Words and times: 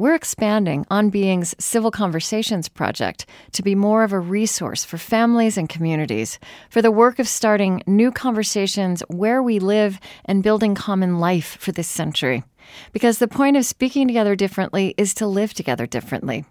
We're 0.00 0.14
expanding 0.14 0.86
On 0.90 1.10
Being's 1.10 1.56
Civil 1.58 1.90
Conversations 1.90 2.68
project 2.68 3.26
to 3.50 3.64
be 3.64 3.74
more 3.74 4.04
of 4.04 4.12
a 4.12 4.20
resource 4.20 4.84
for 4.84 4.96
families 4.96 5.58
and 5.58 5.68
communities 5.68 6.38
for 6.70 6.80
the 6.80 6.92
work 6.92 7.18
of 7.18 7.26
starting 7.26 7.82
new 7.84 8.12
conversations 8.12 9.02
where 9.08 9.42
we 9.42 9.58
live 9.58 9.98
and 10.24 10.44
building 10.44 10.76
common 10.76 11.18
life 11.18 11.56
for 11.58 11.72
this 11.72 11.88
century. 11.88 12.44
Because 12.92 13.18
the 13.18 13.26
point 13.26 13.56
of 13.56 13.64
speaking 13.64 14.06
together 14.06 14.36
differently 14.36 14.94
is 14.96 15.14
to 15.14 15.26
live 15.26 15.52
together 15.52 15.84
differently. 15.84 16.44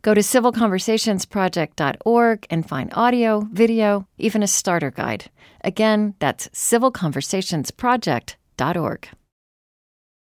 Go 0.00 0.14
to 0.14 0.22
civilconversationsproject.org 0.22 2.46
and 2.48 2.66
find 2.66 2.90
audio, 2.94 3.46
video, 3.52 4.08
even 4.16 4.42
a 4.42 4.46
starter 4.46 4.90
guide. 4.90 5.30
Again, 5.60 6.14
that's 6.20 6.48
civilconversationsproject.org. 6.48 9.08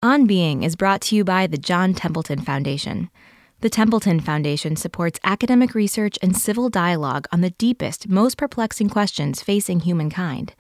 On 0.04 0.26
Being 0.26 0.64
is 0.64 0.76
brought 0.76 1.00
to 1.02 1.16
you 1.16 1.24
by 1.24 1.46
the 1.46 1.60
John 1.60 1.94
Templeton 1.94 2.42
Foundation. 2.42 3.12
The 3.60 3.70
Templeton 3.70 4.20
Foundation 4.20 4.76
supports 4.76 5.20
academic 5.24 5.76
research 5.76 6.18
and 6.24 6.36
civil 6.36 6.70
dialogue 6.70 7.28
on 7.32 7.42
the 7.42 7.52
deepest, 7.52 8.10
most 8.10 8.36
perplexing 8.36 8.90
questions 8.90 9.44
facing 9.44 9.82
humankind. 9.82 10.56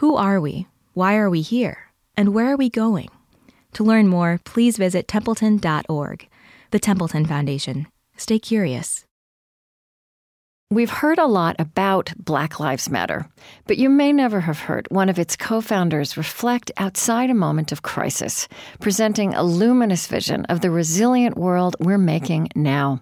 Who 0.00 0.16
are 0.16 0.40
we? 0.40 0.68
Why 0.94 1.16
are 1.16 1.28
we 1.28 1.42
here? 1.42 1.90
And 2.16 2.32
where 2.32 2.50
are 2.50 2.56
we 2.56 2.70
going? 2.70 3.10
To 3.74 3.84
learn 3.84 4.08
more, 4.08 4.40
please 4.44 4.78
visit 4.78 5.06
templeton.org. 5.06 6.26
The 6.70 6.78
Templeton 6.78 7.26
Foundation. 7.26 7.88
Stay 8.16 8.38
curious. 8.38 9.04
We've 10.70 10.90
heard 10.90 11.18
a 11.18 11.24
lot 11.24 11.56
about 11.58 12.12
Black 12.18 12.60
Lives 12.60 12.90
Matter, 12.90 13.26
but 13.66 13.78
you 13.78 13.88
may 13.88 14.12
never 14.12 14.40
have 14.40 14.58
heard 14.58 14.86
one 14.90 15.08
of 15.08 15.18
its 15.18 15.34
co 15.34 15.62
founders 15.62 16.18
reflect 16.18 16.70
outside 16.76 17.30
a 17.30 17.34
moment 17.34 17.72
of 17.72 17.80
crisis, 17.80 18.48
presenting 18.78 19.32
a 19.32 19.42
luminous 19.42 20.06
vision 20.06 20.44
of 20.44 20.60
the 20.60 20.70
resilient 20.70 21.38
world 21.38 21.74
we're 21.80 21.96
making 21.96 22.50
now. 22.54 23.00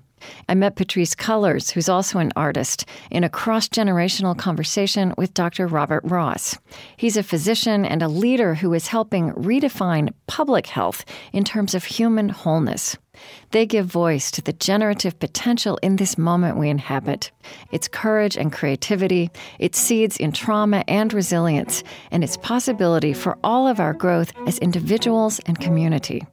I 0.49 0.55
met 0.55 0.77
Patrisse 0.77 1.15
Cullors, 1.15 1.71
who's 1.71 1.89
also 1.89 2.19
an 2.19 2.33
artist, 2.37 2.87
in 3.11 3.25
a 3.25 3.29
cross 3.29 3.69
generational 3.69 4.37
conversation 4.37 5.13
with 5.19 5.35
Dr. 5.35 5.67
Robert 5.67 6.03
Ross. 6.05 6.59
He's 6.97 7.17
a 7.17 7.23
physician 7.23 7.85
and 7.85 8.03
a 8.03 8.09
leader 8.09 8.55
who 8.55 8.73
is 8.75 8.89
helping 8.89 9.33
redefine 9.33 10.13
public 10.27 10.67
health 10.67 11.05
in 11.33 11.45
terms 11.45 11.75
of 11.75 11.85
human 11.85 12.29
wholeness. 12.29 12.97
They 13.51 13.67
give 13.67 13.87
voice 13.87 14.31
to 14.33 14.43
the 14.43 14.53
generative 14.53 15.19
potential 15.19 15.79
in 15.83 15.97
this 15.97 16.19
moment 16.19 16.59
we 16.59 16.69
inhabit. 16.69 17.31
Its 17.73 17.89
courage 17.89 18.37
and 18.37 18.53
creativity, 18.53 19.31
its 19.59 19.79
seeds 19.79 20.17
in 20.17 20.33
trauma 20.33 20.85
and 20.87 21.13
resilience, 21.13 21.83
and 22.11 22.23
its 22.23 22.37
possibility 22.37 23.13
for 23.13 23.39
all 23.43 23.67
of 23.67 23.81
our 23.81 23.95
growth 23.95 24.33
as 24.47 24.59
individuals 24.59 25.41
and 25.47 25.59
community. 25.61 26.27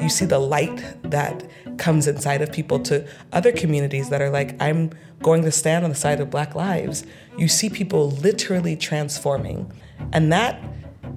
You 0.00 0.08
see 0.08 0.24
the 0.24 0.38
light 0.38 0.82
that 1.02 1.44
comes 1.80 2.06
inside 2.06 2.42
of 2.42 2.52
people 2.52 2.78
to 2.78 3.04
other 3.32 3.50
communities 3.50 4.10
that 4.10 4.22
are 4.22 4.30
like, 4.30 4.54
I'm 4.62 4.92
going 5.22 5.42
to 5.42 5.50
stand 5.50 5.82
on 5.82 5.90
the 5.90 5.96
side 5.96 6.20
of 6.20 6.30
Black 6.30 6.54
lives. 6.54 7.04
You 7.36 7.48
see 7.48 7.68
people 7.68 8.10
literally 8.10 8.76
transforming. 8.76 9.72
And 10.12 10.32
that 10.32 10.62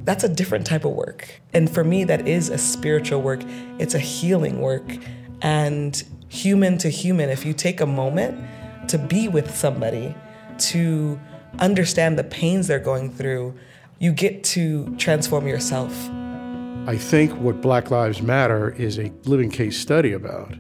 that's 0.05 0.23
a 0.23 0.29
different 0.29 0.65
type 0.65 0.85
of 0.85 0.91
work. 0.93 1.41
And 1.53 1.69
for 1.69 1.83
me, 1.83 2.03
that 2.05 2.27
is 2.27 2.49
a 2.49 2.57
spiritual 2.57 3.21
work. 3.21 3.41
It's 3.79 3.93
a 3.93 3.99
healing 3.99 4.59
work. 4.59 4.97
And 5.41 6.01
human 6.29 6.77
to 6.79 6.89
human, 6.89 7.29
if 7.29 7.45
you 7.45 7.53
take 7.53 7.79
a 7.79 7.85
moment 7.85 8.43
to 8.89 8.97
be 8.97 9.27
with 9.27 9.55
somebody, 9.55 10.15
to 10.57 11.19
understand 11.59 12.17
the 12.17 12.23
pains 12.23 12.67
they're 12.67 12.79
going 12.79 13.11
through, 13.11 13.53
you 13.99 14.11
get 14.11 14.43
to 14.43 14.95
transform 14.97 15.47
yourself. 15.47 16.09
I 16.85 16.97
think 16.97 17.31
what 17.39 17.61
Black 17.61 17.91
Lives 17.91 18.21
Matter 18.21 18.71
is 18.71 18.99
a 18.99 19.09
living 19.23 19.49
case 19.49 19.79
study 19.79 20.11
about 20.11 20.53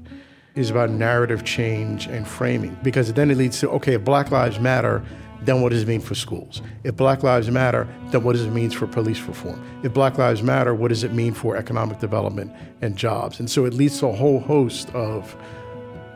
is 0.55 0.69
about 0.69 0.89
narrative 0.89 1.43
change 1.43 2.07
and 2.07 2.25
framing 2.25 2.77
because 2.81 3.11
then 3.11 3.29
it 3.29 3.35
leads 3.35 3.59
to 3.59 3.69
okay, 3.71 3.95
if 3.95 4.05
Black 4.05 4.31
Lives 4.31 4.57
Matter, 4.57 5.03
then 5.41 5.61
what 5.61 5.73
does 5.73 5.81
it 5.81 5.87
mean 5.89 5.99
for 5.99 6.15
schools? 6.15 6.61
If 6.85 6.95
Black 6.95 7.23
Lives 7.23 7.51
Matter, 7.51 7.93
then 8.11 8.23
what 8.23 8.37
does 8.37 8.45
it 8.45 8.51
mean 8.51 8.69
for 8.69 8.87
police 8.87 9.19
reform? 9.19 9.61
If 9.83 9.93
Black 9.93 10.17
Lives 10.17 10.41
Matter, 10.41 10.73
what 10.73 10.87
does 10.87 11.03
it 11.03 11.11
mean 11.11 11.33
for 11.33 11.57
economic 11.57 11.99
development 11.99 12.53
and 12.81 12.95
jobs? 12.95 13.41
And 13.41 13.51
so 13.51 13.65
it 13.65 13.73
leads 13.73 13.99
to 13.99 14.07
a 14.07 14.13
whole 14.13 14.39
host 14.39 14.89
of 14.91 15.35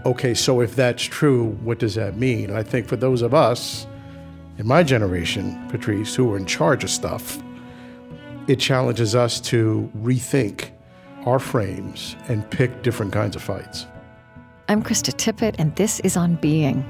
okay, 0.06 0.34
so 0.34 0.62
if 0.62 0.74
that's 0.74 1.04
true, 1.04 1.50
what 1.64 1.80
does 1.80 1.96
that 1.96 2.16
mean? 2.16 2.46
And 2.50 2.58
I 2.58 2.64
think 2.64 2.88
for 2.88 2.96
those 2.96 3.22
of 3.22 3.34
us 3.34 3.86
in 4.58 4.66
my 4.66 4.84
generation, 4.84 5.68
Patrisse, 5.70 6.16
who 6.16 6.34
are 6.34 6.38
in 6.38 6.46
charge 6.46 6.86
of 6.86 6.90
stuff, 6.90 7.44
it 8.48 8.60
challenges 8.60 9.16
us 9.16 9.40
to 9.42 9.92
rethink 9.98 10.70
our 11.26 11.40
frames 11.40 12.16
and 12.28 12.50
pick 12.50 12.84
different 12.84 13.12
kinds 13.12 13.36
of 13.36 13.42
fights. 13.42 13.86
I'm 14.70 14.84
Krista 14.84 15.14
Tippett, 15.14 15.56
and 15.58 15.76
this 15.76 16.00
is 16.02 16.18
On 16.18 16.36
Being. 16.36 16.84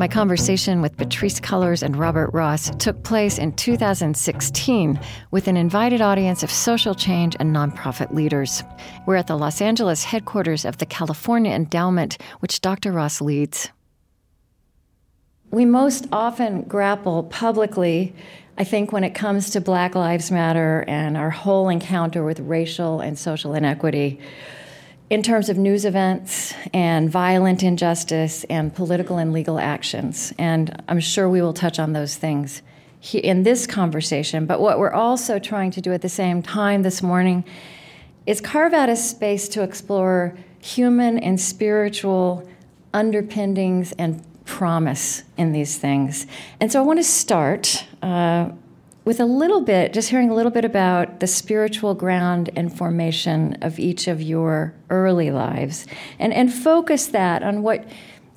My 0.00 0.08
conversation 0.08 0.80
with 0.80 0.96
Patrisse 0.96 1.42
Cullors 1.42 1.82
and 1.82 1.94
Robert 1.94 2.30
Ross 2.32 2.70
took 2.76 3.02
place 3.02 3.36
in 3.36 3.52
2016 3.52 4.98
with 5.30 5.46
an 5.46 5.58
invited 5.58 6.00
audience 6.00 6.42
of 6.42 6.50
social 6.50 6.94
change 6.94 7.36
and 7.38 7.54
nonprofit 7.54 8.10
leaders. 8.14 8.64
We're 9.04 9.16
at 9.16 9.26
the 9.26 9.36
Los 9.36 9.60
Angeles 9.60 10.04
headquarters 10.04 10.64
of 10.64 10.78
the 10.78 10.86
California 10.86 11.52
Endowment, 11.52 12.16
which 12.38 12.62
Dr. 12.62 12.92
Ross 12.92 13.20
leads. 13.20 13.68
We 15.50 15.66
most 15.66 16.06
often 16.10 16.62
grapple 16.62 17.24
publicly, 17.24 18.14
I 18.56 18.64
think, 18.64 18.92
when 18.92 19.04
it 19.04 19.14
comes 19.14 19.50
to 19.50 19.60
Black 19.60 19.94
Lives 19.94 20.30
Matter 20.30 20.82
and 20.88 21.14
our 21.14 21.28
whole 21.28 21.68
encounter 21.68 22.24
with 22.24 22.40
racial 22.40 23.00
and 23.00 23.18
social 23.18 23.52
inequity 23.52 24.18
in 25.10 25.24
terms 25.24 25.48
of 25.48 25.58
news 25.58 25.84
events 25.84 26.54
and 26.72 27.10
violent 27.10 27.64
injustice 27.64 28.44
and 28.44 28.72
political 28.72 29.18
and 29.18 29.32
legal 29.32 29.58
actions. 29.58 30.32
And 30.38 30.82
I'm 30.88 31.00
sure 31.00 31.28
we 31.28 31.42
will 31.42 31.52
touch 31.52 31.80
on 31.80 31.92
those 31.92 32.16
things 32.16 32.62
in 33.12 33.42
this 33.42 33.66
conversation. 33.66 34.46
But 34.46 34.60
what 34.60 34.78
we're 34.78 34.92
also 34.92 35.40
trying 35.40 35.72
to 35.72 35.80
do 35.80 35.92
at 35.92 36.02
the 36.02 36.08
same 36.08 36.42
time 36.42 36.82
this 36.82 37.02
morning 37.02 37.44
is 38.24 38.40
carve 38.40 38.72
out 38.72 38.88
a 38.88 38.94
space 38.94 39.48
to 39.48 39.62
explore 39.62 40.36
human 40.60 41.18
and 41.18 41.40
spiritual 41.40 42.48
underpinnings 42.94 43.92
and 43.92 44.22
promise 44.44 45.24
in 45.36 45.52
these 45.52 45.78
things. 45.78 46.26
And 46.60 46.70
so 46.70 46.80
I 46.80 46.84
want 46.84 46.98
to 46.98 47.04
start 47.04 47.84
uh, 48.02 48.50
with 49.04 49.18
a 49.20 49.24
little 49.24 49.60
bit, 49.60 49.92
just 49.92 50.10
hearing 50.10 50.30
a 50.30 50.34
little 50.34 50.52
bit 50.52 50.64
about 50.64 51.20
the 51.20 51.26
spiritual 51.26 51.94
ground 51.94 52.50
and 52.54 52.76
formation 52.76 53.56
of 53.62 53.78
each 53.78 54.06
of 54.08 54.20
your 54.20 54.74
early 54.90 55.30
lives, 55.30 55.86
and, 56.18 56.32
and 56.32 56.52
focus 56.52 57.06
that 57.06 57.42
on 57.42 57.62
what 57.62 57.84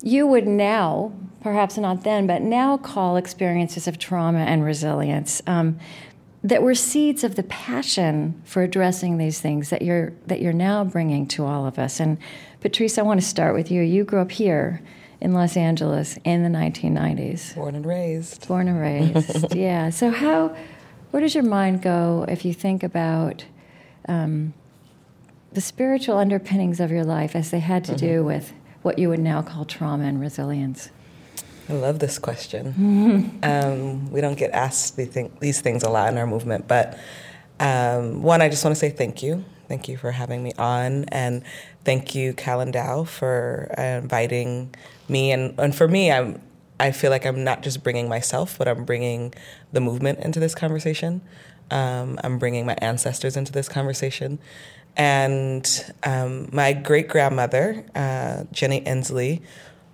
you 0.02 0.26
would 0.26 0.46
now, 0.46 1.12
perhaps 1.40 1.76
not 1.76 2.02
then, 2.02 2.26
but 2.26 2.42
now 2.42 2.76
call 2.76 3.16
experiences 3.16 3.86
of 3.86 3.98
trauma 3.98 4.40
and 4.40 4.64
resilience. 4.64 5.42
Um, 5.46 5.78
that 6.42 6.62
were 6.62 6.74
seeds 6.74 7.24
of 7.24 7.36
the 7.36 7.42
passion 7.44 8.40
for 8.44 8.62
addressing 8.62 9.16
these 9.16 9.40
things 9.40 9.70
that 9.70 9.80
you're 9.80 10.12
that 10.26 10.42
you're 10.42 10.52
now 10.52 10.84
bringing 10.84 11.26
to 11.26 11.42
all 11.46 11.66
of 11.66 11.78
us. 11.78 11.98
And 12.00 12.18
Patrisse, 12.60 12.98
I 12.98 13.02
want 13.02 13.18
to 13.18 13.26
start 13.26 13.54
with 13.54 13.70
you. 13.70 13.80
You 13.80 14.04
grew 14.04 14.20
up 14.20 14.30
here 14.30 14.82
in 15.20 15.32
Los 15.32 15.56
Angeles 15.56 16.18
in 16.24 16.42
the 16.42 16.48
1990s. 16.48 17.54
Born 17.54 17.74
and 17.74 17.86
raised. 17.86 18.48
Born 18.48 18.68
and 18.68 18.80
raised, 18.80 19.54
yeah. 19.56 19.90
So, 19.90 20.10
how, 20.10 20.54
where 21.10 21.20
does 21.20 21.34
your 21.34 21.44
mind 21.44 21.82
go 21.82 22.24
if 22.28 22.44
you 22.44 22.52
think 22.52 22.82
about 22.82 23.44
um, 24.08 24.54
the 25.52 25.60
spiritual 25.60 26.18
underpinnings 26.18 26.80
of 26.80 26.90
your 26.90 27.04
life 27.04 27.34
as 27.36 27.50
they 27.50 27.60
had 27.60 27.84
to 27.84 27.92
mm-hmm. 27.92 28.06
do 28.06 28.24
with 28.24 28.52
what 28.82 28.98
you 28.98 29.08
would 29.08 29.20
now 29.20 29.40
call 29.40 29.64
trauma 29.64 30.04
and 30.04 30.20
resilience? 30.20 30.90
I 31.68 31.72
love 31.72 31.98
this 31.98 32.18
question. 32.18 33.40
Um, 33.44 34.10
we 34.10 34.20
don't 34.20 34.38
get 34.38 34.52
asked 34.52 34.96
these 34.96 35.60
things 35.60 35.82
a 35.82 35.90
lot 35.90 36.08
in 36.08 36.18
our 36.18 36.26
movement, 36.26 36.66
but 36.66 36.98
um, 37.60 38.22
one, 38.22 38.40
I 38.40 38.48
just 38.48 38.64
want 38.64 38.74
to 38.74 38.80
say 38.80 38.90
thank 38.90 39.22
you. 39.22 39.44
Thank 39.68 39.86
you 39.88 39.96
for 39.96 40.10
having 40.10 40.42
me 40.42 40.52
on, 40.58 41.04
and 41.04 41.42
thank 41.84 42.14
you, 42.14 42.32
Cal 42.32 42.60
Endow, 42.60 43.06
for 43.06 43.74
uh, 43.78 43.82
inviting 43.82 44.74
me. 45.08 45.32
And, 45.32 45.58
and 45.58 45.74
for 45.74 45.88
me, 45.88 46.10
I'm 46.10 46.40
I 46.80 46.90
feel 46.90 47.10
like 47.10 47.24
I'm 47.24 47.44
not 47.44 47.62
just 47.62 47.82
bringing 47.82 48.08
myself, 48.08 48.58
but 48.58 48.66
I'm 48.66 48.84
bringing 48.84 49.32
the 49.72 49.80
movement 49.80 50.18
into 50.20 50.40
this 50.40 50.54
conversation. 50.54 51.22
Um, 51.70 52.18
I'm 52.22 52.38
bringing 52.38 52.66
my 52.66 52.74
ancestors 52.78 53.36
into 53.36 53.52
this 53.52 53.68
conversation. 53.68 54.38
And 54.96 55.92
um, 56.02 56.48
my 56.52 56.72
great 56.72 57.08
grandmother, 57.08 57.84
uh, 57.94 58.44
Jenny 58.52 58.84
Ensley, 58.86 59.42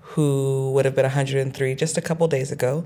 who 0.00 0.72
would 0.72 0.84
have 0.84 0.94
been 0.94 1.04
103 1.04 1.74
just 1.74 1.96
a 1.96 2.00
couple 2.00 2.26
days 2.28 2.50
ago, 2.50 2.84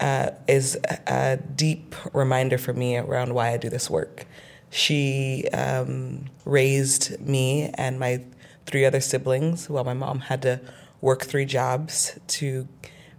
uh, 0.00 0.30
is 0.46 0.76
a 1.06 1.38
deep 1.54 1.94
reminder 2.12 2.58
for 2.58 2.72
me 2.72 2.96
around 2.98 3.32
why 3.32 3.50
I 3.50 3.56
do 3.56 3.70
this 3.70 3.88
work. 3.88 4.26
She 4.70 5.46
um, 5.52 6.26
raised 6.44 7.18
me 7.20 7.70
and 7.74 7.98
my 7.98 8.24
three 8.66 8.84
other 8.84 9.00
siblings 9.00 9.70
while 9.70 9.84
my 9.84 9.94
mom 9.94 10.18
had 10.20 10.42
to 10.42 10.60
work 11.00 11.24
three 11.24 11.44
jobs 11.44 12.18
to 12.28 12.66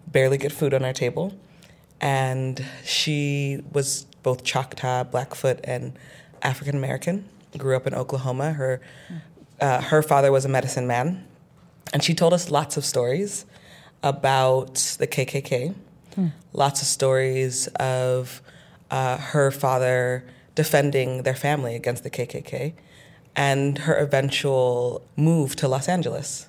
barely 0.07 0.37
get 0.37 0.51
food 0.51 0.73
on 0.73 0.83
our 0.83 0.93
table. 0.93 1.33
and 1.99 2.63
she 2.83 3.59
was 3.71 4.05
both 4.23 4.43
Choctaw, 4.43 5.03
Blackfoot, 5.05 5.59
and 5.63 5.97
African 6.41 6.75
American. 6.75 7.27
Grew 7.57 7.75
up 7.75 7.87
in 7.87 7.95
Oklahoma. 7.95 8.53
Her 8.53 8.81
uh, 9.59 9.81
her 9.81 10.03
father 10.03 10.31
was 10.31 10.45
a 10.45 10.49
medicine 10.49 10.85
man, 10.85 11.25
and 11.93 12.03
she 12.03 12.13
told 12.13 12.33
us 12.33 12.51
lots 12.51 12.77
of 12.77 12.85
stories 12.85 13.45
about 14.03 14.75
the 14.99 15.07
KKK. 15.07 15.73
Hmm. 16.13 16.27
Lots 16.53 16.81
of 16.81 16.87
stories 16.87 17.67
of 17.79 18.41
uh, 18.91 19.17
her 19.17 19.49
father 19.49 20.23
defending 20.55 21.23
their 21.23 21.35
family 21.35 21.75
against 21.75 22.03
the 22.03 22.09
KKK, 22.09 22.73
and 23.35 23.79
her 23.79 23.95
eventual 23.95 25.01
move 25.15 25.55
to 25.55 25.67
Los 25.67 25.87
Angeles. 25.87 26.47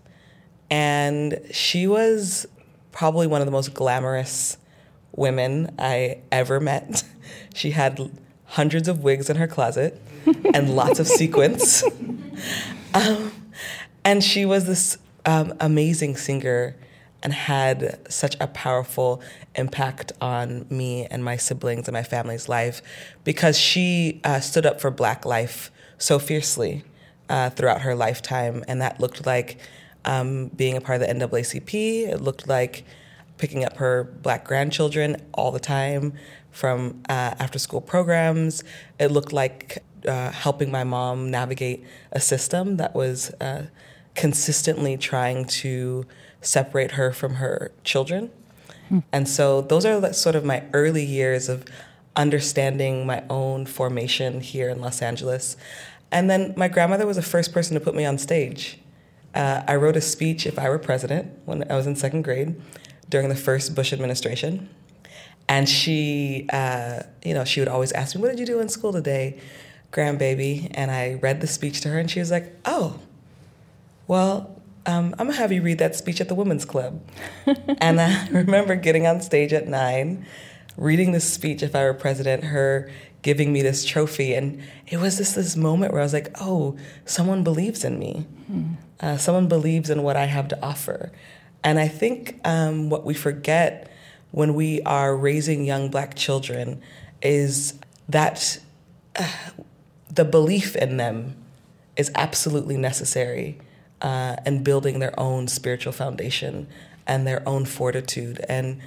And 0.70 1.40
she 1.50 1.86
was 1.86 2.46
probably 2.92 3.26
one 3.26 3.40
of 3.40 3.46
the 3.46 3.52
most 3.52 3.74
glamorous 3.74 4.58
women 5.12 5.74
I 5.78 6.18
ever 6.32 6.60
met. 6.60 7.04
She 7.54 7.72
had 7.72 8.10
hundreds 8.44 8.88
of 8.88 9.02
wigs 9.02 9.28
in 9.28 9.36
her 9.36 9.48
closet 9.48 10.00
and 10.54 10.74
lots 10.76 10.98
of 11.00 11.06
sequins. 11.06 11.84
Um, 12.94 13.32
and 14.02 14.24
she 14.24 14.46
was 14.46 14.64
this 14.66 14.96
um, 15.26 15.52
amazing 15.60 16.16
singer 16.16 16.74
and 17.22 17.32
had 17.32 17.98
such 18.10 18.36
a 18.40 18.46
powerful 18.46 19.20
impact 19.54 20.12
on 20.20 20.66
me 20.70 21.06
and 21.06 21.24
my 21.24 21.36
siblings 21.36 21.88
and 21.88 21.92
my 21.92 22.02
family's 22.02 22.48
life 22.48 22.80
because 23.24 23.58
she 23.58 24.20
uh, 24.24 24.40
stood 24.40 24.64
up 24.64 24.80
for 24.80 24.90
Black 24.90 25.26
life 25.26 25.70
so 25.98 26.18
fiercely 26.18 26.84
uh, 27.28 27.50
throughout 27.50 27.82
her 27.82 27.94
lifetime. 27.94 28.64
And 28.68 28.80
that 28.80 29.00
looked 29.00 29.26
like 29.26 29.58
um, 30.04 30.48
being 30.48 30.76
a 30.76 30.80
part 30.80 31.00
of 31.00 31.08
the 31.08 31.14
NAACP, 31.14 32.08
it 32.08 32.20
looked 32.20 32.48
like 32.48 32.84
picking 33.36 33.64
up 33.64 33.76
her 33.76 34.04
Black 34.04 34.44
grandchildren 34.44 35.16
all 35.32 35.52
the 35.52 35.60
time 35.60 36.12
from 36.50 37.02
uh, 37.08 37.34
after 37.38 37.58
school 37.58 37.80
programs. 37.80 38.64
It 38.98 39.10
looked 39.10 39.32
like 39.32 39.82
uh, 40.06 40.30
helping 40.30 40.70
my 40.70 40.84
mom 40.84 41.30
navigate 41.30 41.84
a 42.12 42.20
system 42.20 42.76
that 42.76 42.94
was 42.94 43.30
uh, 43.40 43.66
consistently 44.14 44.96
trying 44.96 45.44
to 45.44 46.04
separate 46.40 46.92
her 46.92 47.12
from 47.12 47.34
her 47.34 47.70
children. 47.84 48.30
Hmm. 48.88 49.00
And 49.12 49.28
so 49.28 49.60
those 49.60 49.84
are 49.84 50.12
sort 50.12 50.34
of 50.34 50.44
my 50.44 50.64
early 50.72 51.04
years 51.04 51.48
of 51.48 51.64
understanding 52.16 53.06
my 53.06 53.22
own 53.30 53.66
formation 53.66 54.40
here 54.40 54.68
in 54.68 54.80
Los 54.80 55.02
Angeles. 55.02 55.56
And 56.10 56.28
then 56.28 56.54
my 56.56 56.68
grandmother 56.68 57.06
was 57.06 57.16
the 57.16 57.22
first 57.22 57.52
person 57.52 57.74
to 57.74 57.80
put 57.80 57.94
me 57.94 58.04
on 58.04 58.18
stage. 58.18 58.78
Uh, 59.34 59.62
I 59.66 59.76
wrote 59.76 59.96
a 59.96 60.00
speech, 60.00 60.46
If 60.46 60.58
I 60.58 60.68
Were 60.68 60.78
President, 60.78 61.32
when 61.44 61.70
I 61.70 61.76
was 61.76 61.86
in 61.86 61.96
second 61.96 62.22
grade 62.22 62.60
during 63.08 63.28
the 63.28 63.36
first 63.36 63.74
Bush 63.74 63.92
administration. 63.92 64.68
And 65.48 65.68
she, 65.68 66.46
uh, 66.52 67.02
you 67.24 67.34
know, 67.34 67.44
she 67.44 67.60
would 67.60 67.68
always 67.68 67.92
ask 67.92 68.14
me, 68.14 68.22
What 68.22 68.30
did 68.30 68.38
you 68.38 68.46
do 68.46 68.60
in 68.60 68.68
school 68.68 68.92
today, 68.92 69.40
grandbaby? 69.92 70.70
And 70.74 70.90
I 70.90 71.14
read 71.14 71.40
the 71.40 71.46
speech 71.46 71.80
to 71.82 71.88
her, 71.88 71.98
and 71.98 72.10
she 72.10 72.20
was 72.20 72.30
like, 72.30 72.54
Oh, 72.64 72.98
well, 74.06 74.60
um, 74.86 75.14
I'm 75.18 75.26
gonna 75.26 75.38
have 75.38 75.52
you 75.52 75.62
read 75.62 75.78
that 75.78 75.94
speech 75.94 76.20
at 76.20 76.28
the 76.28 76.34
Women's 76.34 76.64
Club. 76.64 77.02
and 77.80 78.00
I 78.00 78.28
remember 78.28 78.74
getting 78.74 79.06
on 79.06 79.20
stage 79.20 79.52
at 79.52 79.68
nine, 79.68 80.26
reading 80.76 81.12
this 81.12 81.30
speech, 81.30 81.62
if 81.62 81.74
I 81.74 81.84
were 81.84 81.94
president, 81.94 82.44
her 82.44 82.90
giving 83.22 83.52
me 83.52 83.62
this 83.62 83.84
trophy. 83.84 84.34
And 84.34 84.62
it 84.86 84.98
was 84.98 85.18
just 85.18 85.34
this 85.34 85.56
moment 85.56 85.92
where 85.92 86.00
I 86.00 86.04
was 86.04 86.12
like, 86.12 86.30
oh, 86.40 86.76
someone 87.04 87.42
believes 87.42 87.84
in 87.84 87.98
me. 87.98 88.26
Mm. 88.50 88.76
Uh, 89.00 89.16
someone 89.16 89.48
believes 89.48 89.90
in 89.90 90.02
what 90.02 90.16
I 90.16 90.24
have 90.24 90.48
to 90.48 90.62
offer. 90.62 91.12
And 91.62 91.78
I 91.78 91.88
think 91.88 92.40
um, 92.44 92.90
what 92.90 93.04
we 93.04 93.14
forget 93.14 93.90
when 94.30 94.54
we 94.54 94.82
are 94.82 95.16
raising 95.16 95.64
young 95.64 95.90
black 95.90 96.14
children 96.14 96.80
is 97.22 97.78
that 98.08 98.60
uh, 99.16 99.28
the 100.10 100.24
belief 100.24 100.76
in 100.76 100.96
them 100.96 101.36
is 101.96 102.10
absolutely 102.14 102.76
necessary 102.76 103.58
uh, 104.02 104.36
and 104.44 104.62
building 104.62 104.98
their 104.98 105.18
own 105.18 105.48
spiritual 105.48 105.92
foundation 105.92 106.68
and 107.06 107.26
their 107.26 107.46
own 107.48 107.64
fortitude. 107.64 108.44
And 108.48 108.80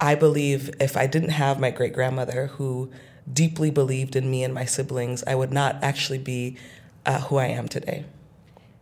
I 0.00 0.14
believe 0.14 0.70
if 0.80 0.96
I 0.96 1.06
didn't 1.06 1.30
have 1.30 1.60
my 1.60 1.70
great 1.70 1.92
grandmother 1.92 2.46
who 2.46 2.90
deeply 3.30 3.70
believed 3.70 4.16
in 4.16 4.30
me 4.30 4.42
and 4.42 4.54
my 4.54 4.64
siblings, 4.64 5.22
I 5.26 5.34
would 5.34 5.52
not 5.52 5.76
actually 5.82 6.18
be 6.18 6.56
uh, 7.04 7.20
who 7.20 7.36
I 7.36 7.46
am 7.46 7.68
today. 7.68 8.04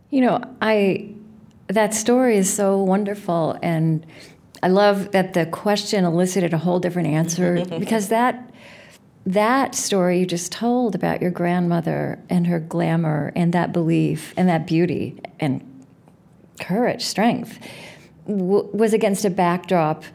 You 0.09 0.21
know, 0.21 0.41
I 0.61 1.13
that 1.67 1.93
story 1.93 2.37
is 2.37 2.53
so 2.53 2.81
wonderful, 2.81 3.57
and 3.61 4.05
I 4.63 4.69
love 4.69 5.11
that 5.11 5.33
the 5.33 5.45
question 5.45 6.05
elicited 6.05 6.53
a 6.53 6.57
whole 6.57 6.79
different 6.79 7.09
answer 7.09 7.65
because 7.79 8.09
that 8.09 8.47
that 9.25 9.75
story 9.75 10.19
you 10.19 10.25
just 10.25 10.53
told 10.53 10.95
about 10.95 11.21
your 11.21 11.31
grandmother 11.31 12.17
and 12.29 12.47
her 12.47 12.59
glamour 12.59 13.33
and 13.35 13.53
that 13.53 13.73
belief 13.73 14.33
and 14.37 14.47
that 14.47 14.65
beauty 14.65 15.19
and 15.37 15.61
courage, 16.61 17.03
strength, 17.03 17.59
w- 18.25 18.69
was 18.71 18.93
against 18.93 19.25
a 19.25 19.29
backdrop, 19.29 20.05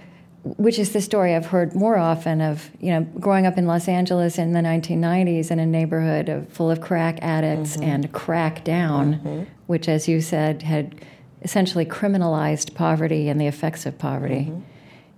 which 0.45 0.79
is 0.79 0.93
the 0.93 1.01
story 1.03 1.35
I've 1.35 1.47
heard 1.47 1.75
more 1.75 1.99
often 1.99 2.41
of, 2.41 2.71
you 2.81 2.91
know, 2.91 3.03
growing 3.21 3.45
up 3.45 3.59
in 3.59 3.67
Los 3.67 3.87
Angeles 3.87 4.39
in 4.39 4.53
the 4.53 4.61
1990s 4.61 5.51
in 5.51 5.59
a 5.59 5.67
neighborhood 5.67 6.31
of, 6.31 6.49
full 6.49 6.71
of 6.71 6.81
crack 6.81 7.19
addicts 7.21 7.77
mm-hmm. 7.77 7.91
and 7.91 8.13
crack 8.13 8.65
down, 8.65 9.17
mm-hmm. 9.17 9.43
Which, 9.73 9.89
as 9.89 10.07
you 10.07 10.21
said, 10.21 10.61
had 10.61 10.95
essentially 11.41 11.87
criminalized 11.87 12.75
poverty 12.75 13.31
and 13.31 13.41
the 13.41 13.47
effects 13.47 13.87
of 13.87 13.99
poverty. 13.99 14.51
Mm-hmm. 14.51 14.61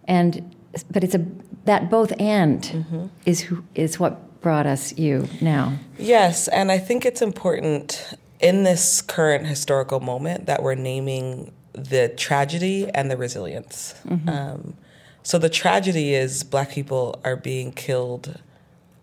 And 0.04 0.54
but 0.92 1.02
it's 1.02 1.16
a 1.16 1.26
that 1.64 1.90
both 1.90 2.12
and 2.20 2.62
mm-hmm. 2.62 3.06
is 3.26 3.40
who, 3.40 3.64
is 3.74 3.98
what 3.98 4.40
brought 4.42 4.64
us 4.64 4.96
you 4.96 5.28
now. 5.40 5.76
Yes, 5.98 6.46
and 6.46 6.70
I 6.70 6.78
think 6.78 7.04
it's 7.04 7.20
important 7.20 8.14
in 8.38 8.62
this 8.62 9.02
current 9.02 9.44
historical 9.48 9.98
moment 9.98 10.46
that 10.46 10.62
we're 10.62 10.76
naming 10.76 11.52
the 11.72 12.10
tragedy 12.10 12.88
and 12.94 13.10
the 13.10 13.16
resilience. 13.16 13.96
Mm-hmm. 14.06 14.28
Um, 14.28 14.76
so 15.24 15.36
the 15.36 15.50
tragedy 15.50 16.14
is 16.14 16.44
black 16.44 16.70
people 16.70 17.20
are 17.24 17.34
being 17.36 17.72
killed 17.72 18.38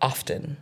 often 0.01 0.56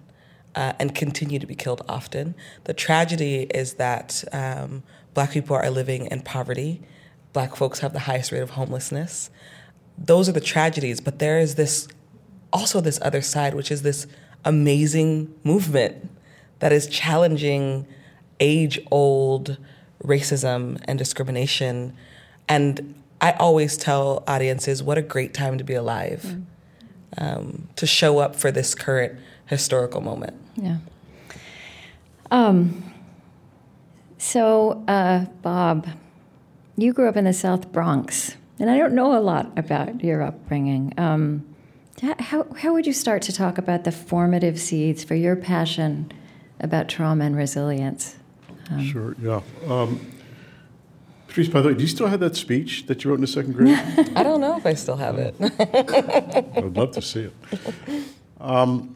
uh, 0.60 0.74
and 0.78 0.94
continue 0.94 1.40
to 1.40 1.48
be 1.48 1.56
killed 1.56 1.82
often. 1.88 2.36
The 2.66 2.74
tragedy 2.74 3.44
is 3.44 3.76
that 3.76 4.26
um, 4.34 4.84
black 5.14 5.32
people 5.32 5.56
are 5.56 5.70
living 5.70 6.08
in 6.08 6.22
poverty. 6.22 6.82
Black 7.32 7.56
folks 7.56 7.80
have 7.80 7.94
the 7.94 8.00
highest 8.00 8.34
rate 8.34 8.42
of 8.42 8.52
homelessness. 8.52 9.30
Those 9.98 10.28
are 10.28 10.34
the 10.34 10.42
tragedies, 10.42 11.00
but 11.00 11.20
there 11.20 11.40
is 11.40 11.56
this 11.56 11.88
also 12.52 12.82
this 12.82 13.00
other 13.02 13.22
side, 13.22 13.54
which 13.54 13.72
is 13.72 13.84
this 13.84 14.06
amazing 14.44 15.34
movement 15.46 16.10
that 16.60 16.74
is 16.74 16.88
challenging 16.88 17.88
age 18.42 18.82
old 18.92 19.58
racism 20.04 20.82
and 20.84 21.00
discrimination. 21.00 21.96
And 22.50 22.96
I 23.22 23.32
always 23.32 23.78
tell 23.78 24.26
audiences 24.28 24.84
what 24.84 24.98
a 24.98 25.02
great 25.02 25.34
time 25.34 25.58
to 25.58 25.64
be 25.64 25.74
alive, 25.74 26.36
mm. 26.36 26.44
um, 27.18 27.70
to 27.78 27.88
show 27.88 28.20
up 28.20 28.36
for 28.36 28.52
this 28.52 28.76
current 28.76 29.18
historical 29.46 30.02
moment. 30.02 30.36
Yeah. 30.62 30.78
Um, 32.32 32.84
so, 34.18 34.84
uh, 34.88 35.26
Bob, 35.42 35.88
you 36.78 36.94
grew 36.94 37.08
up 37.08 37.16
in 37.16 37.26
the 37.26 37.34
South 37.34 37.72
Bronx, 37.72 38.36
and 38.60 38.70
I 38.70 38.78
don't 38.78 38.94
know 38.94 39.18
a 39.18 39.22
lot 39.22 39.58
about 39.58 40.04
your 40.04 40.22
upbringing. 40.22 40.94
Um, 40.98 41.46
how, 42.20 42.46
how 42.58 42.74
would 42.74 42.86
you 42.86 42.94
start 42.94 43.22
to 43.24 43.34
talk 43.34 43.58
about 43.58 43.84
the 43.84 43.92
formative 43.92 44.60
seeds 44.60 45.04
for 45.04 45.16
your 45.16 45.36
passion 45.36 46.12
about 46.60 46.88
trauma 46.88 47.26
and 47.26 47.36
resilience? 47.36 48.18
Um, 48.70 48.86
sure, 48.86 49.16
yeah. 49.22 49.42
Um, 49.68 50.00
Patrisse, 51.28 51.52
by 51.52 51.62
the 51.62 51.70
way, 51.70 51.74
do 51.76 51.82
you 51.82 51.88
still 51.88 52.08
have 52.08 52.20
that 52.22 52.36
speech 52.36 52.86
that 52.88 53.04
you 53.04 53.10
wrote 53.10 53.16
in 53.16 53.22
the 53.22 53.28
second 53.28 53.54
grade? 53.54 53.78
I 54.16 54.24
don't 54.24 54.42
know 54.42 54.58
if 54.58 54.66
I 54.66 54.74
still 54.74 54.96
have 54.96 55.18
it. 55.18 55.36
I 56.58 56.60
would 56.60 56.76
love 56.76 56.92
to 56.92 57.02
see 57.02 57.30
it. 57.30 57.34
Um, 58.40 58.96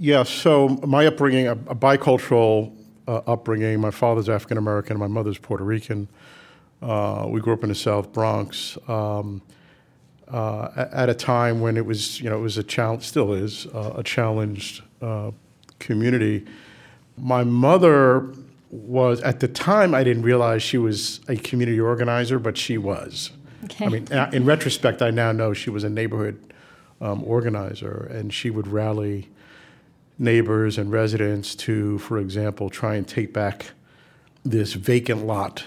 yeah, 0.00 0.22
so 0.22 0.68
my 0.86 1.06
upbringing, 1.06 1.46
a, 1.46 1.52
a 1.52 1.74
bicultural 1.74 2.74
uh, 3.06 3.20
upbringing. 3.26 3.78
My 3.80 3.90
father's 3.90 4.30
African 4.30 4.56
American, 4.56 4.98
my 4.98 5.06
mother's 5.06 5.36
Puerto 5.36 5.62
Rican. 5.62 6.08
Uh, 6.80 7.26
we 7.28 7.38
grew 7.38 7.52
up 7.52 7.62
in 7.62 7.68
the 7.68 7.74
South 7.74 8.10
Bronx 8.10 8.78
um, 8.88 9.42
uh, 10.26 10.86
at 10.90 11.10
a 11.10 11.14
time 11.14 11.60
when 11.60 11.76
it 11.76 11.84
was, 11.84 12.18
you 12.18 12.30
know, 12.30 12.38
it 12.38 12.40
was 12.40 12.56
a 12.56 12.62
challenge, 12.62 13.06
still 13.06 13.34
is 13.34 13.66
uh, 13.66 13.92
a 13.96 14.02
challenged 14.02 14.82
uh, 15.02 15.32
community. 15.80 16.46
My 17.18 17.44
mother 17.44 18.32
was 18.70 19.20
at 19.20 19.40
the 19.40 19.48
time 19.48 19.94
I 19.94 20.02
didn't 20.02 20.22
realize 20.22 20.62
she 20.62 20.78
was 20.78 21.20
a 21.28 21.36
community 21.36 21.78
organizer, 21.78 22.38
but 22.38 22.56
she 22.56 22.78
was. 22.78 23.32
Okay. 23.64 23.84
I 23.84 23.88
mean, 23.90 24.08
in 24.32 24.46
retrospect, 24.46 25.02
I 25.02 25.10
now 25.10 25.30
know 25.32 25.52
she 25.52 25.68
was 25.68 25.84
a 25.84 25.90
neighborhood 25.90 26.54
um, 27.02 27.22
organizer, 27.22 28.08
and 28.10 28.32
she 28.32 28.48
would 28.48 28.66
rally 28.66 29.28
neighbors 30.20 30.76
and 30.78 30.92
residents 30.92 31.54
to, 31.56 31.98
for 31.98 32.18
example, 32.18 32.68
try 32.68 32.94
and 32.94 33.08
take 33.08 33.32
back 33.32 33.72
this 34.44 34.74
vacant 34.74 35.26
lot 35.26 35.64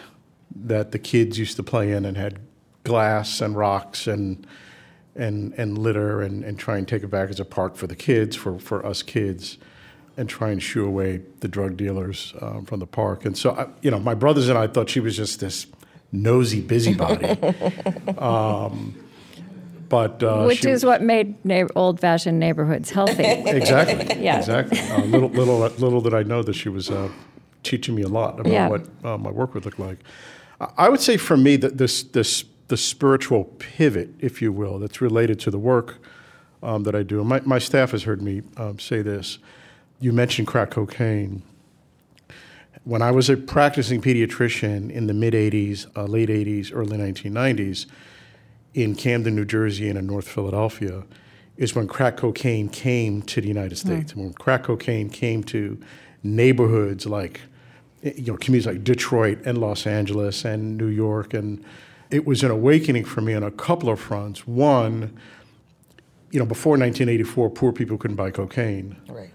that 0.55 0.91
the 0.91 0.99
kids 0.99 1.39
used 1.39 1.55
to 1.57 1.63
play 1.63 1.91
in 1.91 2.05
and 2.05 2.15
had 2.15 2.39
glass 2.83 3.41
and 3.41 3.57
rocks 3.57 4.07
and 4.07 4.47
and, 5.15 5.53
and 5.57 5.77
litter 5.77 6.21
and, 6.21 6.43
and 6.43 6.57
try 6.57 6.75
and 6.77 6.87
take 6.87 7.03
it 7.03 7.07
back 7.07 7.29
as 7.29 7.39
a 7.39 7.45
park 7.45 7.75
for 7.75 7.85
the 7.85 7.95
kids, 7.95 8.35
for, 8.35 8.57
for 8.57 8.83
us 8.83 9.03
kids, 9.03 9.59
and 10.17 10.27
try 10.27 10.49
and 10.49 10.63
shoo 10.63 10.87
away 10.87 11.21
the 11.41 11.47
drug 11.47 11.77
dealers 11.77 12.33
um, 12.41 12.65
from 12.65 12.79
the 12.79 12.87
park. 12.87 13.23
And 13.23 13.37
so, 13.37 13.51
I, 13.51 13.67
you 13.83 13.91
know, 13.91 13.99
my 13.99 14.15
brothers 14.15 14.49
and 14.49 14.57
I 14.57 14.65
thought 14.65 14.89
she 14.89 14.99
was 14.99 15.15
just 15.15 15.39
this 15.39 15.67
nosy 16.11 16.61
busybody. 16.61 17.27
um, 18.17 18.95
but 19.93 20.23
uh, 20.23 20.45
which 20.45 20.61
she- 20.61 20.69
is 20.69 20.83
what 20.83 21.01
made 21.03 21.35
old-fashioned 21.75 22.39
neighborhoods 22.39 22.89
healthy. 22.89 23.23
exactly 23.59 24.23
Yeah. 24.27 24.39
exactly. 24.39 24.79
Uh, 24.79 25.01
little 25.05 25.29
little 25.29 25.59
little 25.85 26.01
did 26.01 26.13
I 26.15 26.23
know 26.23 26.41
that 26.43 26.55
she 26.55 26.69
was 26.69 26.89
uh, 26.89 27.09
teaching 27.61 27.93
me 27.95 28.01
a 28.01 28.07
lot 28.07 28.39
about 28.39 28.51
Yeah. 28.51 28.69
what 28.69 28.83
uh, 29.03 29.17
my 29.17 29.29
work 29.29 29.53
would 29.53 29.65
look 29.65 29.77
like. 29.77 29.99
I- 30.59 30.85
I 30.85 30.89
would 30.89 30.99
say 31.09 31.15
for 31.17 31.37
me 31.37 31.57
that 31.57 31.77
this 31.77 32.03
this 32.17 32.45
the 32.69 32.77
spiritual 32.77 33.43
pivot, 33.59 34.09
if 34.19 34.41
you 34.41 34.51
will, 34.51 34.79
that's 34.79 34.99
related 35.01 35.37
to 35.45 35.51
the 35.51 35.59
work 35.59 35.87
um, 36.63 36.83
that 36.85 36.95
I 36.95 37.03
do. 37.03 37.23
My 37.23 37.39
my 37.45 37.59
staff 37.59 37.91
has 37.91 38.03
heard 38.03 38.21
me 38.21 38.41
um, 38.57 38.79
say 38.79 39.01
this. 39.03 39.37
You 39.99 40.11
mentioned 40.13 40.47
crack 40.47 40.71
cocaine. 40.71 41.43
When 42.85 43.01
I 43.01 43.11
was 43.11 43.29
a 43.29 43.37
practicing 43.37 44.01
pediatrician 44.01 44.89
in 44.91 45.07
the 45.07 45.13
mid 45.13 45.33
'80s, 45.33 45.85
uh, 45.95 46.05
late 46.05 46.29
'80s, 46.29 46.71
early 46.73 46.97
1990s, 46.97 47.85
in 48.73 48.95
Camden, 48.95 49.35
New 49.35 49.45
Jersey, 49.45 49.89
and 49.89 49.97
in 49.97 50.07
North 50.07 50.27
Philadelphia, 50.27 51.03
is 51.57 51.75
when 51.75 51.87
crack 51.87 52.17
cocaine 52.17 52.69
came 52.69 53.21
to 53.23 53.41
the 53.41 53.47
United 53.47 53.79
hmm. 53.79 53.87
States. 53.87 54.15
When 54.15 54.33
crack 54.33 54.63
cocaine 54.63 55.09
came 55.09 55.43
to 55.45 55.79
neighborhoods 56.23 57.05
like, 57.05 57.41
you 58.01 58.31
know, 58.31 58.37
communities 58.37 58.67
like 58.67 58.83
Detroit 58.83 59.39
and 59.45 59.57
Los 59.57 59.85
Angeles 59.85 60.45
and 60.45 60.77
New 60.77 60.87
York, 60.87 61.33
and 61.33 61.63
it 62.09 62.25
was 62.25 62.43
an 62.43 62.51
awakening 62.51 63.05
for 63.05 63.21
me 63.21 63.33
on 63.33 63.43
a 63.43 63.51
couple 63.51 63.89
of 63.89 63.99
fronts. 63.99 64.47
One, 64.47 65.17
you 66.31 66.39
know, 66.39 66.45
before 66.45 66.71
1984, 66.71 67.49
poor 67.51 67.71
people 67.71 67.97
couldn't 67.97 68.17
buy 68.17 68.31
cocaine 68.31 68.95
Right. 69.07 69.29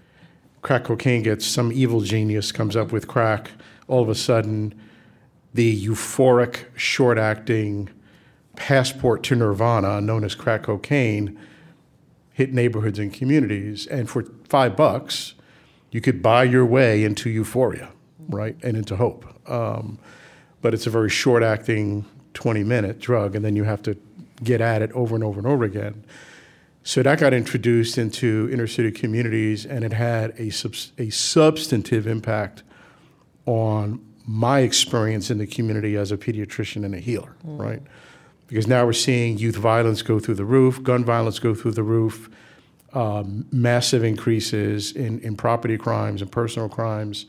crack 0.61 0.83
cocaine 0.83 1.23
gets 1.23 1.45
some 1.45 1.71
evil 1.71 2.01
genius 2.01 2.51
comes 2.51 2.75
up 2.75 2.91
with 2.91 3.07
crack 3.07 3.51
all 3.87 4.01
of 4.01 4.09
a 4.09 4.15
sudden 4.15 4.73
the 5.53 5.85
euphoric 5.85 6.65
short 6.75 7.17
acting 7.17 7.89
passport 8.59 9.23
to 9.23 9.35
nirvana 9.35 10.01
known 10.01 10.23
as 10.23 10.35
crack 10.35 10.63
cocaine 10.63 11.39
hit 12.33 12.53
neighborhoods 12.53 12.99
and 12.99 13.13
communities. 13.13 13.87
And 13.87 14.09
for 14.09 14.23
5 14.49 14.75
bucks 14.75 15.33
you 15.91 16.01
could 16.01 16.21
buy 16.21 16.43
your 16.43 16.65
way 16.65 17.03
into 17.03 17.29
euphoria 17.29 17.89
right 18.27 18.55
and 18.61 18.77
into 18.77 18.95
hope. 18.95 19.25
Um, 19.49 19.97
but 20.61 20.73
it's 20.73 20.85
a 20.85 20.89
very 20.89 21.09
short 21.09 21.41
acting 21.41 22.05
20 22.33 22.63
minute 22.63 22.99
drug 22.99 23.35
and 23.35 23.43
then 23.43 23.55
you 23.55 23.63
have 23.63 23.81
to 23.83 23.97
get 24.43 24.61
at 24.61 24.81
it 24.81 24.91
over 24.91 25.15
and 25.15 25.23
over 25.23 25.39
and 25.39 25.47
over 25.47 25.63
again. 25.63 26.03
So 26.83 27.03
that 27.03 27.19
got 27.19 27.33
introduced 27.33 27.97
into 27.97 28.49
inner 28.51 28.65
city 28.65 28.91
communities, 28.91 29.65
and 29.65 29.83
it 29.83 29.93
had 29.93 30.31
a, 30.39 30.51
a 30.97 31.09
substantive 31.09 32.07
impact 32.07 32.63
on 33.45 34.03
my 34.25 34.59
experience 34.59 35.29
in 35.29 35.39
the 35.39 35.47
community 35.47 35.97
as 35.97 36.11
a 36.11 36.17
pediatrician 36.17 36.85
and 36.85 36.95
a 36.95 36.99
healer, 36.99 37.35
right? 37.43 37.81
Because 38.49 38.67
now 38.67 38.83
we're 38.85 38.93
seeing 38.93 39.37
youth 39.37 39.55
violence 39.55 40.01
go 40.01 40.19
through 40.19 40.35
the 40.35 40.45
roof, 40.45 40.83
gun 40.83 41.05
violence 41.05 41.37
go 41.37 41.53
through 41.53 41.71
the 41.71 41.83
roof, 41.83 42.29
um, 42.93 43.45
massive 43.51 44.03
increases 44.03 44.91
in, 44.91 45.19
in 45.19 45.37
property 45.37 45.77
crimes 45.77 46.21
and 46.21 46.31
personal 46.31 46.67
crimes, 46.67 47.27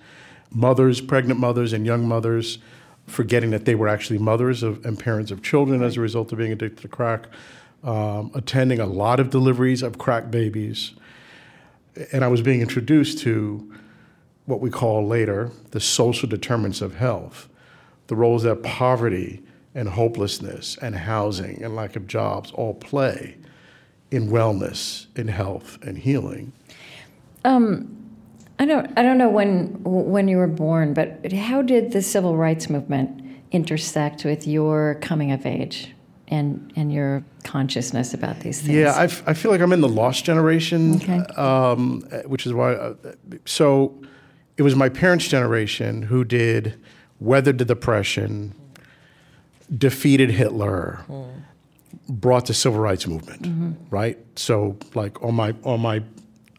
mothers, 0.50 1.02
pregnant 1.02 1.38
mothers, 1.38 1.74
and 1.74 1.84
young 1.84 2.08
mothers 2.08 2.58
forgetting 3.06 3.50
that 3.50 3.64
they 3.64 3.74
were 3.74 3.88
actually 3.88 4.18
mothers 4.18 4.62
of, 4.62 4.84
and 4.86 4.98
parents 4.98 5.30
of 5.30 5.42
children 5.42 5.82
as 5.82 5.96
a 5.96 6.00
result 6.00 6.32
of 6.32 6.38
being 6.38 6.52
addicted 6.52 6.80
to 6.80 6.88
crack, 6.88 7.26
um, 7.84 8.30
attending 8.34 8.80
a 8.80 8.86
lot 8.86 9.20
of 9.20 9.30
deliveries 9.30 9.82
of 9.82 9.98
crack 9.98 10.30
babies. 10.30 10.92
And 12.12 12.24
I 12.24 12.28
was 12.28 12.40
being 12.40 12.60
introduced 12.60 13.18
to 13.20 13.74
what 14.46 14.60
we 14.60 14.70
call 14.70 15.06
later 15.06 15.50
the 15.72 15.80
social 15.80 16.28
determinants 16.28 16.80
of 16.80 16.96
health, 16.96 17.48
the 18.06 18.16
roles 18.16 18.44
that 18.44 18.62
poverty 18.62 19.42
and 19.74 19.88
hopelessness 19.88 20.76
and 20.82 20.94
housing 20.96 21.62
and 21.62 21.76
lack 21.76 21.96
of 21.96 22.06
jobs 22.06 22.50
all 22.52 22.74
play 22.74 23.36
in 24.10 24.28
wellness, 24.28 25.06
in 25.16 25.28
health, 25.28 25.78
and 25.82 25.98
healing. 25.98 26.52
I 27.44 28.66
don't 28.66 28.90
I 28.98 29.02
don't 29.02 29.16
know 29.16 29.30
when 29.30 29.82
when 29.82 30.28
you 30.28 30.36
were 30.36 30.46
born, 30.46 30.92
but 30.92 31.32
how 31.32 31.62
did 31.62 31.92
the 31.92 32.02
civil 32.02 32.36
rights 32.36 32.68
movement 32.68 33.22
intersect 33.52 34.24
with 34.24 34.46
your 34.46 34.96
coming 35.00 35.32
of 35.32 35.46
age 35.46 35.94
and 36.28 36.70
and 36.76 36.92
your 36.92 37.24
consciousness 37.42 38.12
about 38.12 38.40
these 38.40 38.60
things? 38.60 38.76
Yeah, 38.76 38.92
I, 38.92 39.04
f- 39.04 39.22
I 39.26 39.32
feel 39.32 39.50
like 39.50 39.62
I'm 39.62 39.72
in 39.72 39.80
the 39.80 39.88
lost 39.88 40.26
generation, 40.26 40.96
Okay. 40.96 41.18
um, 41.36 42.02
which 42.26 42.44
is 42.44 42.52
why. 42.52 42.74
Uh, 42.74 42.94
so 43.46 43.98
it 44.58 44.62
was 44.62 44.76
my 44.76 44.90
parents' 44.90 45.26
generation 45.26 46.02
who 46.02 46.22
did 46.22 46.78
weathered 47.18 47.56
the 47.56 47.64
depression, 47.64 48.54
defeated 49.76 50.30
Hitler, 50.30 51.00
brought 52.08 52.46
the 52.46 52.54
civil 52.54 52.80
rights 52.80 53.06
movement, 53.06 53.76
right? 53.90 54.18
So 54.36 54.76
like 54.94 55.22
on 55.22 55.34
my 55.34 55.54
on 55.64 55.80
my 55.80 56.02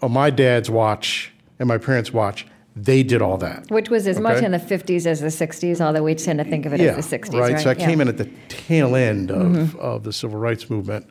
on 0.01 0.11
my 0.11 0.29
dad's 0.29 0.69
watch 0.69 1.31
and 1.59 1.67
my 1.67 1.77
parents' 1.77 2.11
watch, 2.13 2.47
they 2.75 3.03
did 3.03 3.21
all 3.21 3.37
that. 3.37 3.69
Which 3.69 3.89
was 3.89 4.07
as 4.07 4.19
much 4.19 4.41
in 4.41 4.51
the 4.51 4.57
50s 4.57 5.05
as 5.05 5.19
the 5.21 5.27
60s, 5.27 5.81
although 5.81 6.03
we 6.03 6.15
tend 6.15 6.39
to 6.39 6.45
think 6.45 6.65
of 6.65 6.73
it 6.73 6.79
as 6.81 7.07
the 7.07 7.17
60s, 7.17 7.33
right? 7.33 7.53
right. 7.53 7.59
So 7.61 7.69
I 7.69 7.73
Yeah. 7.73 7.85
came 7.85 8.01
in 8.01 8.07
at 8.07 8.17
the 8.17 8.29
tail 8.47 8.95
end 8.95 9.29
of, 9.29 9.41
Mm-hmm. 9.51 9.79
of 9.79 10.03
the 10.03 10.13
civil 10.13 10.39
rights 10.39 10.69
movement, 10.69 11.05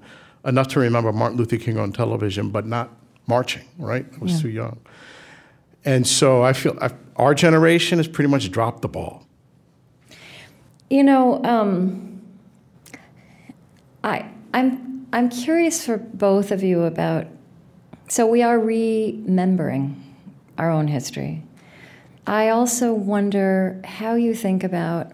enough 0.45 0.69
to 0.69 0.80
remember 0.80 1.12
Martin 1.12 1.37
Luther 1.38 1.59
King 1.59 1.78
on 1.78 1.92
television, 1.92 2.50
but 2.50 2.66
not 2.66 2.90
marching. 3.26 3.62
Right, 3.78 4.07
I 4.12 4.19
was 4.19 4.40
too 4.40 4.49
young, 4.49 4.78
and 5.85 6.07
so 6.07 6.42
I 6.42 6.52
feel 6.54 6.76
I, 6.80 6.90
our 7.16 7.35
generation 7.35 7.99
has 7.99 8.09
pretty 8.09 8.28
much 8.30 8.50
dropped 8.50 8.83
the 8.83 8.88
ball. 8.88 9.26
You 10.90 11.04
know, 11.04 11.42
um, 11.44 12.20
I 14.02 14.28
I'm 14.52 15.06
I'm 15.12 15.28
curious 15.28 15.87
for 15.87 15.99
both 15.99 16.50
of 16.50 16.64
you 16.64 16.82
about. 16.82 17.28
So 18.09 18.26
we 18.26 18.42
are 18.42 18.59
remembering 18.59 20.02
our 20.59 20.68
own 20.68 20.88
history. 20.88 21.44
I 22.26 22.49
also 22.49 22.92
wonder 22.92 23.80
how 23.85 24.14
you 24.14 24.35
think 24.35 24.64
about 24.64 25.12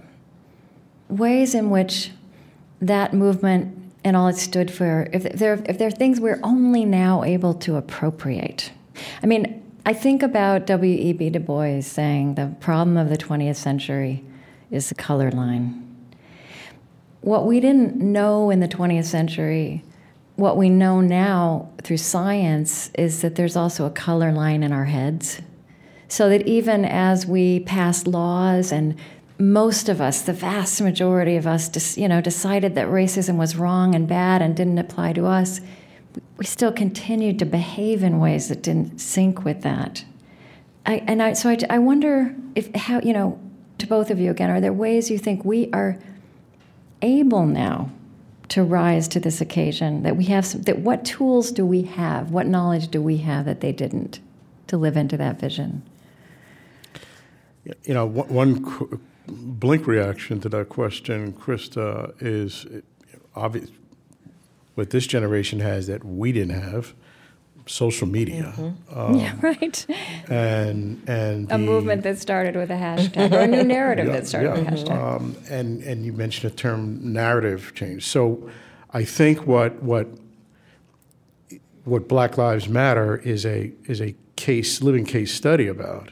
ways 1.11 1.55
in 1.55 1.69
which 1.69 2.11
that 2.81 3.13
movement 3.13 3.93
and 4.03 4.17
all 4.17 4.29
it 4.29 4.37
stood 4.37 4.71
for. 4.71 5.09
If 5.13 5.25
there 5.25 5.63
if 5.67 5.79
there 5.79 5.89
are 5.89 5.91
things 5.91 6.21
we're 6.21 6.41
only 6.43 6.87
now 6.87 7.23
able 7.23 7.53
to 7.53 7.77
appropriate. 7.77 8.73
I 9.23 9.27
mean, 9.27 9.63
I 9.85 9.93
think 9.93 10.23
about 10.23 10.67
W. 10.67 10.97
E. 10.99 11.13
B. 11.13 11.29
Du 11.29 11.39
Bois 11.39 11.81
saying 11.83 12.37
the 12.37 12.55
problem 12.61 12.97
of 12.97 13.11
the 13.11 13.19
20th 13.19 13.57
century 13.57 14.25
is 14.71 14.89
the 14.89 14.95
color 14.95 15.31
line 15.31 15.87
what 17.27 17.45
we 17.45 17.59
didn't 17.59 17.97
know 17.97 18.51
in 18.51 18.61
the 18.61 18.69
20th 18.69 19.07
century, 19.07 19.83
what 20.37 20.57
we 20.57 20.71
know 20.71 21.01
now 21.01 21.69
through 21.83 21.97
science 21.97 22.89
is 22.95 23.21
that 23.23 23.35
there's 23.35 23.57
also 23.57 23.85
a 23.85 23.91
color 23.91 24.31
line 24.31 24.63
in 24.63 24.73
our 24.73 24.85
heads. 24.85 25.43
So 26.07 26.29
that 26.29 26.47
even 26.47 26.85
as 26.85 27.27
we 27.27 27.59
pass 27.61 28.07
laws 28.07 28.71
and 28.71 28.97
most 29.41 29.89
of 29.89 30.01
us, 30.01 30.23
the 30.23 30.33
vast 30.33 30.81
majority 30.81 31.35
of 31.35 31.49
us, 31.49 31.99
you 31.99 32.07
know, 32.07 32.21
decided 32.21 32.77
that 32.77 32.87
racism 32.87 33.39
was 33.39 33.57
wrong 33.57 33.97
and 33.97 34.07
bad 34.07 34.41
and 34.41 34.57
didn't 34.57 34.79
apply 34.79 35.13
to 35.15 35.27
us, 35.27 35.61
we 36.37 36.45
still 36.45 36.71
continued 36.71 37.41
to 37.41 37.45
behave 37.45 38.05
in 38.05 38.21
ways 38.21 38.49
that 38.51 38.63
didn't 38.63 39.01
sync 39.01 39.45
with 39.45 39.63
that. 39.63 40.05
I, 40.87 41.03
and 41.09 41.21
I, 41.21 41.33
so 41.33 41.51
I, 41.51 41.59
I 41.69 41.79
wonder 41.81 42.37
if 42.55 42.73
how 42.77 43.01
you 43.01 43.13
know 43.13 43.41
to 43.79 43.87
both 43.87 44.11
of 44.11 44.19
you 44.19 44.31
again, 44.31 44.51
are 44.51 44.61
there 44.61 44.73
ways 44.73 45.11
you 45.11 45.19
think 45.19 45.45
we 45.45 45.71
are 45.73 45.99
able 47.03 47.47
now 47.47 47.91
to 48.49 48.63
rise 48.63 49.09
to 49.09 49.21
this 49.21 49.41
occasion 49.41 50.03
that 50.03 50.17
we 50.17 50.25
have 50.25 50.47
some, 50.47 50.63
that 50.63 50.79
what 50.79 51.05
tools 51.05 51.51
do 51.51 51.67
we 51.67 51.83
have 51.83 52.31
what 52.31 52.47
knowledge 52.47 52.89
do 52.89 53.03
we 53.03 53.19
have 53.19 53.45
that 53.45 53.61
they 53.61 53.73
didn't 53.73 54.21
to 54.67 54.77
live 54.77 54.97
into 54.97 55.17
that 55.17 55.39
vision 55.39 55.83
You 57.85 57.95
know, 57.95 58.07
one, 58.07 59.01
blink 59.27 59.87
reaction 59.87 60.41
to 60.41 60.49
that 60.51 60.69
question, 60.69 61.33
Krista, 61.33 62.15
is 62.21 62.67
obvious. 63.35 63.71
What 64.77 64.91
this 64.91 65.07
generation 65.07 65.61
has 65.61 65.87
that 65.87 66.05
we 66.05 66.33
didn't 66.33 66.61
have, 66.61 66.95
social 67.67 68.07
media, 68.07 68.55
yeah. 69.15 69.35
Right. 69.41 69.85
and 70.31 71.03
and 71.09 71.45
a 71.47 71.55
the- 71.55 71.59
movement 71.59 72.03
that 72.05 72.19
started 72.19 72.57
with 72.57 72.71
a 72.71 72.75
hashtag 72.75 73.33
or 73.33 73.41
a 73.41 73.47
new 73.47 73.65
narrative 73.65 74.07
Yeah, 74.07 74.13
that 74.13 74.27
started 74.27 74.53
with 74.53 74.69
a 74.69 74.71
hashtag. 74.71 75.17
Um, 75.17 75.37
and 75.51 75.83
and 75.83 76.05
you 76.05 76.13
mentioned 76.13 76.53
the 76.53 76.57
term 76.57 77.13
narrative 77.13 77.73
change. 77.75 78.07
So 78.07 78.49
I 78.93 79.05
think 79.05 79.47
what 79.47 79.83
what 79.83 80.07
what 81.85 82.09
Black 82.09 82.37
Lives 82.39 82.69
Matter 82.69 83.17
is 83.19 83.45
a 83.47 83.73
is 83.85 84.01
a 84.01 84.15
case 84.37 84.83
living 84.83 85.05
case 85.05 85.33
study 85.35 85.67
about 85.67 86.11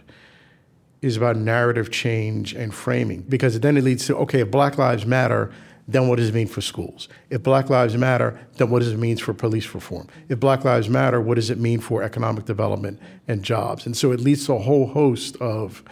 is 1.03 1.17
about 1.17 1.37
narrative 1.37 1.91
change 1.91 2.55
and 2.55 2.73
framing 2.75 3.21
because 3.23 3.61
then 3.61 3.77
it 3.77 3.85
leads 3.85 4.07
to 4.07 4.17
okay 4.17 4.41
if 4.41 4.51
Black 4.51 4.79
Lives 4.79 5.05
Matter 5.05 5.53
then 5.87 6.09
what 6.09 6.17
does 6.17 6.31
it 6.31 6.35
mean 6.35 6.47
for 6.47 6.61
schools? 6.61 7.09
If 7.29 7.43
Black 7.43 7.69
Lives 7.69 7.97
Matter, 7.97 8.41
then 8.57 8.71
what 8.71 8.79
does 8.79 8.93
it 8.93 8.99
mean 8.99 9.17
for 9.19 9.35
police 9.35 9.75
reform? 9.75 10.09
If 10.29 10.41
Black 10.41 10.65
Lives 10.65 10.89
Matter, 10.89 11.21
what 11.21 11.35
does 11.35 11.51
it 11.51 11.59
mean 11.59 11.81
for 11.81 12.03
economic 12.03 12.47
development 12.47 13.01
and 13.29 13.43
jobs? 13.43 13.85
And 13.85 13.97
so 13.97 14.11
it 14.13 14.21
leads 14.21 14.47
to 14.47 14.55
a 14.55 14.59
whole 14.59 14.87
host 14.87 15.37
of, 15.37 15.83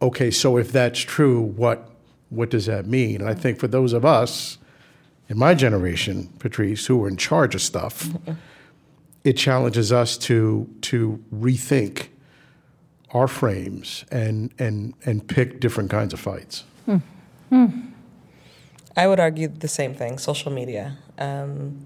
okay, 0.00 0.30
so 0.30 0.56
if 0.56 0.70
that's 0.72 1.00
true, 1.00 1.40
what 1.40 1.90
what 2.30 2.50
does 2.50 2.66
that 2.66 2.86
mean? 2.86 3.22
And 3.22 3.30
I 3.30 3.34
think 3.34 3.58
for 3.58 3.68
those 3.68 3.94
of 3.94 4.04
us 4.04 4.58
in 5.28 5.38
my 5.38 5.54
generation, 5.54 6.32
Patrisse, 6.38 6.86
who 6.86 7.02
are 7.04 7.08
in 7.08 7.16
charge 7.16 7.54
of 7.54 7.62
stuff, 7.62 8.10
it 9.24 9.34
challenges 9.34 9.92
us 9.92 10.16
to 10.18 10.68
to 10.82 11.22
rethink 11.34 12.08
our 13.12 13.26
frames 13.26 14.04
and 14.10 14.52
and 14.58 14.94
and 15.04 15.26
pick 15.26 15.60
different 15.60 15.90
kinds 15.90 16.12
of 16.12 16.20
fights. 16.20 16.64
Hmm. 16.84 16.96
Hmm. 17.48 17.66
I 18.98 19.06
would 19.06 19.20
argue 19.20 19.46
the 19.46 19.68
same 19.68 19.94
thing 19.94 20.18
social 20.18 20.50
media. 20.50 20.98
Um, 21.18 21.84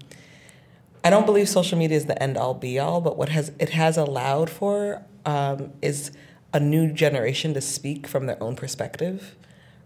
I 1.03 1.11
don't 1.11 1.27
believe 1.27 1.47
social 1.47 1.77
media 1.77 1.95
is 1.95 2.07
the 2.07 2.21
end 2.21 2.37
all 2.37 2.55
be 2.55 2.79
all, 2.79 3.01
but 3.01 3.17
what 3.17 3.29
has 3.29 3.51
it 3.59 3.69
has 3.69 3.97
allowed 3.97 4.49
for 4.49 5.03
um, 5.23 5.73
is 5.83 6.11
a 6.53 6.59
new 6.59 6.91
generation 6.91 7.53
to 7.53 7.61
speak 7.61 8.07
from 8.07 8.25
their 8.25 8.41
own 8.41 8.55
perspective. 8.55 9.35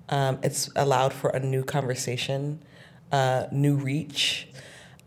Um, 0.07 0.39
it's 0.41 0.69
allowed 0.77 1.11
for 1.11 1.29
a 1.31 1.39
new 1.41 1.65
conversation, 1.65 2.63
uh, 3.11 3.47
new 3.51 3.75
reach. 3.75 4.47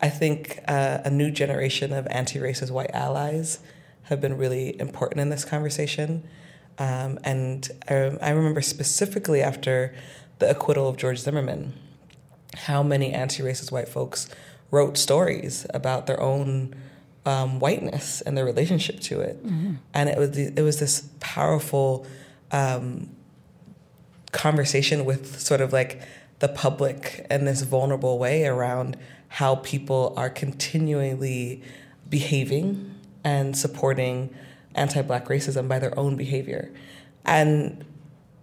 I 0.03 0.11
think 0.11 0.61
uh, 0.69 0.99
a 1.03 1.11
new 1.11 1.31
generation 1.31 1.91
of 1.95 2.07
anti-racist 2.11 2.71
white 2.71 2.91
allies 2.93 3.61
have 4.05 4.21
been 4.21 4.37
really 4.37 4.79
important 4.79 5.23
in 5.23 5.31
this 5.31 5.47
conversation. 5.47 6.25
Um, 6.77 7.19
and 7.25 7.67
I, 7.89 7.95
I 8.21 8.31
remember 8.31 8.61
specifically 8.61 9.41
after 9.41 9.95
the 10.39 10.51
acquittal 10.51 10.87
of 10.87 10.99
George 10.99 11.21
Zimmerman 11.21 11.73
how 12.55 12.83
many 12.83 13.13
anti-racist 13.13 13.71
white 13.71 13.89
folks 13.89 14.29
wrote 14.71 14.97
stories 14.97 15.67
about 15.75 16.07
their 16.07 16.21
own 16.21 16.75
um, 17.27 17.61
whiteness 17.61 18.21
and 18.23 18.37
their 18.37 18.45
relationship 18.45 19.01
to 19.01 19.21
it, 19.21 19.45
mm-hmm. 19.45 19.75
and 19.93 20.09
it 20.09 20.19
was 20.19 20.37
it 20.37 20.63
was 20.63 20.81
this 20.81 21.09
powerful 21.21 22.07
um, 22.51 23.11
conversation 24.33 25.05
with 25.05 25.39
sort 25.41 25.61
of 25.61 25.73
like 25.73 26.01
the 26.39 26.49
public 26.49 27.27
in 27.31 27.45
this 27.45 27.63
vulnerable 27.63 28.19
way 28.19 28.47
around 28.47 28.97
how 29.29 29.57
people 29.57 30.15
are 30.17 30.31
continually 30.31 31.63
behaving 32.09 32.95
and 33.23 33.57
supporting 33.57 34.35
anti-black 34.75 35.27
racism 35.27 35.69
by 35.69 35.79
their 35.79 35.97
own 35.99 36.17
behavior, 36.17 36.73
and 37.25 37.85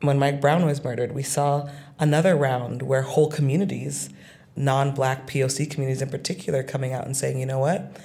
when 0.01 0.19
Mike 0.19 0.41
Brown 0.41 0.65
was 0.65 0.83
murdered, 0.83 1.13
we 1.13 1.23
saw 1.23 1.69
another 1.99 2.35
round 2.35 2.81
where 2.81 3.01
whole 3.01 3.29
communities, 3.29 4.09
non 4.55 4.91
black 4.91 5.27
POC 5.27 5.69
communities 5.69 6.01
in 6.01 6.09
particular, 6.09 6.63
coming 6.63 6.93
out 6.93 7.05
and 7.05 7.15
saying, 7.15 7.39
you 7.39 7.45
know 7.45 7.59
what, 7.59 7.97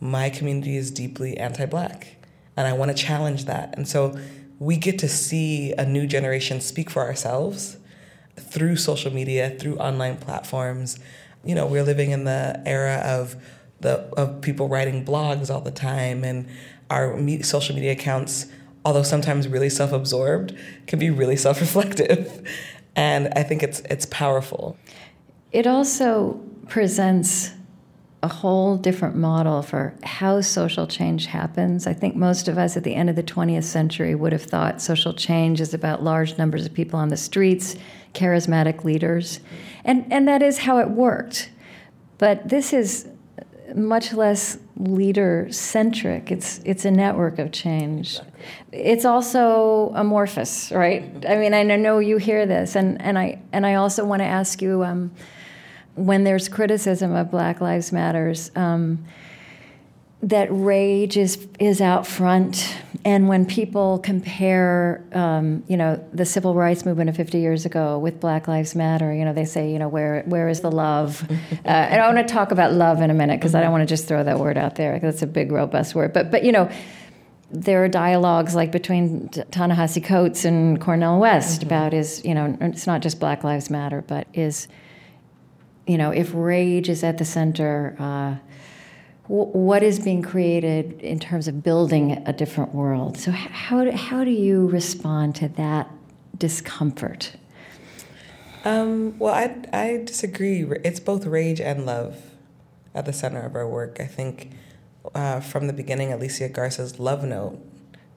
my 0.00 0.30
community 0.30 0.76
is 0.76 0.90
deeply 0.90 1.36
anti 1.38 1.66
black 1.66 2.18
and 2.58 2.66
I 2.66 2.72
want 2.72 2.90
to 2.90 2.96
challenge 2.96 3.44
that. 3.44 3.72
And 3.76 3.86
so 3.86 4.18
we 4.58 4.76
get 4.76 4.98
to 4.98 5.08
see 5.08 5.72
a 5.74 5.86
new 5.86 6.08
generation 6.08 6.60
speak 6.60 6.90
for 6.90 7.02
ourselves 7.02 7.76
through 8.36 8.74
social 8.74 9.12
media, 9.12 9.50
through 9.50 9.76
online 9.76 10.16
platforms. 10.16 10.98
You 11.44 11.54
know, 11.54 11.66
we're 11.66 11.84
living 11.84 12.10
in 12.10 12.24
the 12.24 12.60
era 12.66 12.96
of 13.04 13.36
the 13.80 14.00
of 14.16 14.40
people 14.40 14.68
writing 14.68 15.04
blogs 15.04 15.54
all 15.54 15.60
the 15.60 15.70
time 15.70 16.24
and 16.24 16.48
our 16.90 17.16
social 17.42 17.76
media 17.76 17.92
accounts 17.92 18.46
although 18.88 19.02
sometimes 19.02 19.46
really 19.46 19.68
self-absorbed 19.68 20.56
can 20.86 20.98
be 20.98 21.10
really 21.10 21.36
self-reflective 21.46 22.42
and 22.96 23.28
I 23.36 23.42
think 23.42 23.62
it's 23.62 23.80
it's 23.80 24.06
powerful. 24.06 24.76
It 25.52 25.66
also 25.66 26.40
presents 26.66 27.52
a 28.22 28.28
whole 28.28 28.76
different 28.76 29.14
model 29.14 29.62
for 29.62 29.94
how 30.02 30.40
social 30.40 30.86
change 30.86 31.26
happens. 31.26 31.86
I 31.86 31.92
think 31.92 32.16
most 32.16 32.48
of 32.48 32.58
us 32.58 32.76
at 32.76 32.82
the 32.82 32.94
end 32.94 33.08
of 33.08 33.14
the 33.14 33.22
20th 33.22 33.62
century 33.62 34.16
would 34.16 34.32
have 34.32 34.42
thought 34.42 34.82
social 34.82 35.14
change 35.14 35.60
is 35.60 35.72
about 35.72 36.02
large 36.02 36.36
numbers 36.38 36.66
of 36.66 36.74
people 36.74 36.98
on 36.98 37.08
the 37.08 37.16
streets, 37.16 37.76
charismatic 38.14 38.84
leaders, 38.84 39.40
and 39.84 40.10
and 40.10 40.26
that 40.26 40.42
is 40.42 40.58
how 40.58 40.78
it 40.78 40.88
worked. 40.90 41.50
But 42.16 42.48
this 42.48 42.72
is 42.72 43.06
much 43.76 44.14
less 44.14 44.58
leader 44.76 45.46
centric. 45.50 46.32
It's 46.32 46.60
it's 46.64 46.86
a 46.86 46.90
network 46.90 47.38
of 47.38 47.52
change. 47.52 48.18
It's 48.72 49.04
also 49.04 49.92
amorphous, 49.94 50.70
right? 50.72 51.04
I 51.28 51.36
mean, 51.36 51.54
I 51.54 51.62
know 51.62 51.98
you 51.98 52.18
hear 52.18 52.46
this, 52.46 52.76
and, 52.76 53.00
and 53.00 53.18
I 53.18 53.40
and 53.52 53.66
I 53.66 53.74
also 53.74 54.04
want 54.04 54.20
to 54.20 54.26
ask 54.26 54.62
you 54.62 54.84
um, 54.84 55.12
when 55.94 56.24
there's 56.24 56.48
criticism 56.48 57.14
of 57.14 57.30
Black 57.30 57.60
Lives 57.60 57.92
Matters. 57.92 58.50
Um, 58.56 59.04
that 60.22 60.48
rage 60.50 61.16
is 61.16 61.46
is 61.60 61.80
out 61.80 62.06
front, 62.06 62.76
and 63.04 63.28
when 63.28 63.46
people 63.46 64.00
compare, 64.00 65.04
um, 65.12 65.62
you 65.68 65.76
know, 65.76 66.04
the 66.12 66.24
civil 66.24 66.54
rights 66.54 66.84
movement 66.84 67.08
of 67.08 67.16
50 67.16 67.38
years 67.38 67.64
ago 67.64 67.98
with 67.98 68.18
Black 68.18 68.48
Lives 68.48 68.74
Matter, 68.74 69.14
you 69.14 69.24
know, 69.24 69.32
they 69.32 69.44
say, 69.44 69.70
you 69.70 69.78
know, 69.78 69.88
where 69.88 70.22
where 70.26 70.48
is 70.48 70.60
the 70.60 70.72
love? 70.72 71.24
uh, 71.30 71.68
and 71.68 72.02
I 72.02 72.12
want 72.12 72.26
to 72.26 72.32
talk 72.32 72.50
about 72.50 72.72
love 72.72 73.00
in 73.00 73.10
a 73.10 73.14
minute 73.14 73.38
because 73.38 73.54
I 73.54 73.60
don't 73.60 73.70
want 73.70 73.82
to 73.82 73.86
just 73.86 74.08
throw 74.08 74.24
that 74.24 74.40
word 74.40 74.58
out 74.58 74.74
there. 74.74 74.98
That's 74.98 75.22
a 75.22 75.26
big, 75.26 75.52
robust 75.52 75.94
word. 75.94 76.12
But 76.12 76.32
but 76.32 76.42
you 76.42 76.50
know, 76.50 76.68
there 77.50 77.82
are 77.82 77.88
dialogues 77.88 78.54
like 78.54 78.70
between 78.70 79.28
Ta-Nehisi 79.28 80.04
Coates 80.04 80.44
and 80.44 80.80
Cornel 80.80 81.18
West 81.18 81.60
mm-hmm. 81.60 81.68
about 81.68 81.94
is 81.94 82.24
you 82.24 82.34
know 82.34 82.56
it's 82.60 82.86
not 82.86 83.00
just 83.00 83.20
Black 83.20 83.44
Lives 83.44 83.70
Matter, 83.70 84.02
but 84.06 84.26
is 84.34 84.68
you 85.86 85.98
know 85.98 86.10
if 86.10 86.32
rage 86.34 86.88
is 86.88 87.02
at 87.04 87.18
the 87.18 87.24
center. 87.24 87.96
Uh, 87.98 88.36
what 89.28 89.82
is 89.82 90.00
being 90.00 90.22
created 90.22 91.02
in 91.02 91.20
terms 91.20 91.48
of 91.48 91.62
building 91.62 92.22
a 92.24 92.32
different 92.32 92.74
world. 92.74 93.18
So, 93.18 93.30
how 93.30 93.84
do, 93.84 93.90
how 93.90 94.24
do 94.24 94.30
you 94.30 94.66
respond 94.68 95.34
to 95.36 95.48
that 95.48 95.90
discomfort? 96.38 97.36
Um, 98.64 99.18
well, 99.18 99.34
I, 99.34 99.54
I 99.70 100.02
disagree. 100.04 100.62
It's 100.82 100.98
both 100.98 101.26
rage 101.26 101.60
and 101.60 101.84
love 101.84 102.30
at 102.94 103.04
the 103.04 103.12
center 103.12 103.42
of 103.42 103.54
our 103.54 103.68
work. 103.68 103.98
I 104.00 104.06
think 104.06 104.50
uh, 105.14 105.40
from 105.40 105.66
the 105.66 105.72
beginning, 105.72 106.12
Alicia 106.12 106.48
Garza's 106.48 106.98
love 106.98 107.24
note 107.24 107.58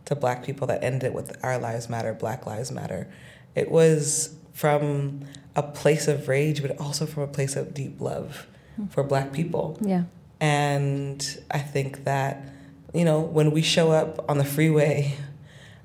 to 0.05 0.15
Black 0.15 0.43
people 0.43 0.67
that 0.67 0.83
ended 0.83 1.13
with 1.13 1.37
Our 1.43 1.57
Lives 1.57 1.89
Matter, 1.89 2.13
Black 2.13 2.45
Lives 2.45 2.71
Matter, 2.71 3.07
it 3.55 3.69
was 3.69 4.35
from 4.53 5.21
a 5.55 5.63
place 5.63 6.07
of 6.07 6.27
rage, 6.27 6.61
but 6.61 6.79
also 6.79 7.05
from 7.05 7.23
a 7.23 7.27
place 7.27 7.55
of 7.55 7.73
deep 7.73 7.99
love 7.99 8.47
for 8.89 9.03
Black 9.03 9.31
people. 9.31 9.77
Yeah. 9.81 10.03
And 10.39 11.43
I 11.51 11.59
think 11.59 12.03
that, 12.05 12.43
you 12.93 13.05
know, 13.05 13.19
when 13.19 13.51
we 13.51 13.61
show 13.61 13.91
up 13.91 14.27
on 14.29 14.37
the 14.37 14.45
freeway, 14.45 15.15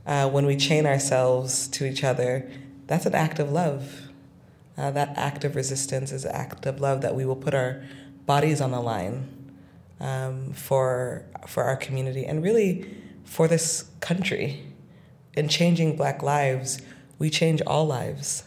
uh, 0.06 0.30
when 0.30 0.46
we 0.46 0.56
chain 0.56 0.86
ourselves 0.86 1.68
to 1.68 1.84
each 1.84 2.04
other, 2.04 2.50
that's 2.86 3.06
an 3.06 3.14
act 3.14 3.38
of 3.38 3.50
love. 3.50 4.02
Uh, 4.78 4.90
that 4.92 5.16
act 5.16 5.44
of 5.44 5.56
resistance 5.56 6.12
is 6.12 6.24
an 6.24 6.32
act 6.34 6.64
of 6.66 6.80
love 6.80 7.00
that 7.00 7.14
we 7.14 7.24
will 7.24 7.36
put 7.36 7.54
our 7.54 7.82
bodies 8.24 8.60
on 8.60 8.70
the 8.70 8.80
line 8.80 9.28
um, 10.00 10.52
for 10.52 11.24
for 11.46 11.64
our 11.64 11.76
community 11.76 12.24
and 12.24 12.42
really 12.42 12.86
for 13.24 13.48
this 13.48 13.90
country. 14.00 14.62
In 15.34 15.48
changing 15.48 15.96
Black 15.96 16.22
lives, 16.22 16.80
we 17.18 17.28
change 17.28 17.60
all 17.66 17.86
lives, 17.86 18.44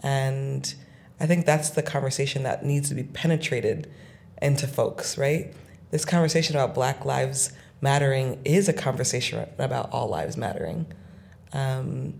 and 0.00 0.72
I 1.18 1.26
think 1.26 1.44
that's 1.44 1.70
the 1.70 1.82
conversation 1.82 2.44
that 2.44 2.64
needs 2.64 2.88
to 2.88 2.94
be 2.94 3.02
penetrated 3.02 3.90
into 4.40 4.66
folks, 4.66 5.18
right? 5.18 5.52
This 5.90 6.04
conversation 6.04 6.54
about 6.54 6.74
Black 6.74 7.04
Lives 7.04 7.52
Mattering 7.80 8.40
is 8.44 8.68
a 8.68 8.72
conversation 8.72 9.46
about 9.58 9.90
all 9.90 10.08
lives 10.08 10.36
mattering. 10.36 10.86
Um, 11.52 12.14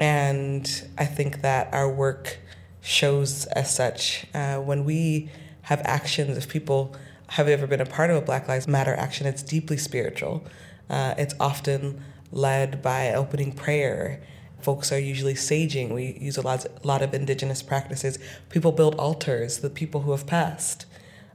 and 0.00 0.88
I 0.98 1.04
think 1.04 1.42
that 1.42 1.72
our 1.72 1.90
work 1.90 2.38
shows 2.80 3.46
as 3.46 3.74
such. 3.74 4.26
Uh, 4.34 4.56
when 4.56 4.84
we 4.84 5.30
have 5.62 5.80
actions, 5.84 6.36
if 6.36 6.48
people 6.48 6.94
have 7.28 7.48
ever 7.48 7.66
been 7.66 7.80
a 7.80 7.86
part 7.86 8.10
of 8.10 8.16
a 8.16 8.20
Black 8.20 8.48
Lives 8.48 8.66
Matter 8.66 8.94
action, 8.94 9.26
it's 9.26 9.42
deeply 9.42 9.76
spiritual. 9.76 10.46
Uh, 10.88 11.14
it's 11.18 11.34
often 11.38 12.02
led 12.32 12.82
by 12.82 13.12
opening 13.12 13.52
prayer. 13.52 14.22
Folks 14.60 14.90
are 14.90 14.98
usually 14.98 15.34
saging. 15.34 15.92
We 15.92 16.18
use 16.20 16.36
a 16.36 16.42
lot, 16.42 16.64
a 16.64 16.86
lot 16.86 17.02
of 17.02 17.14
indigenous 17.14 17.62
practices. 17.62 18.18
People 18.48 18.72
build 18.72 18.94
altars, 18.96 19.58
the 19.58 19.70
people 19.70 20.02
who 20.02 20.12
have 20.12 20.26
passed. 20.26 20.86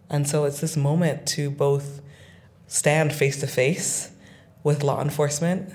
And 0.09 0.27
so 0.27 0.45
it's 0.45 0.61
this 0.61 0.75
moment 0.75 1.25
to 1.27 1.49
both 1.49 2.01
stand 2.67 3.13
face 3.13 3.39
to 3.39 3.47
face 3.47 4.11
with 4.63 4.83
law 4.83 5.01
enforcement, 5.01 5.69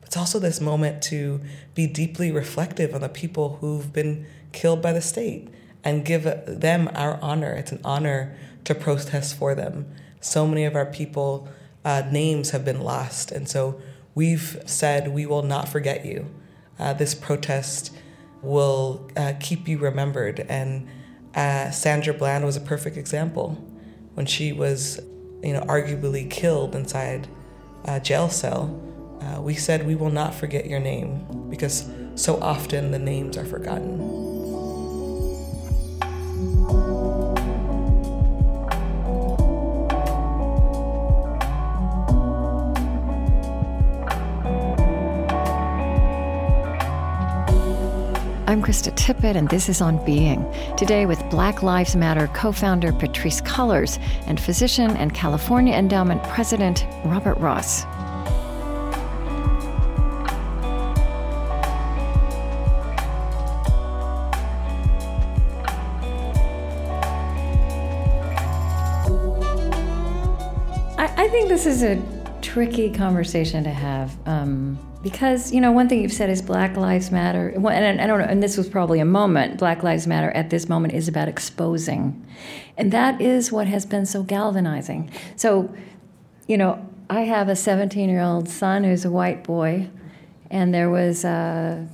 but 0.00 0.08
it's 0.08 0.16
also 0.16 0.38
this 0.38 0.60
moment 0.60 1.02
to 1.04 1.40
be 1.74 1.86
deeply 1.86 2.30
reflective 2.30 2.94
on 2.94 3.00
the 3.00 3.08
people 3.08 3.56
who've 3.60 3.92
been 3.92 4.26
killed 4.52 4.82
by 4.82 4.92
the 4.92 5.00
state 5.00 5.48
and 5.84 6.04
give 6.04 6.24
them 6.46 6.90
our 6.94 7.18
honor. 7.22 7.52
It's 7.52 7.72
an 7.72 7.80
honor 7.84 8.36
to 8.64 8.74
protest 8.74 9.36
for 9.36 9.54
them. 9.54 9.86
So 10.20 10.46
many 10.46 10.64
of 10.64 10.74
our 10.74 10.86
people, 10.86 11.48
uh, 11.84 12.02
names 12.10 12.50
have 12.50 12.64
been 12.64 12.80
lost. 12.80 13.32
And 13.32 13.48
so 13.48 13.80
we've 14.14 14.60
said 14.66 15.08
we 15.08 15.26
will 15.26 15.42
not 15.42 15.68
forget 15.68 16.04
you. 16.04 16.26
Uh, 16.78 16.92
this 16.92 17.14
protest 17.14 17.92
will 18.42 19.10
uh, 19.16 19.34
keep 19.40 19.68
you 19.68 19.78
remembered. 19.78 20.46
And 20.48 20.88
Uh, 21.34 21.70
Sandra 21.70 22.12
Bland 22.12 22.44
was 22.44 22.58
a 22.58 22.60
perfect 22.60 22.98
example 22.98 23.56
when 24.16 24.26
she 24.26 24.52
was, 24.52 25.00
you 25.42 25.54
know, 25.54 25.62
arguably 25.64 26.28
killed 26.28 26.74
inside 26.74 27.26
a 27.86 27.98
jail 27.98 28.28
cell. 28.28 28.68
Uh, 29.22 29.40
we 29.40 29.54
said 29.54 29.86
we 29.86 29.94
will 29.94 30.12
not 30.12 30.34
forget 30.34 30.66
your 30.66 30.80
name 30.80 31.24
because 31.48 31.88
so 32.14 32.36
often 32.42 32.90
the 32.90 32.98
names 32.98 33.38
are 33.38 33.46
forgotten. 33.46 34.31
I'm 48.52 48.62
Krista 48.62 48.94
Tippett, 48.94 49.34
and 49.34 49.48
this 49.48 49.70
is 49.70 49.80
On 49.80 49.96
Being. 50.04 50.44
Today, 50.76 51.06
with 51.06 51.18
Black 51.30 51.62
Lives 51.62 51.96
Matter 51.96 52.26
co 52.34 52.52
founder 52.52 52.92
Patrisse 52.92 53.40
Cullors 53.40 53.98
and 54.26 54.38
physician 54.38 54.90
and 54.98 55.14
California 55.14 55.74
Endowment 55.74 56.22
president 56.24 56.86
Robert 57.06 57.38
Ross. 57.38 57.86
I 70.98 71.28
think 71.30 71.48
this 71.48 71.64
is 71.64 71.82
a 71.82 72.21
tricky 72.42 72.90
conversation 72.90 73.64
to 73.64 73.70
have. 73.70 74.16
Um, 74.26 74.78
because 75.02 75.52
you 75.52 75.60
know 75.60 75.72
one 75.72 75.88
thing 75.88 76.00
you've 76.00 76.12
said 76.12 76.30
is 76.30 76.40
black 76.40 76.76
lives 76.76 77.10
matter 77.10 77.48
and 77.48 78.00
i 78.00 78.06
don't 78.06 78.20
know 78.20 78.24
and 78.24 78.42
this 78.42 78.56
was 78.56 78.68
probably 78.68 79.00
a 79.00 79.04
moment 79.04 79.58
black 79.58 79.82
lives 79.82 80.06
matter 80.06 80.30
at 80.30 80.50
this 80.50 80.68
moment 80.68 80.94
is 80.94 81.08
about 81.08 81.28
exposing 81.28 82.24
and 82.76 82.92
that 82.92 83.20
is 83.20 83.50
what 83.50 83.66
has 83.66 83.84
been 83.84 84.06
so 84.06 84.22
galvanizing 84.22 85.10
so 85.36 85.72
you 86.46 86.56
know 86.56 86.84
i 87.10 87.22
have 87.22 87.48
a 87.48 87.56
17 87.56 88.08
year 88.08 88.20
old 88.20 88.48
son 88.48 88.84
who's 88.84 89.04
a 89.04 89.10
white 89.10 89.42
boy 89.42 89.88
and 90.50 90.72
there 90.72 90.90
was 90.90 91.24
a, 91.24 91.88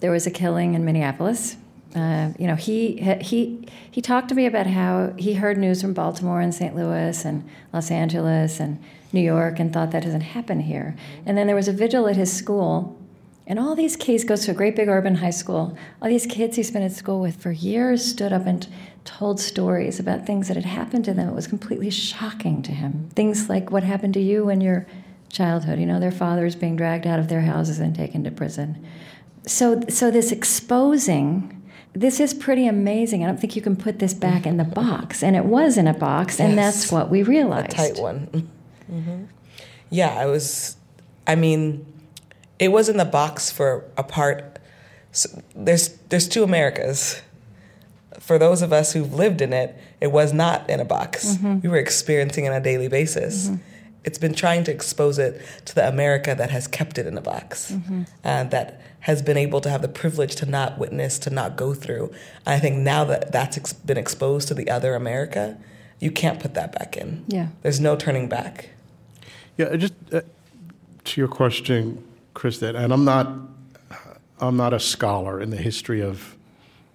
there 0.00 0.10
was 0.10 0.26
a 0.26 0.30
killing 0.30 0.74
in 0.74 0.84
minneapolis 0.84 1.56
uh, 1.94 2.30
you 2.38 2.46
know 2.46 2.56
he 2.56 2.96
he 3.20 3.66
he 3.90 4.00
talked 4.00 4.28
to 4.28 4.34
me 4.34 4.46
about 4.46 4.66
how 4.66 5.12
he 5.18 5.34
heard 5.34 5.56
news 5.56 5.80
from 5.80 5.92
baltimore 5.92 6.40
and 6.40 6.52
st 6.52 6.74
louis 6.74 7.24
and 7.24 7.48
los 7.72 7.90
angeles 7.90 8.58
and 8.58 8.82
New 9.12 9.20
York 9.20 9.58
and 9.58 9.72
thought 9.72 9.90
that 9.90 10.04
doesn't 10.04 10.20
happen 10.20 10.60
here. 10.60 10.96
And 11.26 11.36
then 11.36 11.46
there 11.46 11.56
was 11.56 11.68
a 11.68 11.72
vigil 11.72 12.08
at 12.08 12.16
his 12.16 12.32
school, 12.32 12.98
and 13.46 13.58
all 13.58 13.74
these 13.74 13.96
kids 13.96 14.24
goes 14.24 14.44
to 14.44 14.52
a 14.52 14.54
great 14.54 14.76
big 14.76 14.88
urban 14.88 15.16
high 15.16 15.30
school. 15.30 15.76
All 16.00 16.08
these 16.08 16.26
kids 16.26 16.56
he's 16.56 16.70
been 16.70 16.82
at 16.82 16.92
school 16.92 17.20
with 17.20 17.36
for 17.36 17.50
years 17.50 18.04
stood 18.04 18.32
up 18.32 18.46
and 18.46 18.66
told 19.04 19.40
stories 19.40 19.98
about 19.98 20.26
things 20.26 20.48
that 20.48 20.56
had 20.56 20.66
happened 20.66 21.04
to 21.06 21.14
them. 21.14 21.28
It 21.28 21.34
was 21.34 21.46
completely 21.46 21.90
shocking 21.90 22.62
to 22.62 22.72
him. 22.72 23.08
Things 23.14 23.48
like 23.48 23.70
what 23.70 23.82
happened 23.82 24.14
to 24.14 24.20
you 24.20 24.50
in 24.50 24.60
your 24.60 24.86
childhood. 25.30 25.80
You 25.80 25.86
know, 25.86 25.98
their 25.98 26.12
fathers 26.12 26.54
being 26.54 26.76
dragged 26.76 27.06
out 27.06 27.18
of 27.18 27.28
their 27.28 27.40
houses 27.40 27.80
and 27.80 27.94
taken 27.94 28.22
to 28.24 28.30
prison. 28.30 28.86
So, 29.46 29.80
so 29.88 30.10
this 30.10 30.30
exposing 30.32 31.56
this 31.92 32.20
is 32.20 32.32
pretty 32.32 32.66
amazing. 32.66 33.24
I 33.24 33.26
don't 33.26 33.40
think 33.40 33.56
you 33.56 33.62
can 33.62 33.74
put 33.74 33.98
this 33.98 34.14
back 34.14 34.46
in 34.46 34.58
the 34.58 34.64
box. 34.64 35.22
And 35.22 35.34
it 35.34 35.44
was 35.44 35.76
in 35.76 35.88
a 35.88 35.94
box, 35.94 36.38
and 36.38 36.54
yes. 36.54 36.82
that's 36.82 36.92
what 36.92 37.10
we 37.10 37.22
realized. 37.22 37.72
A 37.72 37.76
tight 37.76 37.98
one. 37.98 38.48
Mm-hmm. 38.90 39.24
Yeah, 39.90 40.14
I 40.14 40.26
was. 40.26 40.76
I 41.26 41.34
mean, 41.34 41.86
it 42.58 42.68
was 42.72 42.88
in 42.88 42.96
the 42.96 43.04
box 43.04 43.50
for 43.50 43.84
a 43.96 44.02
part. 44.02 44.58
So 45.12 45.42
there's 45.54 45.88
there's 46.08 46.28
two 46.28 46.44
Americas. 46.44 47.22
For 48.18 48.38
those 48.38 48.62
of 48.62 48.72
us 48.72 48.92
who've 48.92 49.12
lived 49.14 49.40
in 49.40 49.52
it, 49.52 49.76
it 50.00 50.12
was 50.12 50.32
not 50.32 50.68
in 50.68 50.78
a 50.78 50.84
box. 50.84 51.36
Mm-hmm. 51.36 51.60
We 51.60 51.68
were 51.68 51.78
experiencing 51.78 52.44
it 52.44 52.48
on 52.48 52.56
a 52.56 52.60
daily 52.60 52.88
basis. 52.88 53.48
Mm-hmm. 53.48 53.56
It's 54.04 54.18
been 54.18 54.34
trying 54.34 54.64
to 54.64 54.72
expose 54.72 55.18
it 55.18 55.42
to 55.66 55.74
the 55.74 55.86
America 55.86 56.34
that 56.34 56.50
has 56.50 56.66
kept 56.66 56.96
it 56.96 57.06
in 57.06 57.18
a 57.18 57.20
box, 57.20 57.74
and 58.24 58.50
that 58.50 58.80
has 59.00 59.20
been 59.22 59.36
able 59.36 59.60
to 59.60 59.70
have 59.70 59.82
the 59.82 59.88
privilege 59.88 60.36
to 60.36 60.46
not 60.46 60.78
witness, 60.78 61.18
to 61.18 61.30
not 61.30 61.56
go 61.56 61.74
through. 61.74 62.10
And 62.46 62.54
I 62.54 62.58
think 62.58 62.76
now 62.76 63.04
that 63.04 63.32
that's 63.32 63.56
ex- 63.58 63.72
been 63.72 63.98
exposed 63.98 64.48
to 64.48 64.54
the 64.54 64.70
other 64.70 64.94
America, 64.94 65.58
you 65.98 66.10
can't 66.10 66.40
put 66.40 66.54
that 66.54 66.72
back 66.72 66.96
in. 66.96 67.24
Yeah, 67.28 67.48
there's 67.62 67.80
no 67.80 67.96
turning 67.96 68.28
back. 68.28 68.70
Yeah, 69.60 69.76
just 69.76 69.92
uh, 70.10 70.22
to 71.04 71.20
your 71.20 71.28
question, 71.28 72.02
Chris, 72.32 72.60
that, 72.60 72.74
and 72.74 72.94
I'm 72.94 73.04
not, 73.04 73.30
I'm 74.40 74.56
not 74.56 74.72
a 74.72 74.80
scholar 74.80 75.38
in 75.38 75.50
the 75.50 75.58
history 75.58 76.00
of 76.00 76.34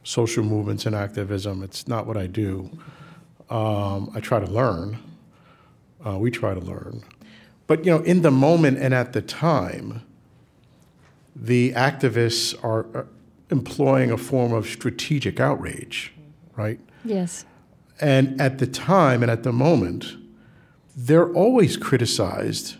social 0.03 0.43
movements 0.43 0.87
and 0.87 0.95
activism. 0.95 1.61
It's 1.61 1.87
not 1.87 2.07
what 2.07 2.17
I 2.17 2.25
do. 2.25 2.71
Um, 3.51 4.09
I 4.15 4.19
try 4.19 4.39
to 4.39 4.47
learn. 4.47 4.97
Uh, 6.03 6.17
we 6.17 6.31
try 6.31 6.55
to 6.55 6.59
learn. 6.59 7.03
But 7.67 7.85
you 7.85 7.91
know, 7.91 8.03
in 8.03 8.23
the 8.23 8.31
moment 8.31 8.79
and 8.79 8.95
at 8.95 9.13
the 9.13 9.21
time, 9.21 10.01
the 11.35 11.71
activists 11.73 12.55
are 12.63 12.87
uh, 12.97 13.03
employing 13.51 14.09
a 14.09 14.17
form 14.17 14.53
of 14.53 14.65
strategic 14.65 15.39
outrage, 15.39 16.13
right? 16.55 16.79
Yes. 17.03 17.45
And 18.01 18.41
at 18.41 18.57
the 18.57 18.65
time 18.65 19.21
and 19.21 19.31
at 19.31 19.43
the 19.43 19.53
moment, 19.53 20.24
they're 20.95 21.31
always 21.33 21.77
criticized, 21.77 22.75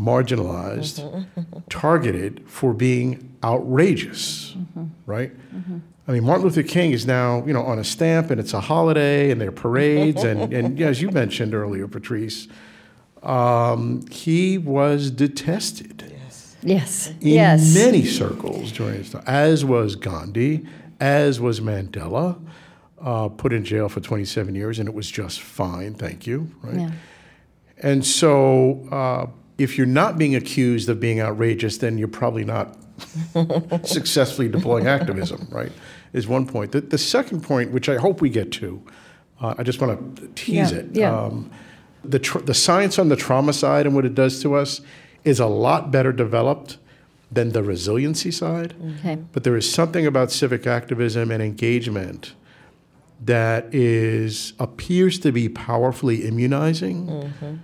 marginalized, 0.00 1.00
mm-hmm. 1.00 1.58
targeted 1.68 2.42
for 2.48 2.72
being 2.72 3.36
outrageous, 3.44 4.52
mm-hmm. 4.52 4.86
right? 5.06 5.32
Mm-hmm. 5.54 5.78
I 6.08 6.12
mean, 6.12 6.24
Martin 6.24 6.44
Luther 6.44 6.62
King 6.62 6.92
is 6.92 7.06
now, 7.06 7.44
you 7.46 7.52
know, 7.52 7.62
on 7.62 7.78
a 7.78 7.84
stamp, 7.84 8.30
and 8.30 8.40
it's 8.40 8.54
a 8.54 8.60
holiday, 8.60 9.30
and 9.30 9.40
there 9.40 9.48
are 9.48 9.52
parades, 9.52 10.24
and, 10.24 10.52
and 10.52 10.80
as 10.82 11.00
you 11.00 11.10
mentioned 11.10 11.54
earlier, 11.54 11.86
Patrisse, 11.86 12.48
um, 13.22 14.04
he 14.10 14.58
was 14.58 15.10
detested. 15.10 16.04
Yes. 16.10 16.56
Yes. 16.62 17.08
In 17.20 17.28
yes. 17.28 17.74
many 17.74 18.04
circles 18.04 18.72
during 18.72 18.98
his 18.98 19.10
time, 19.10 19.22
as 19.26 19.64
was 19.64 19.94
Gandhi, 19.94 20.66
as 20.98 21.40
was 21.40 21.60
Mandela, 21.60 22.40
uh, 23.00 23.28
put 23.28 23.52
in 23.52 23.64
jail 23.64 23.88
for 23.88 24.00
27 24.00 24.54
years, 24.54 24.78
and 24.78 24.88
it 24.88 24.94
was 24.94 25.08
just 25.08 25.40
fine, 25.40 25.94
thank 25.94 26.26
you, 26.26 26.50
right? 26.62 26.80
Yeah. 26.80 26.90
And 27.82 28.06
so, 28.06 28.86
uh, 28.90 29.26
if 29.58 29.76
you're 29.76 29.86
not 29.86 30.18
being 30.18 30.34
accused 30.34 30.88
of 30.88 31.00
being 31.00 31.20
outrageous, 31.20 31.78
then 31.78 31.98
you're 31.98 32.08
probably 32.08 32.44
not 32.44 32.76
successfully 33.84 34.48
deploying 34.48 34.86
activism, 34.86 35.48
right? 35.50 35.72
Is 36.12 36.28
one 36.28 36.46
point. 36.46 36.72
The, 36.72 36.80
the, 36.80 36.98
second 36.98 37.42
point, 37.42 37.72
which 37.72 37.88
I 37.88 37.96
hope 37.96 38.20
we 38.20 38.30
get 38.30 38.52
to, 38.52 38.82
uh, 39.40 39.54
I 39.58 39.62
just 39.62 39.80
want 39.80 40.16
to 40.16 40.28
tease 40.34 40.72
yeah, 40.72 40.78
it. 40.78 40.86
Yeah. 40.92 41.16
Um, 41.16 41.50
the, 42.04 42.18
tr- 42.18 42.40
the 42.40 42.54
science 42.54 42.98
on 42.98 43.08
the 43.08 43.16
trauma 43.16 43.52
side 43.52 43.86
and 43.86 43.94
what 43.94 44.04
it 44.04 44.14
does 44.14 44.42
to 44.42 44.54
us 44.54 44.80
is 45.24 45.40
a 45.40 45.46
lot 45.46 45.90
better 45.90 46.12
developed 46.12 46.78
than 47.30 47.50
the 47.50 47.62
resiliency 47.62 48.30
side. 48.30 48.74
Okay. 48.98 49.16
But 49.32 49.44
there 49.44 49.56
is 49.56 49.70
something 49.70 50.06
about 50.06 50.30
civic 50.30 50.66
activism 50.66 51.30
and 51.30 51.42
engagement 51.42 52.34
that 53.24 53.72
is 53.72 54.52
appears 54.58 55.18
to 55.20 55.32
be 55.32 55.48
powerfully 55.48 56.26
immunizing. 56.26 57.06
Mm-hmm 57.06 57.54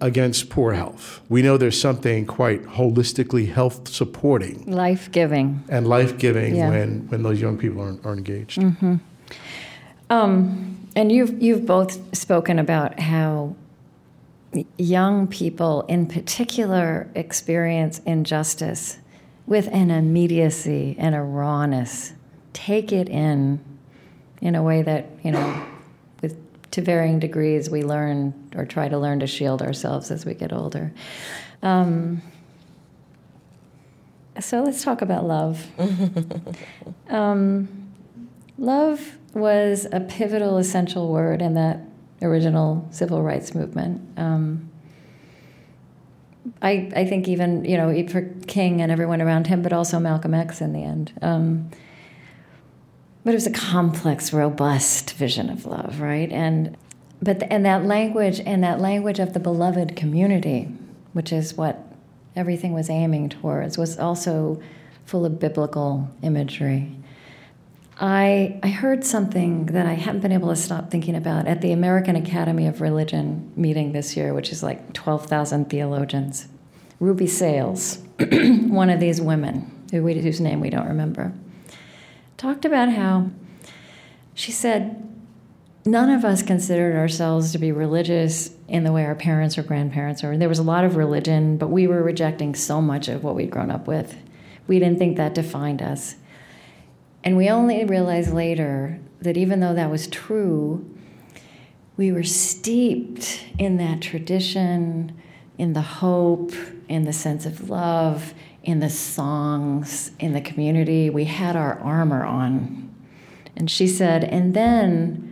against 0.00 0.50
poor 0.50 0.72
health. 0.72 1.20
We 1.28 1.42
know 1.42 1.56
there's 1.56 1.80
something 1.80 2.26
quite 2.26 2.62
holistically 2.64 3.52
health 3.52 3.88
supporting, 3.88 4.70
life 4.70 5.10
giving, 5.10 5.64
and 5.68 5.86
life 5.86 6.18
giving 6.18 6.56
yeah. 6.56 6.70
when, 6.70 7.08
when 7.08 7.22
those 7.22 7.40
young 7.40 7.58
people 7.58 7.82
are, 7.82 7.96
are 8.04 8.14
engaged. 8.14 8.58
Mm-hmm. 8.58 8.96
Um, 10.10 10.88
and 10.96 11.12
you've 11.12 11.40
you've 11.42 11.66
both 11.66 12.16
spoken 12.16 12.58
about 12.58 12.98
how 12.98 13.54
young 14.76 15.26
people, 15.26 15.82
in 15.82 16.06
particular, 16.06 17.08
experience 17.14 18.00
injustice 18.06 18.98
with 19.46 19.68
an 19.68 19.90
immediacy 19.90 20.96
and 20.98 21.14
a 21.14 21.22
rawness. 21.22 22.12
Take 22.52 22.92
it 22.92 23.08
in, 23.08 23.60
in 24.40 24.54
a 24.54 24.62
way 24.62 24.82
that 24.82 25.10
you 25.22 25.32
know 25.32 25.66
to 26.72 26.82
varying 26.82 27.18
degrees, 27.18 27.70
we 27.70 27.82
learn 27.82 28.50
or 28.54 28.64
try 28.64 28.88
to 28.88 28.98
learn 28.98 29.20
to 29.20 29.26
shield 29.26 29.62
ourselves 29.62 30.10
as 30.10 30.26
we 30.26 30.34
get 30.34 30.52
older. 30.52 30.92
Um, 31.62 32.22
so 34.40 34.62
let's 34.62 34.84
talk 34.84 35.02
about 35.02 35.24
love. 35.24 35.66
um, 37.08 37.68
love 38.58 39.16
was 39.34 39.86
a 39.92 40.00
pivotal, 40.00 40.58
essential 40.58 41.08
word 41.08 41.42
in 41.42 41.54
that 41.54 41.80
original 42.22 42.86
civil 42.90 43.22
rights 43.22 43.54
movement. 43.54 44.00
Um, 44.18 44.70
I, 46.62 46.90
I 46.94 47.04
think 47.04 47.28
even 47.28 47.64
you 47.64 47.76
know 47.76 48.06
for 48.08 48.22
King 48.46 48.80
and 48.80 48.90
everyone 48.90 49.20
around 49.20 49.46
him, 49.46 49.62
but 49.62 49.72
also 49.72 49.98
Malcolm 49.98 50.34
X 50.34 50.60
in 50.60 50.72
the 50.72 50.82
end. 50.82 51.12
Um, 51.22 51.70
but 53.28 53.34
it 53.34 53.36
was 53.36 53.46
a 53.46 53.50
complex, 53.50 54.32
robust 54.32 55.12
vision 55.12 55.50
of 55.50 55.66
love, 55.66 56.00
right? 56.00 56.32
And 56.32 56.78
but 57.20 57.40
the, 57.40 57.52
and 57.52 57.66
that 57.66 57.84
language 57.84 58.40
and 58.40 58.64
that 58.64 58.80
language 58.80 59.18
of 59.18 59.34
the 59.34 59.38
beloved 59.38 59.96
community, 59.96 60.62
which 61.12 61.30
is 61.30 61.52
what 61.52 61.78
everything 62.34 62.72
was 62.72 62.88
aiming 62.88 63.28
towards, 63.28 63.76
was 63.76 63.98
also 63.98 64.62
full 65.04 65.26
of 65.26 65.38
biblical 65.38 66.08
imagery. 66.22 66.96
I, 68.00 68.58
I 68.62 68.68
heard 68.68 69.04
something 69.04 69.66
that 69.66 69.84
I 69.84 69.92
haven't 69.92 70.22
been 70.22 70.32
able 70.32 70.48
to 70.48 70.56
stop 70.56 70.90
thinking 70.90 71.14
about 71.14 71.46
at 71.46 71.60
the 71.60 71.72
American 71.72 72.16
Academy 72.16 72.66
of 72.66 72.80
Religion 72.80 73.52
meeting 73.56 73.92
this 73.92 74.16
year, 74.16 74.32
which 74.32 74.50
is 74.50 74.62
like 74.62 74.94
12,000 74.94 75.68
theologians. 75.68 76.48
Ruby 76.98 77.26
Sales, 77.26 77.98
one 78.30 78.88
of 78.88 79.00
these 79.00 79.20
women, 79.20 79.70
whose 79.90 80.40
name 80.40 80.60
we 80.60 80.70
don't 80.70 80.88
remember, 80.88 81.34
talked 82.38 82.64
about 82.64 82.88
how 82.88 83.28
she 84.32 84.50
said, 84.50 85.04
None 85.84 86.10
of 86.10 86.24
us 86.24 86.42
considered 86.42 86.96
ourselves 86.96 87.52
to 87.52 87.58
be 87.58 87.72
religious 87.72 88.50
in 88.68 88.84
the 88.84 88.92
way 88.92 89.06
our 89.06 89.14
parents 89.14 89.56
or 89.56 89.62
grandparents 89.62 90.22
were. 90.22 90.36
There 90.36 90.48
was 90.48 90.58
a 90.58 90.64
lot 90.64 90.84
of 90.84 90.96
religion, 90.96 91.56
but 91.56 91.68
we 91.68 91.86
were 91.86 92.02
rejecting 92.02 92.54
so 92.54 92.82
much 92.82 93.08
of 93.08 93.24
what 93.24 93.34
we'd 93.34 93.50
grown 93.50 93.70
up 93.70 93.86
with. 93.86 94.14
We 94.66 94.78
didn't 94.78 94.98
think 94.98 95.16
that 95.16 95.34
defined 95.34 95.80
us. 95.80 96.16
And 97.24 97.38
we 97.38 97.48
only 97.48 97.84
realized 97.84 98.34
later 98.34 99.00
that 99.22 99.38
even 99.38 99.60
though 99.60 99.72
that 99.72 99.90
was 99.90 100.08
true, 100.08 100.94
we 101.96 102.12
were 102.12 102.22
steeped 102.22 103.46
in 103.58 103.78
that 103.78 104.02
tradition, 104.02 105.18
in 105.56 105.72
the 105.72 105.80
hope, 105.80 106.52
in 106.88 107.04
the 107.04 107.12
sense 107.14 107.46
of 107.46 107.70
love, 107.70 108.34
in 108.68 108.80
the 108.80 108.90
songs, 108.90 110.10
in 110.18 110.34
the 110.34 110.42
community. 110.42 111.08
We 111.08 111.24
had 111.24 111.56
our 111.56 111.78
armor 111.80 112.22
on. 112.22 112.94
And 113.56 113.70
she 113.70 113.86
said, 113.88 114.22
and 114.24 114.52
then 114.52 115.24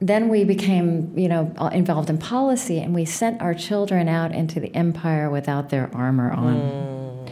then 0.00 0.28
we 0.28 0.44
became, 0.44 1.16
you 1.16 1.28
know, 1.28 1.54
involved 1.72 2.10
in 2.10 2.18
policy, 2.18 2.80
and 2.80 2.94
we 2.94 3.04
sent 3.04 3.40
our 3.40 3.54
children 3.54 4.08
out 4.08 4.32
into 4.32 4.60
the 4.60 4.74
empire 4.74 5.28
without 5.30 5.70
their 5.70 5.90
armor 5.94 6.30
on. 6.32 6.54
Mm. 6.54 7.28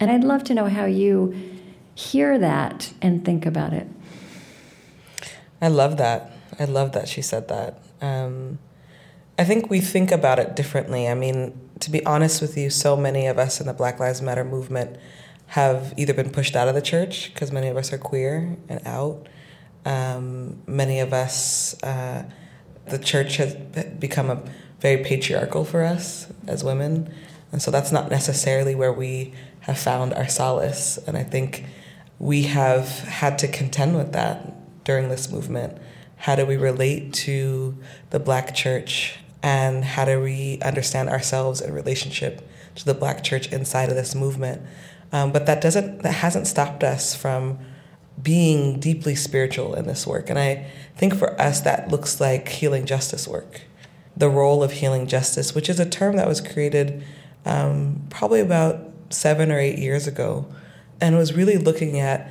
And 0.00 0.10
I'd 0.10 0.24
love 0.24 0.44
to 0.44 0.54
know 0.54 0.66
how 0.66 0.84
you 0.84 1.34
hear 1.94 2.38
that 2.38 2.92
and 3.00 3.24
think 3.24 3.46
about 3.46 3.72
it. 3.72 3.86
I 5.62 5.68
love 5.68 5.96
that. 5.96 6.32
I 6.58 6.64
love 6.64 6.92
that 6.92 7.08
she 7.08 7.22
said 7.22 7.48
that. 7.48 7.78
Um, 8.00 8.58
I 9.38 9.44
think 9.44 9.70
we 9.70 9.80
think 9.80 10.10
about 10.10 10.38
it 10.38 10.56
differently. 10.56 11.08
I 11.08 11.14
mean, 11.14 11.58
to 11.84 11.90
be 11.90 12.04
honest 12.06 12.40
with 12.40 12.56
you, 12.56 12.70
so 12.70 12.96
many 12.96 13.26
of 13.26 13.38
us 13.38 13.60
in 13.60 13.66
the 13.66 13.74
Black 13.74 14.00
Lives 14.00 14.22
Matter 14.22 14.42
movement 14.42 14.96
have 15.48 15.92
either 15.98 16.14
been 16.14 16.30
pushed 16.30 16.56
out 16.56 16.66
of 16.66 16.74
the 16.74 16.80
church 16.80 17.30
because 17.32 17.52
many 17.52 17.68
of 17.68 17.76
us 17.76 17.92
are 17.92 17.98
queer 17.98 18.56
and 18.70 18.80
out. 18.86 19.28
Um, 19.84 20.62
many 20.66 21.00
of 21.00 21.12
us, 21.12 21.80
uh, 21.82 22.24
the 22.86 22.98
church 22.98 23.36
has 23.36 23.54
become 23.54 24.30
a 24.30 24.42
very 24.80 25.04
patriarchal 25.04 25.66
for 25.66 25.82
us 25.82 26.26
as 26.46 26.64
women. 26.64 27.12
And 27.52 27.60
so 27.60 27.70
that's 27.70 27.92
not 27.92 28.10
necessarily 28.10 28.74
where 28.74 28.92
we 28.92 29.34
have 29.60 29.78
found 29.78 30.14
our 30.14 30.26
solace. 30.26 30.98
And 31.06 31.18
I 31.18 31.22
think 31.22 31.66
we 32.18 32.44
have 32.44 32.88
had 33.00 33.38
to 33.40 33.48
contend 33.48 33.94
with 33.94 34.12
that 34.12 34.84
during 34.84 35.10
this 35.10 35.30
movement. 35.30 35.76
How 36.16 36.34
do 36.34 36.46
we 36.46 36.56
relate 36.56 37.12
to 37.24 37.76
the 38.08 38.18
black 38.18 38.54
church 38.54 39.18
and 39.44 39.84
how 39.84 40.06
do 40.06 40.22
we 40.22 40.58
understand 40.62 41.10
ourselves 41.10 41.60
in 41.60 41.74
relationship 41.74 42.48
to 42.76 42.84
the 42.86 42.94
black 42.94 43.22
church 43.22 43.52
inside 43.52 43.90
of 43.90 43.94
this 43.94 44.14
movement? 44.14 44.62
Um, 45.12 45.32
but 45.32 45.44
that 45.44 45.60
doesn't 45.60 46.02
that 46.02 46.12
hasn't 46.12 46.46
stopped 46.46 46.82
us 46.82 47.14
from 47.14 47.58
being 48.20 48.80
deeply 48.80 49.14
spiritual 49.14 49.74
in 49.74 49.86
this 49.86 50.06
work. 50.06 50.30
And 50.30 50.38
I 50.38 50.66
think 50.96 51.14
for 51.14 51.38
us 51.38 51.60
that 51.60 51.90
looks 51.90 52.22
like 52.22 52.48
healing 52.48 52.86
justice 52.86 53.28
work. 53.28 53.60
The 54.16 54.30
role 54.30 54.62
of 54.62 54.72
healing 54.72 55.06
justice, 55.06 55.54
which 55.54 55.68
is 55.68 55.78
a 55.78 55.88
term 55.88 56.16
that 56.16 56.26
was 56.26 56.40
created 56.40 57.04
um, 57.44 58.02
probably 58.08 58.40
about 58.40 58.80
seven 59.10 59.52
or 59.52 59.58
eight 59.58 59.78
years 59.78 60.06
ago 60.06 60.46
and 61.02 61.18
was 61.18 61.34
really 61.34 61.58
looking 61.58 62.00
at 62.00 62.30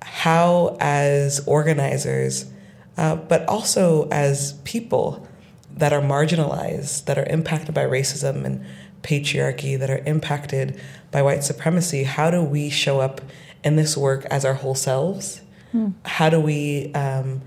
how, 0.00 0.78
as 0.80 1.46
organizers, 1.46 2.50
uh, 2.96 3.16
but 3.16 3.46
also 3.46 4.08
as 4.10 4.54
people 4.64 5.28
that 5.76 5.92
are 5.92 6.00
marginalized, 6.00 7.04
that 7.04 7.18
are 7.18 7.26
impacted 7.26 7.74
by 7.74 7.84
racism 7.84 8.44
and 8.44 8.64
patriarchy, 9.02 9.78
that 9.78 9.90
are 9.90 10.02
impacted 10.06 10.80
by 11.10 11.22
white 11.22 11.44
supremacy, 11.44 12.04
how 12.04 12.30
do 12.30 12.42
we 12.42 12.70
show 12.70 13.00
up 13.00 13.20
in 13.62 13.76
this 13.76 13.96
work 13.96 14.24
as 14.26 14.44
our 14.44 14.54
whole 14.54 14.74
selves? 14.74 15.42
Hmm. 15.72 15.90
How 16.04 16.30
do 16.30 16.40
we 16.40 16.92
um, 16.94 17.42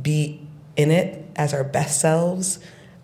be 0.00 0.46
in 0.76 0.90
it 0.90 1.24
as 1.36 1.54
our 1.54 1.64
best 1.64 2.00
selves? 2.00 2.58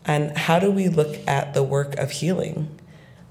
And 0.05 0.37
how 0.37 0.59
do 0.59 0.71
we 0.71 0.89
look 0.89 1.17
at 1.27 1.55
the 1.55 1.63
work 1.63 1.97
of 1.97 2.11
healing? 2.11 2.69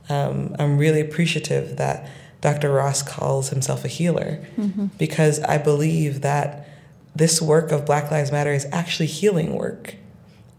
Um, 0.10 0.56
I'm 0.60 0.78
really 0.78 1.02
appreciative 1.02 1.78
that 1.78 2.10
Dr. 2.42 2.72
Ross 2.72 3.02
calls 3.02 3.50
himself 3.50 3.84
a 3.86 3.88
healer 3.88 4.46
mm-hmm. 4.56 4.88
because 4.98 5.40
I 5.42 5.58
believe 5.58 6.22
that 6.22 6.68
this 7.16 7.42
work 7.42 7.72
of 7.72 7.86
Black 7.86 8.12
Lives 8.12 8.32
Matter 8.32 8.52
is 8.52 8.68
actually 8.72 9.08
healing 9.08 9.54
work. 9.54 9.96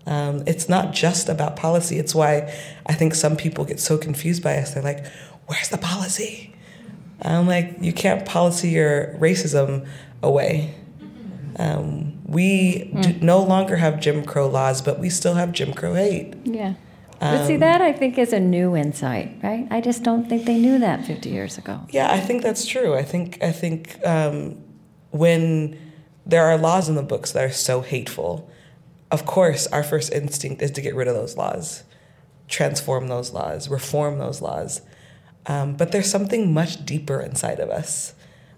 Um, 0.06 0.44
it's 0.46 0.68
not 0.68 0.92
just 0.92 1.28
about 1.28 1.56
policy. 1.56 1.98
It's 1.98 2.14
why 2.14 2.54
I 2.86 2.94
think 2.94 3.14
some 3.14 3.36
people 3.36 3.64
get 3.64 3.80
so 3.80 3.98
confused 3.98 4.42
by 4.42 4.56
us. 4.56 4.74
They're 4.74 4.82
like, 4.82 5.04
where's 5.46 5.68
the 5.68 5.78
policy? 5.78 6.54
I'm 7.22 7.46
like, 7.46 7.76
you 7.80 7.92
can't 7.92 8.24
policy 8.24 8.70
your 8.70 9.16
racism 9.18 9.86
away. 10.22 10.74
Um, 11.58 12.18
we 12.26 12.90
mm. 12.92 13.02
do 13.02 13.24
no 13.24 13.42
longer 13.42 13.76
have 13.76 14.00
Jim 14.00 14.24
Crow 14.24 14.48
laws, 14.48 14.82
but 14.82 14.98
we 14.98 15.08
still 15.08 15.34
have 15.34 15.52
Jim 15.52 15.72
Crow 15.72 15.94
hate. 15.94 16.34
Yeah. 16.44 16.74
But 17.18 17.46
see, 17.46 17.54
um, 17.54 17.60
that 17.60 17.80
I 17.80 17.92
think 17.92 18.18
is 18.18 18.34
a 18.34 18.40
new 18.40 18.76
insight, 18.76 19.38
right? 19.42 19.66
I 19.70 19.80
just 19.80 20.02
don't 20.02 20.28
think 20.28 20.44
they 20.44 20.58
knew 20.58 20.78
that 20.80 21.06
50 21.06 21.30
years 21.30 21.56
ago. 21.56 21.80
Yeah, 21.90 22.12
I 22.12 22.20
think 22.20 22.42
that's 22.42 22.66
true. 22.66 22.94
I 22.94 23.02
think 23.02 23.42
I 23.42 23.52
think 23.52 23.98
um, 24.06 24.62
when 25.12 25.78
there 26.26 26.44
are 26.44 26.58
laws 26.58 26.90
in 26.90 26.94
the 26.94 27.02
books 27.02 27.32
that 27.32 27.42
are 27.42 27.52
so 27.52 27.80
hateful, 27.80 28.50
of 29.10 29.26
course, 29.26 29.66
our 29.68 29.82
first 29.82 30.12
instinct 30.12 30.62
is 30.62 30.70
to 30.72 30.80
get 30.80 30.94
rid 30.94 31.08
of 31.08 31.14
those 31.14 31.36
laws, 31.36 31.84
transform 32.48 33.08
those 33.08 33.32
laws, 33.32 33.68
reform 33.68 34.18
those 34.18 34.40
laws. 34.40 34.82
Um, 35.46 35.76
but 35.76 35.92
there's 35.92 36.10
something 36.10 36.52
much 36.52 36.84
deeper 36.84 37.20
inside 37.20 37.60
of 37.60 37.70
us 37.70 38.14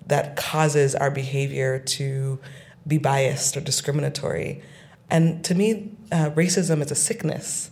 that 0.06 0.36
causes 0.36 0.94
our 0.94 1.10
behavior 1.10 1.78
to 1.78 2.38
be 2.86 2.96
biased 2.96 3.56
or 3.56 3.60
discriminatory. 3.60 4.62
And 5.10 5.44
to 5.44 5.54
me, 5.54 5.92
uh, 6.10 6.30
racism 6.30 6.80
is 6.80 6.90
a 6.90 6.94
sickness 6.94 7.70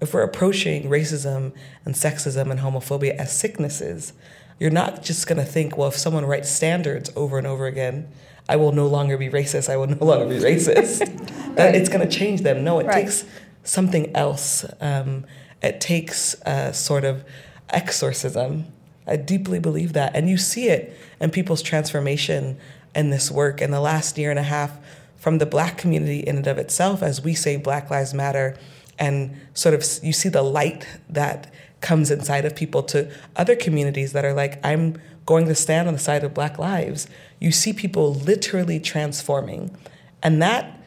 if 0.00 0.14
we're 0.14 0.22
approaching 0.22 0.84
racism 0.84 1.52
and 1.84 1.94
sexism 1.94 2.50
and 2.50 2.60
homophobia 2.60 3.16
as 3.16 3.36
sicknesses, 3.36 4.12
you're 4.60 4.70
not 4.70 5.02
just 5.02 5.26
going 5.26 5.38
to 5.38 5.44
think, 5.44 5.76
well, 5.76 5.88
if 5.88 5.96
someone 5.96 6.24
writes 6.24 6.50
standards 6.50 7.10
over 7.16 7.38
and 7.38 7.46
over 7.46 7.66
again, 7.66 8.08
I 8.48 8.56
will 8.56 8.72
no 8.72 8.86
longer 8.86 9.18
be 9.18 9.28
racist. 9.28 9.68
I 9.68 9.76
will 9.76 9.86
no 9.86 10.04
longer 10.04 10.26
be 10.26 10.40
racist. 10.44 11.54
that 11.56 11.74
it's 11.74 11.88
going 11.88 12.06
to 12.06 12.16
change 12.16 12.42
them. 12.42 12.64
No, 12.64 12.78
it 12.78 12.86
right. 12.86 13.02
takes 13.02 13.24
something 13.64 14.14
else. 14.16 14.64
Um, 14.80 15.26
it 15.62 15.80
takes 15.80 16.34
a 16.46 16.72
sort 16.72 17.04
of 17.04 17.24
exorcism. 17.70 18.66
I 19.06 19.16
deeply 19.16 19.58
believe 19.58 19.94
that, 19.94 20.14
and 20.14 20.28
you 20.28 20.36
see 20.36 20.68
it 20.68 20.96
in 21.20 21.30
people's 21.30 21.62
transformation 21.62 22.58
in 22.94 23.10
this 23.10 23.30
work 23.30 23.60
in 23.60 23.70
the 23.70 23.80
last 23.80 24.18
year 24.18 24.30
and 24.30 24.38
a 24.38 24.42
half 24.44 24.78
from 25.16 25.38
the 25.38 25.46
Black 25.46 25.78
community 25.78 26.20
in 26.20 26.36
and 26.36 26.46
of 26.46 26.58
itself, 26.58 27.02
as 27.02 27.22
we 27.22 27.34
say 27.34 27.56
Black 27.56 27.90
Lives 27.90 28.14
Matter 28.14 28.56
and 28.98 29.36
sort 29.54 29.74
of 29.74 29.84
you 30.02 30.12
see 30.12 30.28
the 30.28 30.42
light 30.42 30.86
that 31.08 31.52
comes 31.80 32.10
inside 32.10 32.44
of 32.44 32.56
people 32.56 32.82
to 32.82 33.10
other 33.36 33.54
communities 33.54 34.12
that 34.12 34.24
are 34.24 34.32
like 34.34 34.58
i'm 34.64 35.00
going 35.28 35.46
to 35.46 35.54
stand 35.54 35.86
on 35.86 35.92
the 35.92 36.00
side 36.00 36.24
of 36.24 36.32
black 36.32 36.58
lives 36.58 37.06
you 37.38 37.52
see 37.52 37.74
people 37.74 38.14
literally 38.14 38.80
transforming. 38.80 39.76
And 40.22 40.40
that 40.40 40.80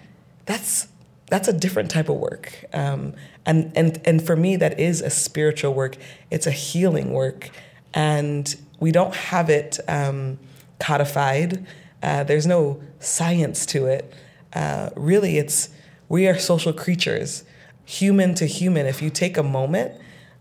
that's 0.48 0.88
that's 1.28 1.48
a 1.48 1.54
different 1.54 1.92
type 1.92 2.10
of 2.10 2.18
work. 2.18 2.66
Um, 2.74 3.14
and 3.46 3.72
and 3.76 4.02
and 4.04 4.26
for 4.26 4.36
me 4.36 4.56
that 4.56 4.80
is 4.80 5.00
a 5.02 5.12
spiritual 5.12 5.76
work. 5.76 5.96
It's 6.32 6.48
a 6.48 6.52
healing 6.52 7.14
work. 7.14 7.52
And 7.94 8.56
we 8.80 8.92
don't 8.92 9.14
have 9.14 9.52
it 9.52 9.80
um, 9.88 10.40
codified. 10.80 11.64
Uh, 12.02 12.24
there's 12.24 12.48
no 12.48 12.82
science 13.00 13.68
to 13.68 13.86
it. 13.86 14.12
Uh, 14.54 14.90
really 14.96 15.38
it's 15.38 15.70
we 16.10 16.28
are 16.28 16.40
social 16.40 16.74
creatures 16.74 17.44
human 17.86 18.34
to 18.34 18.46
human, 18.46 18.86
if 18.86 19.02
you 19.02 19.10
take 19.10 19.38
a 19.38 19.44
moment 19.44 19.92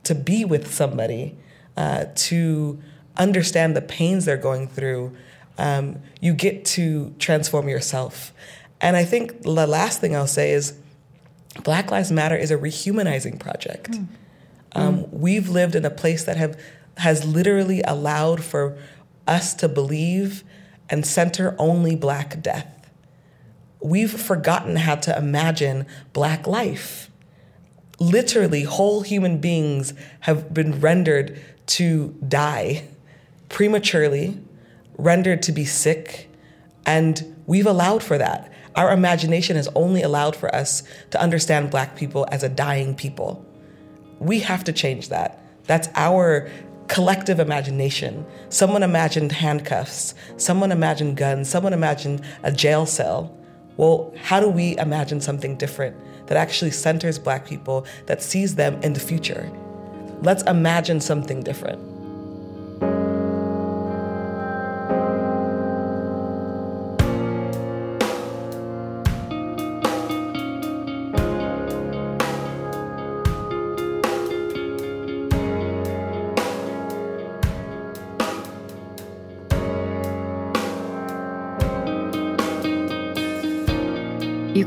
to 0.05 0.15
be 0.15 0.45
with 0.45 0.73
somebody, 0.73 1.37
uh, 1.77 2.05
to 2.15 2.81
understand 3.17 3.77
the 3.77 3.83
pains 3.83 4.25
they're 4.25 4.37
going 4.37 4.69
through, 4.69 5.17
um, 5.59 6.01
you 6.21 6.33
get 6.33 6.65
to 6.65 7.15
transform 7.19 7.69
yourself. 7.69 8.33
And 8.81 8.97
I 8.97 9.05
think 9.05 9.43
the 9.43 9.67
last 9.67 10.01
thing 10.01 10.17
I'll 10.17 10.27
say 10.27 10.53
is 10.53 10.75
Black 11.65 11.91
Lives 11.91 12.11
Matter 12.11 12.37
is 12.37 12.51
a 12.51 12.57
rehumanizing 12.57 13.39
project. 13.39 13.93
Mm. 13.93 14.07
Um, 14.73 14.99
mm. 14.99 15.13
We've 15.13 15.49
lived 15.49 15.75
in 15.75 15.85
a 15.85 15.91
place 15.91 16.25
that 16.25 16.37
have 16.37 16.59
has 16.97 17.25
literally 17.25 17.83
allowed 17.83 18.43
for 18.43 18.77
us 19.27 19.55
to 19.55 19.69
believe 19.69 20.45
and 20.89 21.07
center 21.07 21.55
only 21.59 21.95
black 21.97 22.43
death. 22.43 22.91
We've 23.83 24.11
forgotten 24.11 24.77
how 24.77 24.97
to 24.97 25.17
imagine 25.17 25.87
black 26.13 26.47
life 26.47 27.11
literally 28.01 28.63
whole 28.63 29.03
human 29.03 29.39
beings 29.39 29.93
have 30.21 30.53
been 30.53 30.81
rendered 30.81 31.39
to 31.67 32.17
die 32.27 32.89
prematurely, 33.51 34.41
rendered 34.97 35.43
to 35.43 35.53
be 35.53 35.67
sick, 35.67 36.29
And 36.87 37.37
we've 37.47 37.67
allowed 37.67 38.03
for 38.03 38.17
that. 38.19 38.51
Our 38.75 38.93
imagination 38.93 39.57
has 39.57 39.69
only 39.75 40.03
allowed 40.03 40.35
for 40.35 40.53
us 40.55 40.83
to 41.11 41.21
understand 41.21 41.71
black 41.71 41.95
people 41.97 42.27
as 42.31 42.43
a 42.43 42.49
dying 42.49 42.95
people. 42.95 43.45
We 44.19 44.41
have 44.41 44.65
to 44.65 44.73
change 44.73 45.09
that. 45.11 45.43
That's 45.65 45.89
our 45.95 46.51
collective 46.89 47.39
imagination. 47.39 48.25
Someone 48.49 48.83
imagined 48.83 49.33
handcuffs, 49.33 50.15
someone 50.37 50.73
imagined 50.73 51.17
guns, 51.17 51.49
someone 51.49 51.73
imagined 51.73 52.23
a 52.43 52.51
jail 52.51 52.87
cell. 52.87 53.37
Well, 53.77 54.13
how 54.23 54.41
do 54.41 54.49
we 54.49 54.77
imagine 54.79 55.21
something 55.21 55.57
different 55.57 55.97
that 56.27 56.37
actually 56.37 56.71
centers 56.71 57.19
black 57.19 57.47
people, 57.47 57.87
that 58.07 58.23
sees 58.23 58.55
them 58.55 58.81
in 58.83 58.93
the 58.93 59.01
future? 59.01 59.51
Let's 60.23 60.43
imagine 60.45 61.01
something 61.01 61.43
different. 61.43 61.90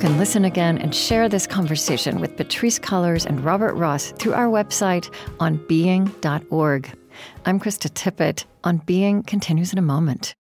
Listen 0.10 0.44
again 0.46 0.78
and 0.78 0.94
share 0.94 1.30
this 1.30 1.48
conversation 1.48 2.20
with 2.20 2.36
Patrisse 2.36 2.80
Cullors 2.80 3.26
and 3.26 3.44
Robert 3.44 3.74
Ross 3.76 4.12
through 4.12 4.34
our 4.34 4.48
website 4.48 5.14
on 5.40 5.58
being.org. 5.68 6.98
I'm 7.46 7.60
Krista 7.60 7.90
Tippett. 7.90 8.46
On 8.66 8.78
Being 8.78 9.24
continues 9.24 9.72
in 9.72 9.80
a 9.80 9.82
moment. 9.82 10.36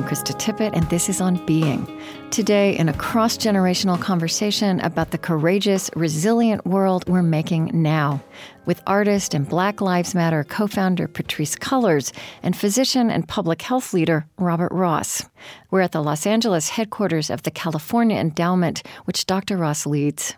I'm 0.00 0.08
Krista 0.08 0.32
Tippett, 0.32 0.70
and 0.72 0.88
this 0.88 1.10
is 1.10 1.20
On 1.20 1.44
Being. 1.44 1.86
Today, 2.30 2.74
in 2.74 2.88
a 2.88 2.94
cross 2.94 3.36
generational 3.36 4.00
conversation 4.00 4.80
about 4.80 5.10
the 5.10 5.18
courageous, 5.18 5.90
resilient 5.94 6.64
world 6.64 7.06
we're 7.06 7.22
making 7.22 7.70
now, 7.74 8.22
with 8.64 8.80
artist 8.86 9.34
and 9.34 9.46
Black 9.46 9.82
Lives 9.82 10.14
Matter 10.14 10.42
co 10.42 10.66
founder 10.66 11.06
Patrisse 11.06 11.54
Cullors 11.54 12.16
and 12.42 12.56
physician 12.56 13.10
and 13.10 13.28
public 13.28 13.60
health 13.60 13.92
leader 13.92 14.26
Robert 14.38 14.72
Ross. 14.72 15.26
We're 15.70 15.82
at 15.82 15.92
the 15.92 16.02
Los 16.02 16.26
Angeles 16.26 16.70
headquarters 16.70 17.28
of 17.28 17.42
the 17.42 17.50
California 17.50 18.16
Endowment, 18.16 18.82
which 19.04 19.26
Dr. 19.26 19.58
Ross 19.58 19.84
leads. 19.84 20.34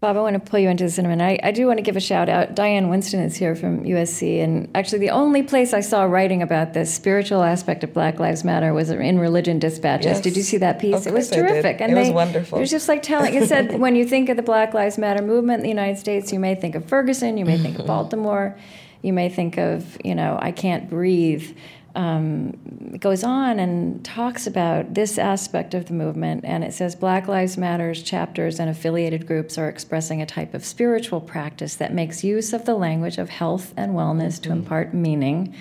Bob, 0.00 0.16
I 0.16 0.20
want 0.20 0.34
to 0.34 0.50
pull 0.50 0.60
you 0.60 0.68
into 0.68 0.84
this 0.84 0.96
in 0.96 1.06
a 1.06 1.08
minute. 1.08 1.40
I, 1.42 1.48
I, 1.48 1.50
do 1.50 1.66
want 1.66 1.78
to 1.78 1.82
give 1.82 1.96
a 1.96 2.00
shout 2.00 2.28
out. 2.28 2.54
Diane 2.54 2.88
Winston 2.88 3.18
is 3.18 3.34
here 3.34 3.56
from 3.56 3.82
USC, 3.82 4.40
and 4.44 4.70
actually, 4.76 5.00
the 5.00 5.10
only 5.10 5.42
place 5.42 5.74
I 5.74 5.80
saw 5.80 6.04
writing 6.04 6.40
about 6.40 6.72
this 6.72 6.94
spiritual 6.94 7.42
aspect 7.42 7.82
of 7.82 7.92
Black 7.92 8.20
Lives 8.20 8.44
Matter 8.44 8.72
was 8.72 8.90
in 8.90 9.18
Religion 9.18 9.58
Dispatches. 9.58 10.06
Yes. 10.06 10.20
Did 10.20 10.36
you 10.36 10.44
see 10.44 10.58
that 10.58 10.78
piece? 10.78 11.04
It 11.04 11.12
was 11.12 11.28
terrific, 11.28 11.80
and 11.80 11.90
it 11.90 11.94
they, 11.96 12.02
was 12.02 12.10
wonderful. 12.10 12.58
It 12.58 12.60
was 12.60 12.70
just 12.70 12.86
like 12.86 13.02
telling. 13.02 13.34
It 13.34 13.48
said 13.48 13.80
when 13.80 13.96
you 13.96 14.06
think 14.06 14.28
of 14.28 14.36
the 14.36 14.42
Black 14.44 14.72
Lives 14.72 14.98
Matter 14.98 15.20
movement 15.20 15.58
in 15.58 15.62
the 15.64 15.68
United 15.68 15.98
States, 15.98 16.32
you 16.32 16.38
may 16.38 16.54
think 16.54 16.76
of 16.76 16.84
Ferguson, 16.84 17.36
you 17.36 17.44
may 17.44 17.58
think 17.58 17.80
of 17.80 17.86
Baltimore, 17.88 18.56
you 19.02 19.12
may 19.12 19.28
think 19.28 19.58
of 19.58 19.98
you 20.04 20.14
know 20.14 20.38
I 20.40 20.52
can't 20.52 20.88
breathe 20.88 21.56
um, 21.94 22.52
goes 22.98 23.24
on 23.24 23.58
and 23.58 24.04
talks 24.04 24.46
about 24.46 24.94
this 24.94 25.18
aspect 25.18 25.74
of 25.74 25.86
the 25.86 25.94
movement, 25.94 26.44
and 26.44 26.62
it 26.62 26.72
says 26.72 26.94
Black 26.94 27.28
Lives 27.28 27.56
Matters 27.56 28.02
chapters 28.02 28.60
and 28.60 28.70
affiliated 28.70 29.26
groups 29.26 29.58
are 29.58 29.68
expressing 29.68 30.22
a 30.22 30.26
type 30.26 30.54
of 30.54 30.64
spiritual 30.64 31.20
practice 31.20 31.76
that 31.76 31.92
makes 31.92 32.22
use 32.22 32.52
of 32.52 32.64
the 32.64 32.74
language 32.74 33.18
of 33.18 33.30
health 33.30 33.74
and 33.76 33.92
wellness 33.92 34.34
mm-hmm. 34.34 34.42
to 34.42 34.52
impart 34.52 34.94
meaning, 34.94 35.54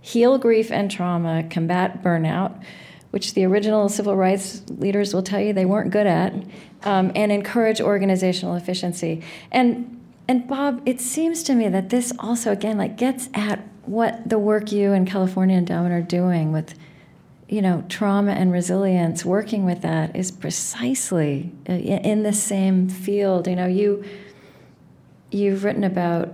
heal 0.00 0.38
grief 0.38 0.70
and 0.70 0.90
trauma, 0.90 1.44
combat 1.50 2.02
burnout, 2.02 2.62
which 3.10 3.34
the 3.34 3.44
original 3.44 3.88
civil 3.88 4.16
rights 4.16 4.62
leaders 4.68 5.14
will 5.14 5.22
tell 5.22 5.40
you 5.40 5.52
they 5.52 5.64
weren't 5.64 5.90
good 5.90 6.06
at, 6.06 6.34
um, 6.82 7.12
and 7.14 7.30
encourage 7.30 7.80
organizational 7.80 8.56
efficiency. 8.56 9.22
And 9.52 9.90
and 10.26 10.48
Bob, 10.48 10.80
it 10.86 11.02
seems 11.02 11.42
to 11.44 11.54
me 11.54 11.68
that 11.68 11.90
this 11.90 12.12
also 12.18 12.50
again 12.50 12.78
like 12.78 12.96
gets 12.96 13.28
at 13.34 13.60
what 13.86 14.28
the 14.28 14.38
work 14.38 14.72
you 14.72 14.92
and 14.92 15.06
California 15.06 15.56
Endowment 15.56 15.92
are 15.92 16.02
doing 16.02 16.52
with, 16.52 16.74
you 17.48 17.62
know, 17.62 17.84
trauma 17.88 18.32
and 18.32 18.52
resilience, 18.52 19.24
working 19.24 19.64
with 19.64 19.82
that 19.82 20.14
is 20.16 20.30
precisely 20.30 21.52
uh, 21.68 21.72
in 21.72 22.22
the 22.22 22.32
same 22.32 22.88
field. 22.88 23.46
You 23.46 23.56
know, 23.56 23.66
you 23.66 24.04
you've 25.30 25.64
written 25.64 25.84
about 25.84 26.32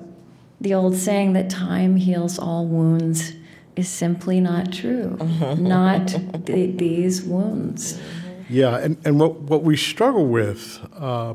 the 0.61 0.75
old 0.75 0.97
saying 0.97 1.33
that 1.33 1.49
time 1.49 1.97
heals 1.97 2.39
all 2.39 2.67
wounds 2.67 3.33
is 3.77 3.89
simply 3.89 4.41
not 4.41 4.73
true. 4.73 5.17
not 5.59 6.07
the, 6.45 6.67
these 6.67 7.23
wounds. 7.23 7.99
Yeah, 8.49 8.79
and, 8.79 8.99
and 9.05 9.19
what, 9.19 9.37
what 9.37 9.63
we 9.63 9.77
struggle 9.77 10.27
with 10.27 10.81
uh, 10.97 11.35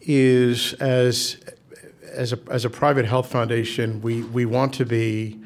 is 0.00 0.72
as 0.74 1.38
as 2.16 2.32
a, 2.32 2.38
as 2.50 2.64
a 2.64 2.70
private 2.70 3.04
health 3.04 3.30
foundation, 3.30 4.00
we, 4.00 4.22
we 4.22 4.44
want 4.44 4.74
to 4.74 4.84
be 4.84 5.38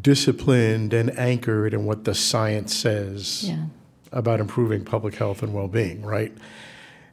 disciplined 0.00 0.92
and 0.92 1.16
anchored 1.18 1.74
in 1.74 1.84
what 1.84 2.04
the 2.04 2.14
science 2.14 2.74
says 2.74 3.44
yeah. 3.48 3.64
about 4.12 4.40
improving 4.40 4.84
public 4.84 5.14
health 5.14 5.42
and 5.42 5.54
well 5.54 5.68
being, 5.68 6.02
right? 6.02 6.32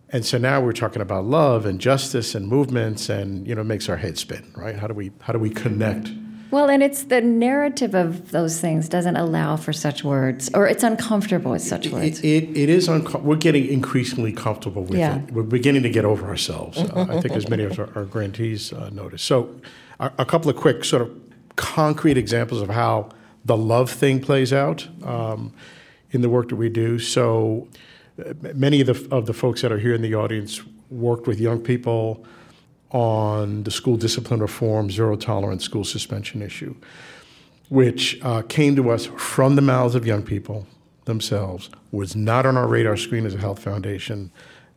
And 0.09 0.25
so 0.25 0.37
now 0.37 0.61
we're 0.61 0.73
talking 0.73 1.01
about 1.01 1.25
love 1.25 1.65
and 1.65 1.79
justice 1.79 2.35
and 2.35 2.47
movements, 2.47 3.09
and 3.09 3.47
you 3.47 3.55
know, 3.55 3.61
it 3.61 3.65
makes 3.65 3.89
our 3.89 3.97
head 3.97 4.17
spin, 4.17 4.53
right? 4.55 4.75
How 4.75 4.87
do 4.87 4.93
we 4.93 5.11
how 5.19 5.33
do 5.33 5.39
we 5.39 5.49
connect? 5.49 6.09
Well, 6.55 6.69
and 6.69 6.81
it's 6.81 7.03
the 7.03 7.19
narrative 7.19 7.93
of 7.93 8.31
those 8.31 8.61
things 8.61 8.87
doesn't 8.87 9.17
allow 9.17 9.57
for 9.57 9.73
such 9.73 10.05
words, 10.05 10.49
or 10.53 10.65
it's 10.65 10.83
uncomfortable 10.83 11.51
with 11.51 11.61
such 11.61 11.89
words. 11.89 12.21
It, 12.21 12.25
it, 12.25 12.57
it 12.57 12.69
is 12.69 12.87
uncomfortable. 12.87 13.25
We're 13.25 13.35
getting 13.35 13.67
increasingly 13.67 14.31
comfortable 14.31 14.83
with 14.83 14.97
yeah. 14.97 15.17
it. 15.17 15.33
We're 15.33 15.43
beginning 15.43 15.83
to 15.83 15.89
get 15.89 16.05
over 16.05 16.29
ourselves. 16.29 16.77
uh, 16.77 17.07
I 17.09 17.19
think, 17.19 17.33
as 17.33 17.49
many 17.49 17.65
of 17.65 17.77
our, 17.79 17.89
our 17.93 18.05
grantees 18.05 18.71
uh, 18.71 18.89
notice. 18.93 19.21
So, 19.21 19.53
a, 19.99 20.09
a, 20.19 20.25
couple 20.25 20.49
of 20.49 20.55
quick, 20.55 20.85
sort 20.85 21.01
of 21.01 21.11
concrete 21.57 22.17
examples 22.17 22.61
of 22.61 22.69
how 22.69 23.09
the 23.43 23.57
love 23.57 23.91
thing 23.91 24.21
plays 24.21 24.53
out 24.53 24.87
um, 25.03 25.53
in 26.11 26.21
the 26.21 26.29
work 26.29 26.47
that 26.47 26.55
we 26.55 26.69
do. 26.69 26.99
So, 26.99 27.67
uh, 28.17 28.31
many 28.53 28.79
of 28.79 28.87
the 28.87 29.13
of 29.13 29.25
the 29.25 29.33
folks 29.33 29.61
that 29.61 29.73
are 29.73 29.79
here 29.79 29.93
in 29.93 30.01
the 30.01 30.15
audience 30.15 30.61
worked 30.89 31.27
with 31.27 31.37
young 31.37 31.59
people 31.59 32.25
on 32.91 33.63
the 33.63 33.71
school 33.71 33.97
discipline 33.97 34.39
reform, 34.39 34.89
zero 34.89 35.15
tolerance 35.15 35.63
school 35.63 35.83
suspension 35.83 36.41
issue, 36.41 36.75
which 37.69 38.19
uh, 38.21 38.41
came 38.43 38.75
to 38.75 38.89
us 38.89 39.07
from 39.17 39.55
the 39.55 39.61
mouths 39.61 39.95
of 39.95 40.05
young 40.05 40.23
people 40.23 40.67
themselves, 41.05 41.69
was 41.91 42.15
not 42.15 42.45
on 42.45 42.57
our 42.57 42.67
radar 42.67 42.97
screen 42.97 43.25
as 43.25 43.33
a 43.33 43.37
health 43.37 43.59
foundation. 43.59 44.31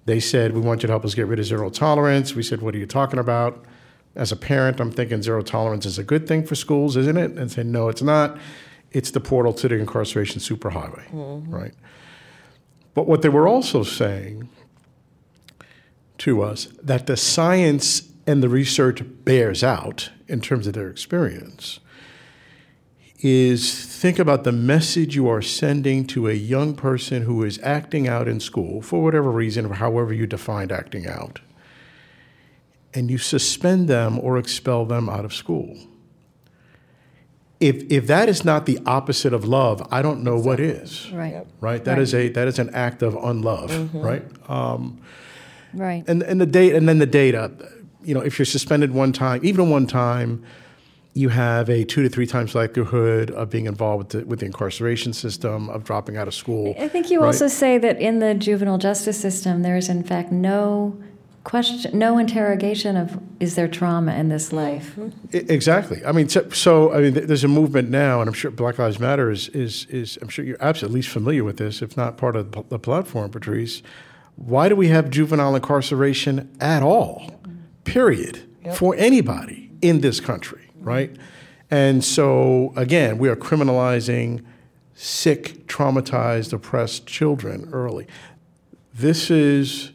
They 0.05 0.21
said, 0.21 0.55
We 0.55 0.61
want 0.61 0.83
you 0.83 0.87
to 0.87 0.93
help 0.93 1.05
us 1.05 1.15
get 1.15 1.27
rid 1.27 1.39
of 1.39 1.45
zero 1.45 1.71
tolerance. 1.71 2.35
We 2.35 2.43
said, 2.43 2.63
What 2.63 2.75
are 2.75 2.79
you 2.79 2.87
talking 2.87 3.19
about? 3.19 3.65
As 4.15 4.33
a 4.33 4.37
parent, 4.37 4.81
I'm 4.81 4.91
thinking 4.91 5.23
zero 5.23 5.43
tolerance 5.43 5.87
is 5.87 5.99
a 5.99 6.03
good 6.03 6.27
thing 6.27 6.47
for 6.47 6.55
schools, 6.55 6.97
isn't 6.97 7.17
it? 7.17 7.33
And 7.33 7.51
say, 7.51 7.63
No, 7.63 7.89
it's 7.89 8.03
not. 8.03 8.39
It's 8.91 9.11
the 9.11 9.21
portal 9.21 9.53
to 9.53 9.69
the 9.69 9.75
incarceration 9.75 10.41
superhighway, 10.41 11.11
mm-hmm. 11.11 11.55
right? 11.55 11.75
But 12.95 13.07
what 13.07 13.23
they 13.23 13.29
were 13.29 13.47
also 13.47 13.83
saying 13.83 14.49
to 16.19 16.43
us 16.43 16.67
that 16.83 17.07
the 17.07 17.17
science 17.17 18.09
and 18.27 18.43
the 18.43 18.49
research 18.49 19.03
bears 19.25 19.65
out 19.65 20.11
in 20.27 20.41
terms 20.41 20.67
of 20.67 20.75
their 20.75 20.91
experience 20.91 21.81
is 23.21 23.85
think 23.85 24.19
about 24.19 24.45
the 24.45 24.53
message 24.53 25.17
you 25.17 25.29
are 25.29 25.43
sending 25.43 26.07
to 26.07 26.29
a 26.29 26.35
young 26.35 26.75
person 26.75 27.23
who 27.23 27.43
is 27.43 27.59
acting 27.63 28.07
out 28.07 28.29
in 28.29 28.39
school 28.39 28.81
for 28.81 29.03
whatever 29.03 29.31
reason, 29.31 29.67
or 29.67 29.75
however 29.75 30.13
you 30.13 30.27
defined 30.27 30.71
acting 30.71 31.07
out, 31.07 31.41
and 32.95 33.11
you 33.11 33.19
suspend 33.19 33.89
them 33.89 34.19
or 34.21 34.39
expel 34.39 34.85
them 34.85 35.09
out 35.09 35.25
of 35.25 35.35
school. 35.35 35.77
If, 37.59 37.91
if 37.91 38.07
that 38.07 38.29
is 38.29 38.45
not 38.45 38.67
the 38.67 38.79
opposite 38.87 39.33
of 39.33 39.45
love, 39.45 39.85
I 39.91 40.01
don't 40.01 40.23
know 40.23 40.37
exactly. 40.37 40.67
what 40.67 40.77
is. 40.77 41.11
Right. 41.11 41.47
Right. 41.61 41.85
That 41.85 41.95
right. 41.95 42.03
is 42.03 42.15
a 42.15 42.29
that 42.29 42.47
is 42.47 42.61
an 42.61 42.71
act 42.73 43.03
of 43.03 43.17
unlove. 43.17 43.73
Mm-hmm. 43.73 44.01
Right. 44.01 44.25
Um, 44.49 45.01
Right. 45.79 46.05
And 46.07 46.23
and 46.23 46.41
the 46.41 46.47
data 46.47 46.77
and 46.77 46.89
then 46.89 46.99
the 46.99 47.07
data, 47.07 47.51
you 48.03 48.15
know, 48.15 48.21
if 48.21 48.39
you're 48.39 48.47
suspended 48.47 48.93
one 48.93 49.13
time, 49.13 49.41
even 49.45 49.71
one 49.71 49.87
time, 49.87 50.45
you 51.15 51.29
have 51.31 51.69
a 51.69 51.85
two 51.85 52.03
to 52.03 52.09
three 52.09 52.27
times 52.27 52.55
likelihood 52.55 53.31
of 53.31 53.51
being 53.51 53.67
involved 53.67 54.15
with 54.15 54.23
the, 54.23 54.29
with 54.29 54.41
the 54.41 54.47
incarceration 54.47 55.13
system, 55.13 55.69
of 55.71 55.85
dropping 55.85 56.17
out 56.17 56.29
of 56.29 56.35
school. 56.35 56.75
I 56.79 56.89
think 56.89 57.11
you 57.11 57.21
right? 57.21 57.27
also 57.27 57.49
say 57.49 57.79
that 57.79 58.01
in 58.01 58.19
the 58.19 58.35
juvenile 58.35 58.79
justice 58.79 59.21
system, 59.21 59.63
there 59.63 59.77
is 59.77 59.89
in 59.89 60.05
fact 60.05 60.31
no 60.31 61.01
question, 61.49 61.99
no 61.99 62.19
interrogation 62.19 62.97
of 62.97 63.19
is 63.41 63.55
there 63.55 63.69
trauma 63.69 64.15
in 64.15 64.29
this 64.29 64.53
life? 64.53 64.95
Mm-hmm. 64.97 65.51
Exactly. 65.51 66.05
I 66.05 66.13
mean, 66.13 66.29
so, 66.29 66.49
so, 66.51 66.93
I 66.93 67.01
mean, 67.01 67.15
there's 67.15 67.45
a 67.45 67.49
movement 67.49 67.89
now, 67.89 68.21
and 68.21 68.29
I'm 68.29 68.35
sure 68.35 68.51
Black 68.51 68.79
Lives 68.79 69.01
Matter 69.01 69.31
is 69.31 69.49
is 69.49 69.87
is. 69.87 70.19
I'm 70.21 70.29
sure 70.29 70.45
you're 70.45 70.63
absolutely 70.63 70.95
at 70.95 70.97
least 70.97 71.09
familiar 71.09 71.45
with 71.45 71.57
this, 71.57 71.83
if 71.83 71.97
not 71.97 72.17
part 72.17 72.37
of 72.37 72.69
the 72.69 72.79
platform, 72.79 73.31
Patrisse. 73.31 73.83
Why 74.39 74.69
do 74.69 74.77
we 74.77 74.89
have 74.89 75.11
juvenile 75.11 75.57
incarceration 75.57 76.57
at 76.61 76.83
all? 76.83 77.31
Period. 77.85 78.49
Yep. 78.65 78.77
For 78.77 78.95
anybody 78.97 79.71
in 79.83 80.01
this 80.01 80.21
country, 80.21 80.71
right? 80.81 81.15
And 81.71 82.05
so 82.05 82.73
again, 82.77 83.19
we 83.19 83.29
are 83.29 83.37
criminalizing 83.37 84.45
sick, 84.95 85.67
traumatized, 85.67 86.53
oppressed 86.53 87.07
children 87.07 87.69
early. 87.73 88.07
This 88.95 89.31
is 89.31 89.93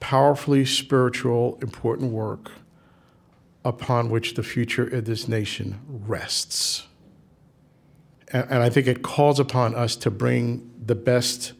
powerfully 0.00 0.64
spiritual, 0.64 1.58
important 1.60 2.12
work 2.12 2.52
upon 3.64 4.10
which 4.10 4.34
the 4.34 4.42
future 4.42 4.86
of 4.86 5.04
this 5.04 5.28
nation 5.28 5.80
rests. 5.86 6.86
And, 8.32 8.46
and, 8.50 8.62
I 8.62 8.70
think 8.70 8.86
it 8.86 9.02
calls 9.02 9.40
upon 9.40 9.74
us 9.74 9.96
to 9.96 10.10
bring 10.10 10.70
the 10.84 10.94
best 10.94 11.52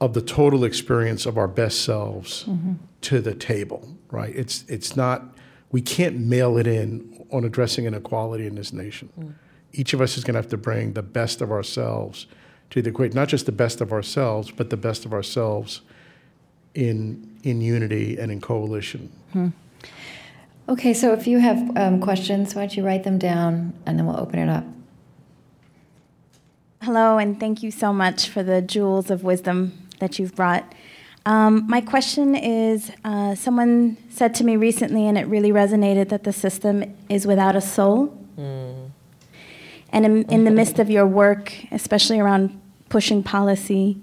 of 0.00 0.14
the 0.14 0.22
total 0.22 0.64
experience 0.64 1.26
of 1.26 1.36
our 1.36 1.48
best 1.48 1.82
selves 1.84 2.44
mm-hmm. 2.44 2.74
to 3.00 3.20
the 3.20 3.34
table, 3.34 3.96
right? 4.10 4.34
It's, 4.34 4.64
it's 4.68 4.96
not, 4.96 5.24
we 5.72 5.80
can't 5.80 6.18
mail 6.18 6.56
it 6.56 6.66
in 6.66 7.26
on 7.30 7.44
addressing 7.44 7.84
inequality 7.84 8.46
in 8.46 8.54
this 8.54 8.72
nation. 8.72 9.10
Mm. 9.18 9.34
Each 9.72 9.92
of 9.92 10.00
us 10.00 10.16
is 10.16 10.24
going 10.24 10.34
to 10.34 10.38
have 10.38 10.50
to 10.50 10.56
bring 10.56 10.92
the 10.92 11.02
best 11.02 11.40
of 11.40 11.50
ourselves 11.50 12.26
to 12.70 12.80
the 12.80 12.90
equation, 12.90 13.14
not 13.14 13.28
just 13.28 13.46
the 13.46 13.52
best 13.52 13.80
of 13.80 13.92
ourselves, 13.92 14.50
but 14.50 14.70
the 14.70 14.76
best 14.76 15.04
of 15.04 15.12
ourselves 15.12 15.82
in 16.74 17.24
in 17.44 17.60
unity 17.60 18.18
and 18.18 18.30
in 18.32 18.40
coalition. 18.40 19.10
Hmm. 19.32 19.48
Okay, 20.68 20.92
so 20.92 21.12
if 21.12 21.26
you 21.26 21.38
have 21.38 21.76
um, 21.76 22.00
questions, 22.00 22.54
why 22.54 22.62
don't 22.62 22.76
you 22.76 22.84
write 22.84 23.04
them 23.04 23.18
down 23.18 23.72
and 23.86 23.98
then 23.98 24.06
we'll 24.06 24.20
open 24.20 24.38
it 24.38 24.48
up. 24.48 24.64
Hello, 26.82 27.16
and 27.16 27.40
thank 27.40 27.62
you 27.62 27.70
so 27.70 27.92
much 27.92 28.28
for 28.28 28.42
the 28.42 28.60
jewels 28.60 29.10
of 29.10 29.22
wisdom 29.22 29.87
that 30.00 30.18
you've 30.18 30.34
brought. 30.34 30.74
Um, 31.26 31.66
my 31.68 31.80
question 31.80 32.34
is 32.34 32.90
uh, 33.04 33.34
someone 33.34 33.96
said 34.08 34.34
to 34.36 34.44
me 34.44 34.56
recently, 34.56 35.06
and 35.06 35.18
it 35.18 35.26
really 35.26 35.50
resonated, 35.50 36.08
that 36.08 36.24
the 36.24 36.32
system 36.32 36.96
is 37.08 37.26
without 37.26 37.54
a 37.54 37.60
soul. 37.60 38.16
Mm. 38.38 38.90
And 39.90 40.04
in, 40.06 40.22
in 40.30 40.44
the 40.44 40.50
midst 40.50 40.78
of 40.78 40.90
your 40.90 41.06
work, 41.06 41.52
especially 41.70 42.18
around 42.18 42.60
pushing 42.88 43.22
policy, 43.22 44.00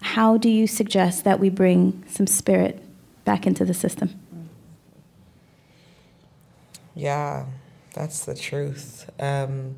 how 0.00 0.36
do 0.36 0.48
you 0.48 0.66
suggest 0.66 1.24
that 1.24 1.38
we 1.38 1.48
bring 1.48 2.04
some 2.08 2.26
spirit 2.26 2.82
back 3.24 3.46
into 3.46 3.64
the 3.64 3.74
system? 3.74 4.10
Yeah, 6.94 7.46
that's 7.94 8.24
the 8.24 8.34
truth. 8.34 9.10
Um, 9.20 9.76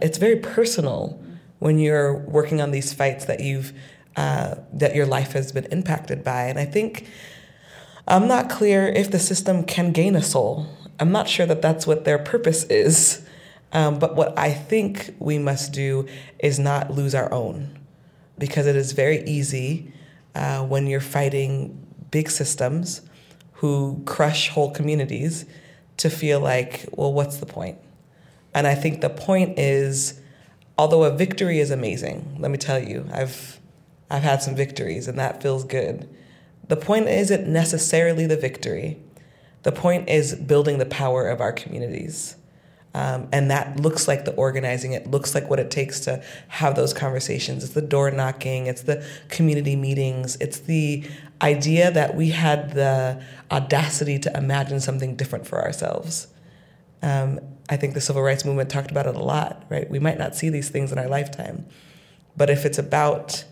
it's 0.00 0.18
very 0.18 0.36
personal 0.36 1.20
when 1.58 1.78
you're 1.78 2.18
working 2.18 2.60
on 2.60 2.70
these 2.70 2.92
fights 2.92 3.24
that 3.26 3.40
you've 3.40 3.72
uh, 4.16 4.54
that 4.72 4.94
your 4.94 5.06
life 5.06 5.32
has 5.32 5.50
been 5.50 5.64
impacted 5.66 6.22
by, 6.22 6.44
and 6.44 6.58
I 6.58 6.64
think 6.64 7.08
I'm 8.06 8.28
not 8.28 8.50
clear 8.50 8.86
if 8.86 9.10
the 9.10 9.18
system 9.18 9.64
can 9.64 9.92
gain 9.92 10.14
a 10.14 10.22
soul. 10.22 10.66
I'm 11.00 11.10
not 11.10 11.28
sure 11.28 11.46
that 11.46 11.62
that's 11.62 11.86
what 11.86 12.04
their 12.04 12.18
purpose 12.18 12.64
is. 12.64 13.26
Um, 13.72 13.98
but 13.98 14.14
what 14.14 14.38
I 14.38 14.52
think 14.52 15.16
we 15.18 15.38
must 15.38 15.72
do 15.72 16.06
is 16.38 16.60
not 16.60 16.92
lose 16.92 17.14
our 17.14 17.32
own 17.32 17.76
because 18.38 18.66
it 18.66 18.76
is 18.76 18.92
very 18.92 19.24
easy 19.24 19.92
uh, 20.34 20.64
when 20.64 20.86
you're 20.86 21.00
fighting 21.00 21.84
big 22.10 22.30
systems 22.30 23.02
who 23.54 24.00
crush 24.06 24.48
whole 24.48 24.70
communities 24.70 25.44
to 25.96 26.10
feel 26.10 26.38
like, 26.38 26.86
well, 26.92 27.12
what's 27.12 27.38
the 27.38 27.46
point? 27.46 27.78
And 28.52 28.66
I 28.66 28.74
think 28.76 29.00
the 29.00 29.10
point 29.10 29.58
is, 29.58 30.20
although 30.78 31.04
a 31.04 31.10
victory 31.10 31.60
is 31.60 31.70
amazing, 31.70 32.36
let 32.38 32.50
me 32.50 32.58
tell 32.58 32.78
you, 32.78 33.06
I've 33.12 33.60
I've 34.10 34.22
had 34.22 34.42
some 34.42 34.54
victories 34.54 35.08
and 35.08 35.18
that 35.18 35.42
feels 35.42 35.64
good. 35.64 36.08
The 36.68 36.76
point 36.76 37.08
isn't 37.08 37.46
necessarily 37.48 38.26
the 38.26 38.36
victory. 38.36 38.98
The 39.62 39.72
point 39.72 40.08
is 40.08 40.34
building 40.34 40.78
the 40.78 40.86
power 40.86 41.28
of 41.28 41.40
our 41.40 41.52
communities. 41.52 42.36
Um, 42.94 43.28
and 43.32 43.50
that 43.50 43.80
looks 43.80 44.06
like 44.06 44.24
the 44.24 44.32
organizing. 44.34 44.92
It 44.92 45.10
looks 45.10 45.34
like 45.34 45.50
what 45.50 45.58
it 45.58 45.70
takes 45.70 46.00
to 46.00 46.22
have 46.48 46.76
those 46.76 46.94
conversations. 46.94 47.64
It's 47.64 47.74
the 47.74 47.82
door 47.82 48.10
knocking. 48.12 48.68
It's 48.68 48.82
the 48.82 49.04
community 49.28 49.74
meetings. 49.74 50.36
It's 50.40 50.60
the 50.60 51.04
idea 51.42 51.90
that 51.90 52.14
we 52.14 52.30
had 52.30 52.74
the 52.74 53.22
audacity 53.50 54.18
to 54.20 54.36
imagine 54.36 54.80
something 54.80 55.16
different 55.16 55.46
for 55.46 55.60
ourselves. 55.60 56.28
Um, 57.04 57.38
I 57.68 57.76
think 57.76 57.92
the 57.92 58.00
civil 58.00 58.22
rights 58.22 58.46
movement 58.46 58.70
talked 58.70 58.90
about 58.90 59.06
it 59.06 59.14
a 59.14 59.22
lot, 59.22 59.64
right? 59.68 59.88
We 59.90 59.98
might 59.98 60.18
not 60.18 60.34
see 60.34 60.48
these 60.48 60.70
things 60.70 60.90
in 60.90 60.98
our 60.98 61.06
lifetime, 61.06 61.66
but 62.34 62.48
if 62.48 62.64
it's 62.64 62.78
about 62.78 63.44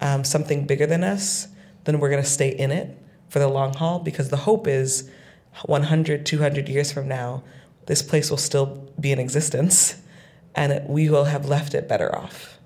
um, 0.00 0.22
something 0.22 0.64
bigger 0.64 0.86
than 0.86 1.02
us, 1.02 1.48
then 1.84 1.98
we're 1.98 2.08
going 2.08 2.22
to 2.22 2.28
stay 2.28 2.50
in 2.50 2.70
it 2.70 2.96
for 3.28 3.40
the 3.40 3.48
long 3.48 3.74
haul 3.74 3.98
because 3.98 4.28
the 4.28 4.36
hope 4.36 4.68
is 4.68 5.10
100, 5.64 6.24
200 6.24 6.68
years 6.68 6.92
from 6.92 7.08
now, 7.08 7.42
this 7.86 8.00
place 8.00 8.30
will 8.30 8.36
still 8.36 8.88
be 9.00 9.10
in 9.10 9.18
existence 9.18 10.00
and 10.54 10.72
it, 10.72 10.88
we 10.88 11.10
will 11.10 11.24
have 11.24 11.46
left 11.46 11.74
it 11.74 11.88
better 11.88 12.14
off. 12.14 12.58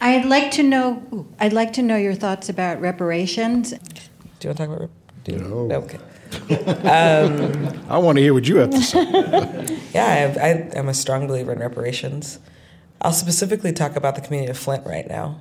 I'd 0.00 0.24
like 0.24 0.52
to 0.52 0.62
know. 0.62 1.26
I'd 1.40 1.54
like 1.54 1.72
to 1.74 1.82
know 1.82 1.96
your 1.96 2.14
thoughts 2.14 2.48
about 2.48 2.80
reparations. 2.80 3.70
Do 3.70 3.78
you 3.78 4.50
want 4.50 4.58
to 4.58 4.66
talk 4.66 4.68
about? 4.68 4.90
Do 5.24 5.38
no. 5.38 5.72
Okay. 5.72 5.98
Um, 6.50 7.84
I 7.88 7.98
want 7.98 8.18
to 8.18 8.22
hear 8.22 8.34
what 8.34 8.46
you 8.46 8.56
have 8.56 8.70
to 8.70 8.82
say. 8.82 9.02
yeah, 9.94 10.34
I, 10.40 10.48
I, 10.48 10.78
I'm 10.78 10.88
a 10.88 10.94
strong 10.94 11.26
believer 11.26 11.52
in 11.52 11.58
reparations. 11.58 12.38
I'll 13.00 13.12
specifically 13.12 13.72
talk 13.72 13.96
about 13.96 14.14
the 14.14 14.20
community 14.20 14.50
of 14.50 14.58
Flint 14.58 14.86
right 14.86 15.06
now. 15.08 15.40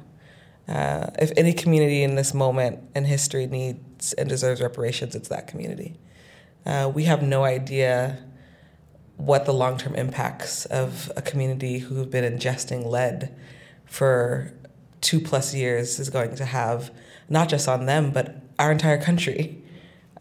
Uh, 0.68 1.08
if 1.20 1.32
any 1.38 1.54
community 1.54 2.04
in 2.04 2.16
this 2.16 2.34
moment 2.34 2.80
in 2.96 3.06
history 3.06 3.46
needs 3.48 4.14
and 4.14 4.28
deserves 4.28 4.62
reparations, 4.62 5.16
it's 5.16 5.30
that 5.30 5.48
community. 5.48 6.00
Uh, 6.66 6.92
we 6.94 7.04
have 7.04 7.22
no 7.22 7.44
idea 7.44 8.24
what 9.18 9.46
the 9.46 9.54
long 9.54 9.78
term 9.78 9.96
impacts 9.96 10.66
of 10.66 11.12
a 11.16 11.22
community 11.22 11.80
who've 11.80 12.10
been 12.10 12.24
ingesting 12.24 12.86
lead 12.86 13.34
for 13.86 14.52
two 15.02 15.20
plus 15.20 15.54
years 15.54 16.00
is 16.00 16.10
going 16.10 16.36
to 16.36 16.46
have, 16.46 16.92
not 17.30 17.48
just 17.48 17.68
on 17.68 17.86
them, 17.86 18.12
but 18.12 18.42
our 18.58 18.72
entire 18.72 19.02
country. 19.02 19.62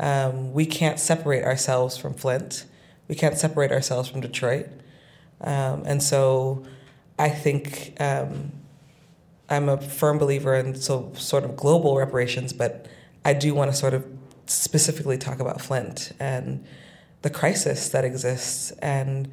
Um, 0.01 0.53
we 0.53 0.67
can't 0.67 0.99
separate 0.99 1.45
ourselves 1.45 1.97
from 1.97 2.15
Flint. 2.15 2.65
We 3.09 3.15
can't 3.15 3.39
separate 3.39 3.73
ourselves 3.73 4.09
from 4.09 4.21
Detroit. 4.21 4.69
Um, 5.41 5.83
and 5.87 6.03
so 6.03 6.65
I 7.19 7.29
think 7.29 7.95
um, 8.01 8.53
I'm 9.49 9.69
a 9.69 9.81
firm 9.81 10.19
believer 10.19 10.55
in 10.55 10.75
so 10.75 11.13
sort 11.15 11.45
of 11.45 11.57
global 11.57 11.97
reparations, 11.97 12.53
but 12.53 12.87
I 13.25 13.35
do 13.35 13.55
want 13.55 13.71
to 13.71 13.77
sort 13.77 13.95
of 13.95 14.05
specifically 14.47 15.19
talk 15.19 15.41
about 15.41 15.61
Flint 15.61 16.13
and 16.19 16.65
the 17.23 17.31
crisis 17.31 17.89
that 17.91 18.05
exists 18.05 18.71
and 18.83 19.31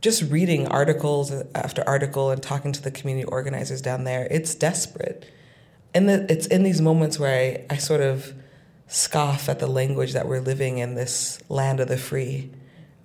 just 0.00 0.22
reading 0.30 0.68
articles 0.68 1.32
after 1.54 1.82
article 1.88 2.30
and 2.30 2.42
talking 2.42 2.72
to 2.72 2.82
the 2.82 2.90
community 2.90 3.24
organizers 3.24 3.80
down 3.80 4.04
there, 4.04 4.28
it's 4.30 4.54
desperate. 4.54 5.30
And 5.94 6.10
it's 6.10 6.46
in 6.46 6.62
these 6.62 6.82
moments 6.82 7.18
where 7.18 7.64
I, 7.70 7.74
I 7.74 7.78
sort 7.78 8.02
of 8.02 8.34
scoff 8.86 9.48
at 9.48 9.58
the 9.58 9.66
language 9.66 10.12
that 10.12 10.28
we're 10.28 10.40
living 10.40 10.78
in 10.78 10.94
this 10.94 11.40
land 11.48 11.80
of 11.80 11.88
the 11.88 11.96
free, 11.96 12.50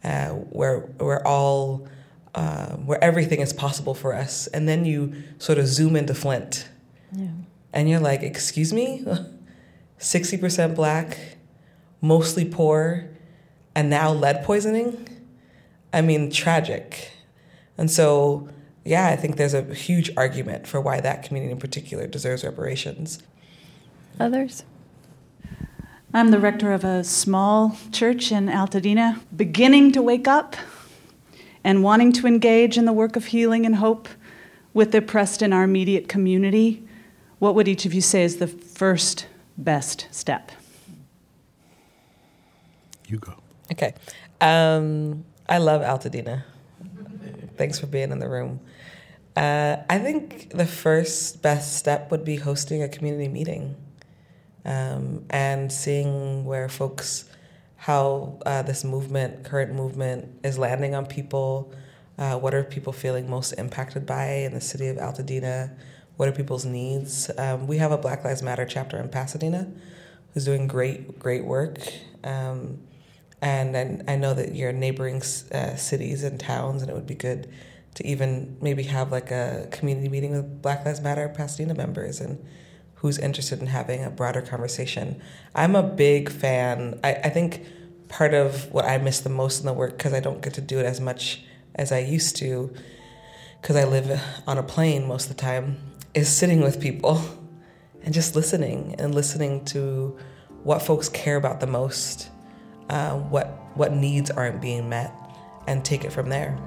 uh, 0.03 0.29
where 0.29 0.89
we're 0.99 1.23
all, 1.23 1.87
uh, 2.35 2.75
where 2.75 3.03
everything 3.03 3.39
is 3.39 3.53
possible 3.53 3.93
for 3.93 4.13
us. 4.13 4.47
And 4.47 4.67
then 4.67 4.85
you 4.85 5.13
sort 5.37 5.57
of 5.57 5.67
zoom 5.67 5.95
into 5.95 6.13
Flint, 6.13 6.67
yeah. 7.11 7.27
and 7.73 7.89
you're 7.89 7.99
like, 7.99 8.21
"Excuse 8.21 8.73
me." 8.73 9.05
60% 9.99 10.75
black, 10.75 11.17
mostly 12.01 12.45
poor, 12.45 13.09
and 13.75 13.89
now 13.89 14.11
lead 14.11 14.43
poisoning. 14.43 15.07
I 15.93 16.01
mean, 16.01 16.31
tragic. 16.31 17.11
And 17.77 17.91
so, 17.91 18.49
yeah, 18.85 19.07
I 19.07 19.15
think 19.15 19.35
there's 19.35 19.53
a 19.53 19.73
huge 19.73 20.11
argument 20.15 20.67
for 20.67 20.79
why 20.79 21.01
that 21.01 21.23
community 21.23 21.51
in 21.51 21.59
particular 21.59 22.07
deserves 22.07 22.43
reparations. 22.43 23.19
Others? 24.19 24.63
I'm 26.11 26.31
the 26.31 26.39
rector 26.39 26.73
of 26.73 26.83
a 26.83 27.03
small 27.03 27.77
church 27.91 28.31
in 28.31 28.47
Altadena, 28.47 29.19
beginning 29.35 29.91
to 29.91 30.01
wake 30.01 30.27
up 30.27 30.55
and 31.63 31.83
wanting 31.83 32.11
to 32.13 32.25
engage 32.25 32.79
in 32.79 32.85
the 32.85 32.93
work 32.93 33.15
of 33.15 33.25
healing 33.25 33.63
and 33.63 33.75
hope 33.75 34.09
with 34.73 34.91
the 34.91 34.97
oppressed 34.97 35.43
in 35.43 35.53
our 35.53 35.63
immediate 35.63 36.09
community. 36.09 36.83
What 37.37 37.53
would 37.53 37.67
each 37.67 37.85
of 37.85 37.93
you 37.93 38.01
say 38.01 38.23
is 38.23 38.37
the 38.37 38.47
first 38.47 39.27
best 39.55 40.07
step? 40.09 40.51
You 43.07 43.19
go. 43.19 43.35
Okay. 43.71 43.93
Um, 44.41 45.23
I 45.47 45.59
love 45.59 45.83
Altadena. 45.83 46.43
Thanks 47.55 47.77
for 47.77 47.85
being 47.85 48.11
in 48.11 48.17
the 48.17 48.29
room. 48.29 48.61
Uh, 49.35 49.77
I 49.87 49.99
think 49.99 50.49
the 50.49 50.65
first 50.65 51.43
best 51.43 51.77
step 51.77 52.09
would 52.09 52.25
be 52.25 52.37
hosting 52.37 52.81
a 52.81 52.89
community 52.89 53.27
meeting 53.27 53.75
um, 54.65 55.25
and 55.29 55.71
seeing 55.71 56.45
where 56.45 56.69
folks, 56.69 57.29
how 57.77 58.39
uh, 58.45 58.61
this 58.61 58.83
movement, 58.83 59.43
current 59.43 59.73
movement, 59.73 60.39
is 60.43 60.57
landing 60.57 60.95
on 60.95 61.05
people. 61.05 61.73
Uh, 62.17 62.37
what 62.37 62.53
are 62.53 62.63
people 62.63 62.91
feeling 62.91 63.29
most 63.29 63.53
impacted 63.53 64.05
by 64.05 64.25
in 64.25 64.53
the 64.53 64.61
city 64.61 64.87
of 64.87 64.97
Altadena? 64.97 65.75
What 66.17 66.27
are 66.27 66.33
people's 66.33 66.65
needs? 66.65 67.31
Um, 67.37 67.65
we 67.67 67.77
have 67.77 67.91
a 67.91 67.97
Black 67.97 68.25
Lives 68.25 68.43
Matter 68.43 68.65
chapter 68.65 68.97
in 68.97 69.07
Pasadena 69.09 69.71
who's 70.33 70.45
doing 70.45 70.67
great, 70.67 71.17
great 71.17 71.45
work. 71.45 71.79
Um, 72.23 72.79
and, 73.41 73.75
and 73.75 74.09
I 74.09 74.17
know 74.17 74.33
that 74.33 74.53
you're 74.53 74.73
neighboring 74.73 75.21
uh, 75.53 75.75
cities 75.75 76.23
and 76.23 76.39
towns, 76.39 76.81
and 76.81 76.91
it 76.91 76.93
would 76.93 77.07
be 77.07 77.15
good 77.15 77.49
to 77.95 78.05
even 78.05 78.57
maybe 78.61 78.83
have 78.83 79.11
like 79.11 79.31
a 79.31 79.67
community 79.71 80.09
meeting 80.09 80.31
with 80.31 80.61
Black 80.61 80.85
Lives 80.85 81.01
Matter 81.01 81.27
Pasadena 81.29 81.73
members 81.73 82.19
and 82.19 82.43
who's 82.99 83.17
interested 83.17 83.61
in 83.61 83.67
having 83.67 84.03
a 84.03 84.09
broader 84.09 84.41
conversation. 84.41 85.21
I'm 85.55 85.75
a 85.75 85.83
big 85.83 86.29
fan. 86.29 86.99
I, 87.01 87.13
I 87.15 87.29
think 87.29 87.65
part 88.09 88.33
of 88.33 88.69
what 88.73 88.83
I 88.83 88.97
miss 88.97 89.21
the 89.21 89.29
most 89.29 89.61
in 89.61 89.65
the 89.65 89.73
work, 89.73 89.97
because 89.97 90.13
I 90.13 90.19
don't 90.19 90.41
get 90.41 90.55
to 90.55 90.61
do 90.61 90.79
it 90.79 90.85
as 90.85 90.99
much 90.99 91.41
as 91.75 91.93
I 91.93 91.99
used 91.99 92.35
to, 92.37 92.73
because 93.61 93.77
I 93.77 93.85
live 93.85 94.21
on 94.45 94.57
a 94.57 94.63
plane 94.63 95.07
most 95.07 95.29
of 95.29 95.37
the 95.37 95.41
time, 95.41 95.77
is 96.13 96.27
sitting 96.27 96.61
with 96.61 96.81
people 96.81 97.21
and 98.03 98.13
just 98.13 98.35
listening 98.35 98.95
and 98.99 99.15
listening 99.15 99.63
to 99.65 100.17
what 100.63 100.81
folks 100.81 101.07
care 101.07 101.37
about 101.37 101.61
the 101.61 101.67
most, 101.67 102.29
uh, 102.89 103.13
what 103.13 103.55
what 103.75 103.93
needs 103.93 104.29
aren't 104.29 104.59
being 104.59 104.89
met, 104.89 105.13
and 105.67 105.85
take 105.85 106.03
it 106.03 106.11
from 106.11 106.27
there. 106.27 106.57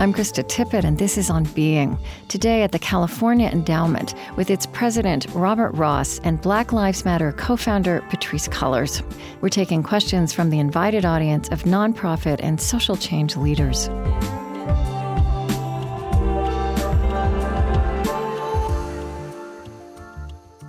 I'm 0.00 0.14
Krista 0.14 0.44
Tippett, 0.44 0.84
and 0.84 0.96
this 0.96 1.18
is 1.18 1.28
On 1.28 1.42
Being. 1.42 1.98
Today 2.28 2.62
at 2.62 2.70
the 2.70 2.78
California 2.78 3.48
Endowment 3.48 4.14
with 4.36 4.48
its 4.48 4.64
president, 4.64 5.26
Robert 5.34 5.72
Ross, 5.72 6.20
and 6.20 6.40
Black 6.40 6.72
Lives 6.72 7.04
Matter 7.04 7.32
co 7.32 7.56
founder, 7.56 8.00
Patrisse 8.08 8.48
Cullors. 8.48 9.02
We're 9.40 9.48
taking 9.48 9.82
questions 9.82 10.32
from 10.32 10.50
the 10.50 10.60
invited 10.60 11.04
audience 11.04 11.48
of 11.48 11.64
nonprofit 11.64 12.38
and 12.44 12.60
social 12.60 12.94
change 12.94 13.36
leaders. 13.36 13.88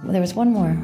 There 0.06 0.22
was 0.22 0.34
one 0.34 0.52
more. 0.52 0.76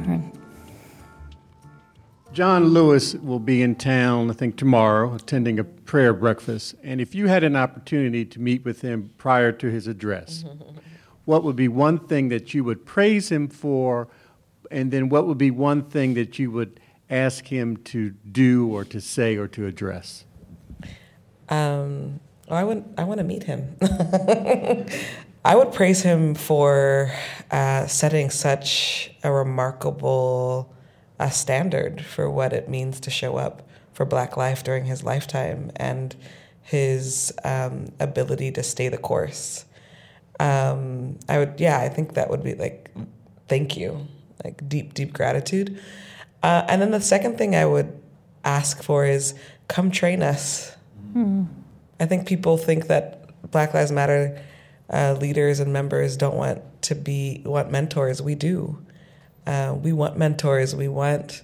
John 2.35 2.65
Lewis 2.65 3.15
will 3.15 3.39
be 3.39 3.61
in 3.61 3.75
town, 3.75 4.29
I 4.29 4.33
think, 4.33 4.57
tomorrow, 4.57 5.13
attending 5.13 5.57
a 5.57 5.63
prayer 5.63 6.13
breakfast. 6.13 6.75
And 6.83 6.99
if 6.99 7.15
you 7.15 7.27
had 7.27 7.45
an 7.45 7.55
opportunity 7.55 8.25
to 8.25 8.41
meet 8.41 8.65
with 8.65 8.81
him 8.81 9.09
prior 9.17 9.53
to 9.53 9.71
his 9.71 9.87
address, 9.87 10.43
what 11.23 11.45
would 11.45 11.55
be 11.55 11.69
one 11.69 11.97
thing 11.97 12.27
that 12.29 12.53
you 12.53 12.65
would 12.65 12.85
praise 12.85 13.31
him 13.31 13.47
for? 13.47 14.09
And 14.69 14.91
then 14.91 15.07
what 15.07 15.27
would 15.27 15.37
be 15.37 15.49
one 15.49 15.83
thing 15.83 16.15
that 16.15 16.37
you 16.37 16.51
would 16.51 16.81
ask 17.09 17.47
him 17.47 17.77
to 17.77 18.09
do 18.09 18.67
or 18.67 18.83
to 18.83 18.99
say 18.99 19.37
or 19.37 19.47
to 19.47 19.65
address? 19.65 20.25
Um, 21.47 22.19
I 22.49 22.65
would. 22.65 22.83
I 22.97 23.05
want 23.05 23.19
to 23.19 23.23
meet 23.23 23.43
him. 23.43 23.77
I 25.45 25.55
would 25.55 25.71
praise 25.71 26.01
him 26.01 26.35
for 26.35 27.13
uh, 27.49 27.87
setting 27.87 28.29
such 28.29 29.11
a 29.23 29.31
remarkable 29.31 30.74
a 31.19 31.31
standard 31.31 32.03
for 32.03 32.29
what 32.29 32.53
it 32.53 32.69
means 32.69 32.99
to 33.01 33.09
show 33.09 33.37
up 33.37 33.67
for 33.93 34.05
Black 34.05 34.35
life 34.35 34.63
during 34.63 34.85
his 34.85 35.03
lifetime 35.03 35.71
and 35.77 36.15
his 36.61 37.33
um, 37.43 37.87
ability 37.99 38.51
to 38.51 38.63
stay 38.63 38.89
the 38.89 38.97
course. 38.97 39.65
Um, 40.39 41.17
I 41.29 41.37
would, 41.37 41.55
yeah, 41.59 41.79
I 41.79 41.89
think 41.89 42.15
that 42.15 42.29
would 42.29 42.43
be 42.43 42.55
like, 42.55 42.91
thank 43.47 43.77
you, 43.77 44.07
like 44.43 44.67
deep, 44.67 44.93
deep 44.93 45.13
gratitude. 45.13 45.79
Uh, 46.43 46.65
and 46.67 46.81
then 46.81 46.91
the 46.91 47.01
second 47.01 47.37
thing 47.37 47.55
I 47.55 47.65
would 47.65 48.01
ask 48.43 48.83
for 48.83 49.05
is 49.05 49.33
come 49.67 49.91
train 49.91 50.21
us. 50.21 50.75
Hmm. 51.13 51.45
I 51.99 52.05
think 52.05 52.27
people 52.27 52.57
think 52.57 52.87
that 52.87 53.29
Black 53.51 53.73
Lives 53.73 53.91
Matter 53.91 54.41
uh, 54.91 55.13
leaders 55.19 55.59
and 55.59 55.71
members 55.71 56.17
don't 56.17 56.35
want 56.35 56.61
to 56.83 56.95
be 56.95 57.41
want 57.45 57.71
mentors. 57.71 58.21
We 58.21 58.35
do. 58.35 58.84
Uh, 59.45 59.75
we 59.79 59.93
want 59.93 60.17
mentors. 60.17 60.75
We 60.75 60.87
want 60.87 61.41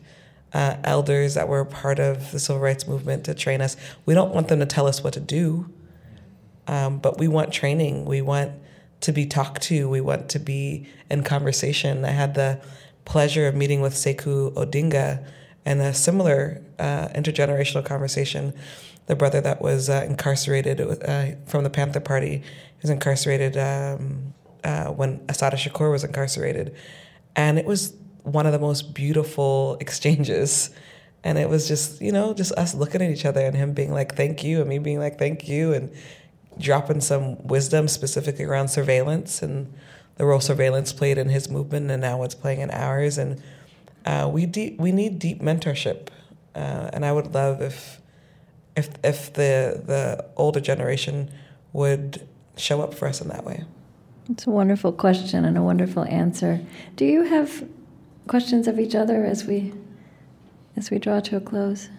uh, 0.54 0.78
elders 0.84 1.36
that 1.36 1.47
were 1.47 1.64
part 1.64 1.99
of 1.99 2.32
the 2.32 2.39
civil 2.39 2.62
rights 2.62 2.88
movement 2.88 3.26
to 3.26 3.34
train 3.34 3.62
us. 3.62 3.78
We 4.06 4.14
don't 4.14 4.34
want 4.34 4.47
them 4.47 4.60
to 4.60 4.66
tell 4.66 4.88
us 4.88 5.04
what 5.04 5.14
to 5.14 5.20
do, 5.20 5.72
um, 6.68 6.99
but 6.99 7.18
we 7.18 7.28
want 7.28 7.54
training. 7.54 8.06
We 8.06 8.22
want 8.22 8.52
to 9.02 9.12
be 9.12 9.26
talked 9.26 9.62
to. 9.64 9.89
We 9.89 10.02
want 10.02 10.30
to 10.30 10.39
be 10.39 10.88
in 11.10 11.24
conversation. 11.24 12.06
I 12.06 12.12
had 12.12 12.34
the 12.34 12.62
pleasure 13.06 13.47
of 13.47 13.56
meeting 13.56 13.82
with 13.82 13.93
Sekou 13.93 14.54
Odinga 14.54 15.26
and 15.66 15.82
a 15.82 15.93
similar 15.93 16.62
uh, 16.80 17.08
intergenerational 17.10 17.86
conversation. 17.86 18.54
The 19.08 19.16
brother 19.16 19.41
that 19.41 19.62
was 19.62 19.89
uh, 19.89 20.06
incarcerated 20.08 20.82
uh, 21.04 21.36
from 21.45 21.64
the 21.64 21.70
Panther 21.70 21.99
Party 21.99 22.43
he 22.82 22.88
was 22.88 22.89
incarcerated 22.89 23.58
um, 23.58 24.34
uh, 24.64 24.88
when 24.88 25.24
Assata 25.30 25.56
Shakur 25.56 25.91
was 25.91 26.04
incarcerated 26.04 26.76
and 27.36 27.58
it 27.58 27.66
was 27.66 27.94
one 28.24 28.46
of 28.46 28.52
the 28.52 28.60
most 28.60 28.94
beautiful 28.94 29.78
exchanges. 29.80 30.70
And 31.24 31.38
it 31.38 31.50
was 31.50 31.68
just, 31.68 32.02
you 32.02 32.12
know, 32.12 32.34
just 32.34 32.52
us 32.54 32.74
looking 32.74 33.02
at 33.02 33.12
each 33.12 33.26
other 33.26 33.42
and 33.42 33.56
him 33.56 33.74
being 33.74 33.94
like, 33.94 34.16
thank 34.16 34.44
you, 34.44 34.60
and 34.60 34.70
me 34.70 34.80
being 34.80 35.00
like, 35.00 35.20
thank 35.20 35.48
you, 35.48 35.74
and 35.74 35.92
dropping 36.60 37.02
some 37.02 37.48
wisdom 37.48 37.88
specifically 37.88 38.46
around 38.46 38.70
surveillance 38.70 39.42
and 39.42 39.72
the 40.16 40.26
role 40.26 40.40
surveillance 40.40 40.92
played 40.94 41.18
in 41.18 41.30
his 41.30 41.50
movement 41.50 41.90
and 41.90 42.02
now 42.02 42.18
what's 42.18 42.36
playing 42.36 42.60
in 42.60 42.72
ours. 42.72 43.18
And 43.18 43.42
uh, 44.06 44.30
we 44.32 44.46
deep, 44.46 44.80
we 44.80 44.92
need 44.92 45.20
deep 45.20 45.42
mentorship. 45.42 46.10
Uh, 46.54 46.90
and 46.92 47.06
I 47.06 47.12
would 47.12 47.34
love 47.34 47.62
if 47.62 48.02
if 48.76 48.90
if 49.04 49.34
the 49.34 49.82
the 49.86 50.26
older 50.36 50.60
generation 50.60 51.32
would 51.74 52.28
show 52.58 52.82
up 52.82 52.94
for 52.94 53.08
us 53.08 53.22
in 53.22 53.30
that 53.30 53.46
way. 53.46 53.64
It's 54.30 54.48
a 54.48 54.50
wonderful 54.50 54.92
question 54.92 55.46
and 55.46 55.58
a 55.58 55.62
wonderful 55.62 56.04
answer. 56.06 56.62
Do 56.96 57.06
you 57.06 57.24
have 57.24 57.68
questions 58.28 58.68
of 58.68 58.80
each 58.80 58.96
other 58.96 59.26
as 59.26 59.46
we 59.46 59.74
as 60.78 60.92
we 60.92 61.00
draw 61.00 61.20
to 61.22 61.38
a 61.38 61.42
close? 61.42 61.90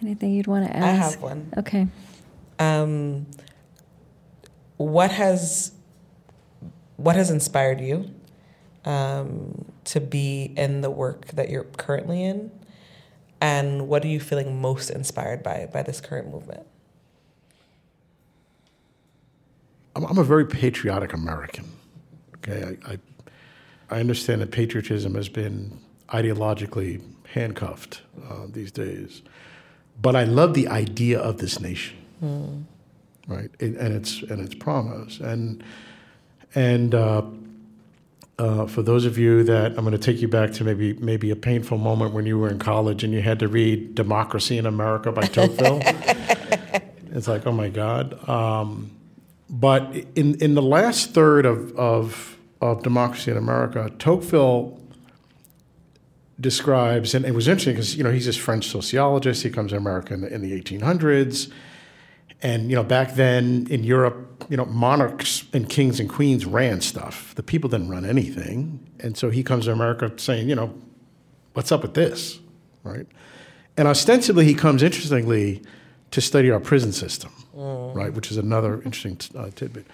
Anything 0.00 0.32
you'd 0.32 0.46
want 0.46 0.66
to 0.66 0.76
ask? 0.76 0.84
I 0.84 0.92
have 0.92 1.22
one. 1.22 1.52
Okay. 1.56 1.86
Um, 2.58 3.26
what 4.76 5.10
has 5.10 5.72
what 6.96 7.16
has 7.16 7.30
inspired 7.30 7.80
you 7.80 8.10
um, 8.84 9.64
to 9.84 10.00
be 10.00 10.52
in 10.56 10.80
the 10.80 10.90
work 10.90 11.26
that 11.28 11.50
you're 11.50 11.64
currently 11.64 12.24
in, 12.24 12.50
and 13.40 13.88
what 13.88 14.04
are 14.04 14.08
you 14.08 14.20
feeling 14.20 14.60
most 14.60 14.90
inspired 14.90 15.42
by 15.42 15.68
by 15.72 15.82
this 15.82 16.00
current 16.00 16.30
movement? 16.30 16.66
I'm 19.94 20.18
a 20.18 20.24
very 20.24 20.46
patriotic 20.46 21.12
American. 21.12 21.70
Okay, 22.36 22.76
I, 22.86 22.92
I, 22.92 22.98
I 23.90 24.00
understand 24.00 24.40
that 24.40 24.50
patriotism 24.50 25.14
has 25.14 25.28
been 25.28 25.78
ideologically 26.08 27.02
handcuffed 27.32 28.02
uh, 28.28 28.46
these 28.48 28.72
days, 28.72 29.22
but 30.00 30.16
I 30.16 30.24
love 30.24 30.54
the 30.54 30.68
idea 30.68 31.20
of 31.20 31.38
this 31.38 31.60
nation, 31.60 31.96
mm. 32.22 32.64
right? 33.28 33.50
and 33.60 33.76
its 33.76 34.22
and 34.22 34.40
its 34.40 34.54
promise, 34.54 35.20
and 35.20 35.62
and 36.54 36.94
uh, 36.94 37.22
uh, 38.38 38.66
for 38.66 38.82
those 38.82 39.04
of 39.04 39.18
you 39.18 39.44
that 39.44 39.72
I'm 39.78 39.84
going 39.84 39.92
to 39.92 39.98
take 39.98 40.20
you 40.20 40.28
back 40.28 40.52
to 40.54 40.64
maybe 40.64 40.94
maybe 40.94 41.30
a 41.30 41.36
painful 41.36 41.78
moment 41.78 42.12
when 42.12 42.26
you 42.26 42.38
were 42.38 42.48
in 42.48 42.58
college 42.58 43.04
and 43.04 43.12
you 43.12 43.22
had 43.22 43.38
to 43.40 43.48
read 43.48 43.94
"Democracy 43.94 44.58
in 44.58 44.66
America" 44.66 45.12
by 45.12 45.22
Tocqueville. 45.22 45.80
it's 47.12 47.28
like, 47.28 47.46
oh 47.46 47.52
my 47.52 47.68
God. 47.68 48.28
Um, 48.28 48.90
but 49.48 49.94
in, 50.14 50.40
in 50.40 50.54
the 50.54 50.62
last 50.62 51.12
third 51.12 51.44
of, 51.44 51.76
of, 51.76 52.38
of 52.60 52.82
Democracy 52.82 53.30
in 53.30 53.36
America, 53.36 53.90
Tocqueville 53.98 54.80
describes, 56.40 57.14
and 57.14 57.24
it 57.24 57.34
was 57.34 57.48
interesting 57.48 57.74
because 57.74 57.96
you 57.96 58.02
know 58.02 58.10
he's 58.10 58.26
this 58.26 58.36
French 58.36 58.66
sociologist. 58.68 59.42
He 59.42 59.50
comes 59.50 59.70
to 59.70 59.76
America 59.76 60.14
in 60.14 60.22
the, 60.22 60.34
in 60.34 60.42
the 60.42 60.60
1800s, 60.60 61.50
and 62.42 62.68
you 62.68 62.76
know 62.76 62.82
back 62.82 63.14
then 63.14 63.66
in 63.70 63.84
Europe, 63.84 64.44
you 64.48 64.56
know 64.56 64.64
monarchs 64.66 65.44
and 65.52 65.68
kings 65.68 66.00
and 66.00 66.08
queens 66.08 66.44
ran 66.44 66.80
stuff. 66.80 67.34
The 67.34 67.42
people 67.42 67.70
didn't 67.70 67.88
run 67.88 68.04
anything, 68.04 68.90
and 69.00 69.16
so 69.16 69.30
he 69.30 69.42
comes 69.42 69.66
to 69.66 69.72
America 69.72 70.12
saying, 70.16 70.48
you 70.48 70.54
know, 70.54 70.74
what's 71.54 71.70
up 71.70 71.82
with 71.82 71.94
this, 71.94 72.40
right? 72.82 73.06
And 73.76 73.88
ostensibly, 73.88 74.44
he 74.44 74.54
comes 74.54 74.82
interestingly 74.82 75.62
to 76.12 76.20
study 76.20 76.50
our 76.50 76.60
prison 76.60 76.92
system, 76.92 77.32
mm. 77.56 77.94
right? 77.94 78.12
Which 78.12 78.30
is 78.30 78.36
another 78.36 78.80
interesting 78.82 79.18
uh, 79.36 79.50
tidbit. 79.54 79.86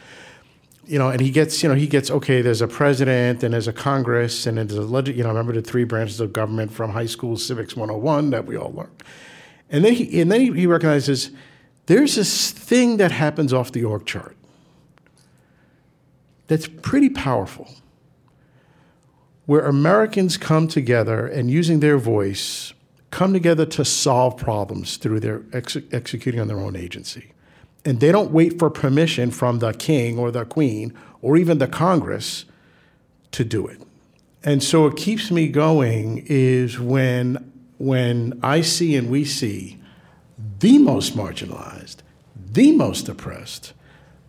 you 0.86 0.98
know, 0.98 1.08
and 1.08 1.20
he 1.20 1.30
gets, 1.30 1.62
you 1.62 1.68
know, 1.68 1.74
he 1.74 1.86
gets 1.86 2.10
okay. 2.10 2.42
There's 2.42 2.60
a 2.60 2.68
president 2.68 3.42
and 3.42 3.54
there's 3.54 3.68
a 3.68 3.72
Congress 3.72 4.46
and 4.46 4.58
there's 4.58 4.74
a 4.74 4.82
leg- 4.82 5.08
you 5.08 5.22
know, 5.22 5.28
remember 5.28 5.54
the 5.54 5.62
three 5.62 5.84
branches 5.84 6.20
of 6.20 6.32
government 6.32 6.72
from 6.72 6.90
high 6.90 7.06
school 7.06 7.36
civics 7.36 7.76
101 7.76 8.30
that 8.30 8.44
we 8.44 8.56
all 8.56 8.72
learned. 8.72 9.02
And 9.70 9.84
then 9.84 9.94
he 9.94 10.20
and 10.20 10.30
then 10.30 10.40
he, 10.40 10.52
he 10.52 10.66
recognizes 10.66 11.30
there's 11.86 12.16
this 12.16 12.50
thing 12.50 12.98
that 12.98 13.12
happens 13.12 13.52
off 13.52 13.72
the 13.72 13.84
org 13.84 14.04
chart 14.04 14.36
that's 16.48 16.66
pretty 16.66 17.10
powerful, 17.10 17.68
where 19.46 19.60
Americans 19.60 20.36
come 20.36 20.66
together 20.66 21.26
and 21.26 21.50
using 21.50 21.80
their 21.80 21.98
voice 21.98 22.72
come 23.10 23.32
together 23.32 23.66
to 23.66 23.84
solve 23.84 24.36
problems 24.36 24.96
through 24.96 25.20
their 25.20 25.42
ex- 25.52 25.76
executing 25.92 26.40
on 26.40 26.48
their 26.48 26.60
own 26.60 26.76
agency. 26.76 27.32
And 27.84 28.00
they 28.00 28.12
don't 28.12 28.30
wait 28.30 28.58
for 28.58 28.70
permission 28.70 29.30
from 29.30 29.60
the 29.60 29.72
king 29.72 30.18
or 30.18 30.30
the 30.30 30.44
queen 30.44 30.92
or 31.22 31.36
even 31.36 31.58
the 31.58 31.68
Congress 31.68 32.44
to 33.32 33.44
do 33.44 33.66
it. 33.66 33.80
And 34.44 34.62
so 34.62 34.82
what 34.82 34.96
keeps 34.96 35.30
me 35.30 35.48
going 35.48 36.24
is 36.26 36.78
when 36.78 37.52
when 37.78 38.38
I 38.42 38.60
see 38.60 38.96
and 38.96 39.08
we 39.08 39.24
see 39.24 39.78
the 40.58 40.78
most 40.78 41.16
marginalized, 41.16 41.98
the 42.52 42.72
most 42.72 43.08
oppressed, 43.08 43.72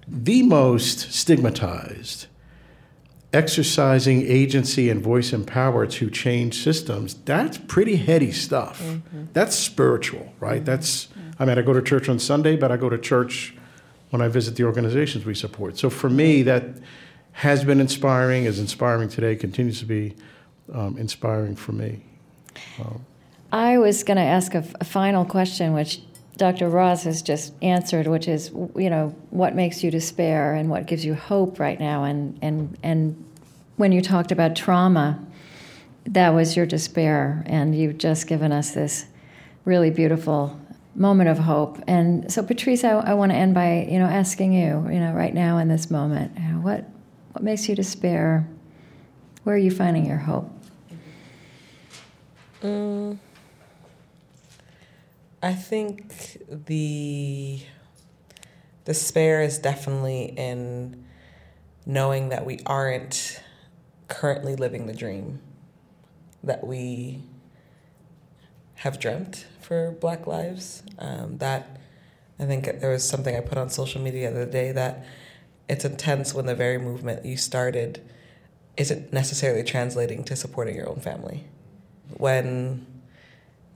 the 0.08 0.44
most 0.44 1.12
stigmatized, 1.12 2.28
exercising 3.32 4.24
agency 4.26 4.90
and 4.90 5.04
voice 5.04 5.34
and 5.34 5.46
power 5.46 5.86
to 5.86 6.10
change 6.10 6.64
systems, 6.64 7.14
that's 7.26 7.58
pretty 7.58 7.96
heady 7.96 8.32
stuff. 8.32 8.82
Mm-hmm. 8.82 9.26
That's 9.34 9.56
spiritual, 9.56 10.34
right? 10.40 10.58
Mm-hmm. 10.58 10.66
That's, 10.66 11.08
I 11.38 11.46
mean, 11.46 11.58
I 11.58 11.62
go 11.62 11.74
to 11.74 11.82
church 11.82 12.10
on 12.10 12.20
Sunday, 12.20 12.56
but 12.56 12.72
I 12.72 12.78
go 12.78 12.90
to 12.90 12.98
church 12.98 13.56
when 14.10 14.22
I 14.22 14.28
visit 14.28 14.56
the 14.56 14.64
organizations 14.64 15.26
we 15.26 15.36
support. 15.36 15.78
So 15.78 15.90
for 15.90 16.10
me, 16.10 16.42
that 16.44 16.64
has 17.34 17.64
been 17.64 17.80
inspiring, 17.80 18.46
is 18.46 18.60
inspiring 18.60 19.10
today, 19.10 19.36
continues 19.36 19.80
to 19.80 19.86
be 19.86 20.16
um, 20.74 20.98
inspiring 20.98 21.56
for 21.56 21.72
me. 21.72 22.02
Um, 22.80 23.06
I 23.52 23.78
was 23.78 24.04
going 24.04 24.18
to 24.18 24.24
ask 24.24 24.56
a, 24.56 24.64
a 24.80 24.84
final 24.84 25.26
question, 25.26 25.74
which 25.74 26.02
Dr. 26.40 26.70
Ross 26.70 27.04
has 27.04 27.22
just 27.22 27.54
answered, 27.62 28.08
which 28.08 28.28
is, 28.28 28.50
you 28.76 28.90
know, 28.90 29.14
what 29.30 29.54
makes 29.56 29.84
you 29.84 29.92
despair 29.92 30.54
and 30.56 30.70
what 30.70 30.86
gives 30.88 31.04
you 31.04 31.14
hope 31.14 31.60
right 31.60 31.78
now? 31.78 32.06
And, 32.06 32.40
and, 32.42 32.78
and 32.82 33.26
when 33.76 33.92
you 33.92 34.02
talked 34.02 34.32
about 34.32 34.56
trauma, 34.56 35.20
that 36.06 36.30
was 36.30 36.56
your 36.56 36.66
despair, 36.66 37.44
and 37.46 37.76
you've 37.78 37.98
just 37.98 38.26
given 38.26 38.54
us 38.54 38.72
this 38.72 39.06
really 39.66 39.92
beautiful 39.92 40.60
moment 40.96 41.30
of 41.30 41.40
hope. 41.40 41.78
And 41.88 42.32
so, 42.32 42.42
Patrisse, 42.42 42.86
I, 42.86 42.92
I 42.92 43.14
want 43.14 43.32
to 43.34 43.38
end 43.38 43.54
by, 43.54 43.86
you 43.90 44.00
know, 44.00 44.06
asking 44.06 44.54
you, 44.54 44.88
you 44.90 45.00
know, 45.00 45.12
right 45.12 45.34
now 45.34 45.58
in 45.58 45.68
this 45.68 45.92
moment, 45.92 46.32
you 46.40 46.48
know, 46.54 46.62
what, 46.62 46.86
what 47.34 47.44
makes 47.44 47.68
you 47.68 47.76
despair? 47.76 48.48
Where 49.44 49.56
are 49.56 49.60
you 49.60 49.72
finding 49.72 50.06
your 50.06 50.18
hope? 50.18 50.50
Mm. 52.64 53.18
I 55.42 55.54
think 55.54 56.42
the 56.50 57.62
despair 58.84 59.42
is 59.42 59.58
definitely 59.58 60.34
in 60.36 61.06
knowing 61.86 62.30
that 62.30 62.46
we 62.46 62.60
aren't 62.66 63.42
currently 64.10 64.56
living 64.56 64.86
the 64.86 64.94
dream 64.94 65.40
that 66.44 66.66
we 66.66 67.22
have 68.76 69.00
dreamt 69.00 69.46
for 69.62 69.92
Black 69.92 70.28
lives. 70.28 70.84
Um, 70.98 71.38
that 71.38 71.80
I 72.38 72.46
think 72.46 72.66
there 72.82 72.92
was 72.92 73.08
something 73.08 73.36
I 73.36 73.40
put 73.40 73.58
on 73.58 73.70
social 73.70 74.02
media 74.02 74.32
the 74.32 74.42
other 74.42 74.52
day 74.52 74.74
that 74.74 75.06
it's 75.70 75.86
intense 75.86 76.34
when 76.34 76.48
the 76.48 76.56
very 76.56 76.78
movement 76.78 77.26
you 77.26 77.38
started 77.38 78.02
isn't 78.76 79.14
necessarily 79.14 79.64
translating 79.64 80.24
to 80.26 80.36
supporting 80.36 80.76
your 80.76 80.90
own 80.90 81.00
family. 81.00 81.46
When 82.18 82.88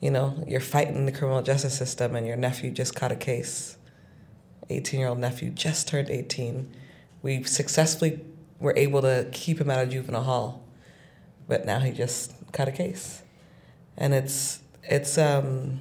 you 0.04 0.12
know, 0.12 0.36
you're 0.46 0.60
fighting 0.60 1.06
the 1.06 1.14
criminal 1.14 1.42
justice 1.42 1.78
system 1.78 2.14
and 2.14 2.28
your 2.28 2.36
nephew 2.36 2.70
just 2.72 2.94
caught 2.94 3.14
a 3.14 3.16
case. 3.16 3.78
18 4.70 5.00
year 5.00 5.08
old 5.08 5.20
nephew 5.20 5.50
just 5.50 5.88
turned 5.88 6.10
18. 6.10 6.76
We 7.22 7.44
successfully 7.44 8.20
were 8.60 8.74
able 8.76 9.02
to 9.02 9.30
keep 9.32 9.62
him 9.62 9.70
out 9.70 9.82
of 9.82 9.92
juvenile 9.92 10.24
hall, 10.24 10.64
but 11.48 11.66
now 11.66 11.80
he 11.80 11.92
just 11.92 12.34
caught 12.52 12.68
a 12.68 12.74
case. 12.74 13.24
And 13.96 14.14
it's, 14.14 14.62
it's, 14.84 15.18
um, 15.18 15.80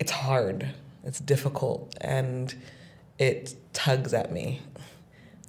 it's 0.00 0.12
hard, 0.12 0.70
it's 1.04 1.20
difficult, 1.20 1.94
and 2.00 2.54
it 3.18 3.54
tugs 3.74 4.14
at 4.14 4.32
me. 4.32 4.62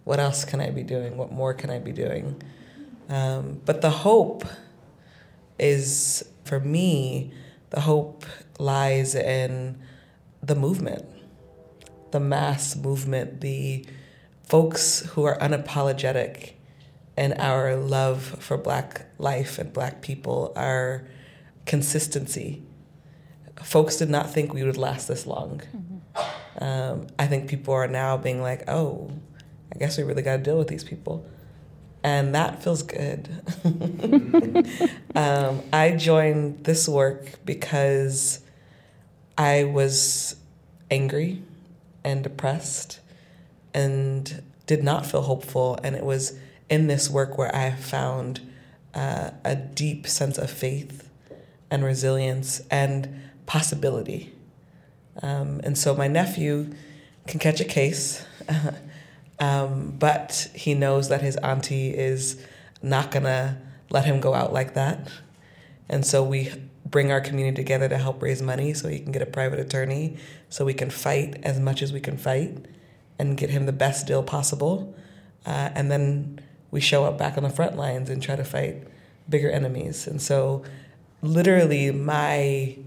What 0.04 0.20
else 0.20 0.44
can 0.44 0.60
I 0.60 0.70
be 0.70 0.84
doing? 0.84 1.16
What 1.16 1.32
more 1.32 1.54
can 1.54 1.70
I 1.70 1.80
be 1.80 1.94
doing? 1.94 2.44
Um, 3.08 3.62
but 3.64 3.80
the 3.80 3.90
hope 3.90 4.44
is, 5.58 6.26
for 6.44 6.60
me, 6.60 7.32
the 7.74 7.82
hope 7.82 8.24
lies 8.60 9.16
in 9.16 9.82
the 10.44 10.54
movement, 10.54 11.06
the 12.12 12.20
mass 12.20 12.76
movement, 12.76 13.42
the 13.42 13.84
folks 14.44 15.00
who 15.14 15.24
are 15.24 15.38
unapologetic 15.40 16.52
in 17.18 17.34
our 17.34 17.76
love 17.76 18.22
for 18.40 18.58
Black 18.58 19.08
life 19.18 19.58
and 19.58 19.74
Black 19.74 20.04
people, 20.04 20.54
our 20.56 21.08
consistency. 21.66 22.62
Folks 23.64 23.98
did 23.98 24.10
not 24.10 24.30
think 24.32 24.54
we 24.54 24.64
would 24.64 24.78
last 24.78 25.08
this 25.08 25.26
long. 25.26 25.62
Mm-hmm. 25.76 26.64
Um, 26.64 27.08
I 27.18 27.26
think 27.26 27.50
people 27.50 27.74
are 27.74 27.88
now 27.88 28.18
being 28.18 28.40
like, 28.40 28.70
oh, 28.70 29.10
I 29.74 29.80
guess 29.80 29.98
we 29.98 30.04
really 30.04 30.22
got 30.22 30.38
to 30.38 30.44
deal 30.44 30.60
with 30.60 30.68
these 30.68 30.84
people 30.84 31.26
and 32.04 32.36
that 32.36 32.62
feels 32.62 32.84
good. 32.84 33.30
um, 35.16 35.62
I 35.72 35.92
joined 35.92 36.66
this 36.66 36.88
work 36.88 37.40
because 37.46 38.42
I 39.38 39.64
was 39.64 40.36
angry 40.92 41.42
and 42.04 42.24
depressed 42.24 43.00
and 43.74 44.44
did 44.68 44.84
not 44.84 45.06
feel 45.06 45.22
hopeful. 45.22 45.80
And 45.84 45.96
it 45.96 46.04
was 46.04 46.38
in 46.70 46.88
this 46.88 47.10
work 47.10 47.38
where 47.38 47.56
I 47.56 47.72
found 47.72 48.42
uh, 48.94 49.32
a 49.46 49.56
deep 49.56 50.06
sense 50.06 50.38
of 50.38 50.52
faith 50.52 51.10
and 51.72 51.84
resilience 51.84 52.62
and 52.70 53.22
possibility. 53.46 54.34
Um, 55.22 55.62
and 55.64 55.78
so 55.78 55.96
my 55.96 56.08
nephew 56.08 56.74
can 57.28 57.40
catch 57.40 57.62
a 57.62 57.66
case. 57.66 58.26
Um, 59.40 59.96
but 59.98 60.50
he 60.54 60.74
knows 60.74 61.10
that 61.10 61.22
his 61.22 61.36
auntie 61.38 61.90
is 61.90 62.44
not 62.82 63.12
gonna 63.12 63.62
let 63.90 64.06
him 64.06 64.20
go 64.20 64.34
out 64.34 64.54
like 64.54 64.74
that. 64.74 65.08
And 65.90 66.06
so 66.06 66.24
we 66.24 66.52
bring 66.86 67.12
our 67.12 67.22
community 67.22 67.56
together 67.56 67.90
to 67.90 67.98
help 67.98 68.22
raise 68.22 68.42
money 68.42 68.74
so 68.74 68.88
he 68.88 69.00
can 69.00 69.12
get 69.12 69.22
a 69.22 69.26
private 69.26 69.60
attorney 69.60 70.18
so 70.50 70.66
we 70.66 70.74
can 70.74 70.90
fight 70.90 71.40
as 71.44 71.60
much 71.60 71.82
as 71.82 71.92
we 71.92 72.00
can 72.00 72.18
fight 72.18 72.66
and 73.18 73.38
get 73.38 73.50
him 73.50 73.66
the 73.66 73.72
best 73.72 74.06
deal 74.08 74.24
possible. 74.24 74.96
Uh, 75.46 75.70
and 75.74 75.92
then 75.92 76.40
we 76.72 76.80
show 76.80 77.04
up 77.06 77.18
back 77.18 77.38
on 77.38 77.44
the 77.44 77.50
front 77.50 77.78
lines 77.78 78.10
and 78.10 78.22
try 78.22 78.36
to 78.36 78.44
fight 78.44 78.88
bigger 79.30 79.50
enemies. 79.50 80.08
And 80.08 80.22
so, 80.22 80.64
literally, 81.22 81.92
my 81.92 82.78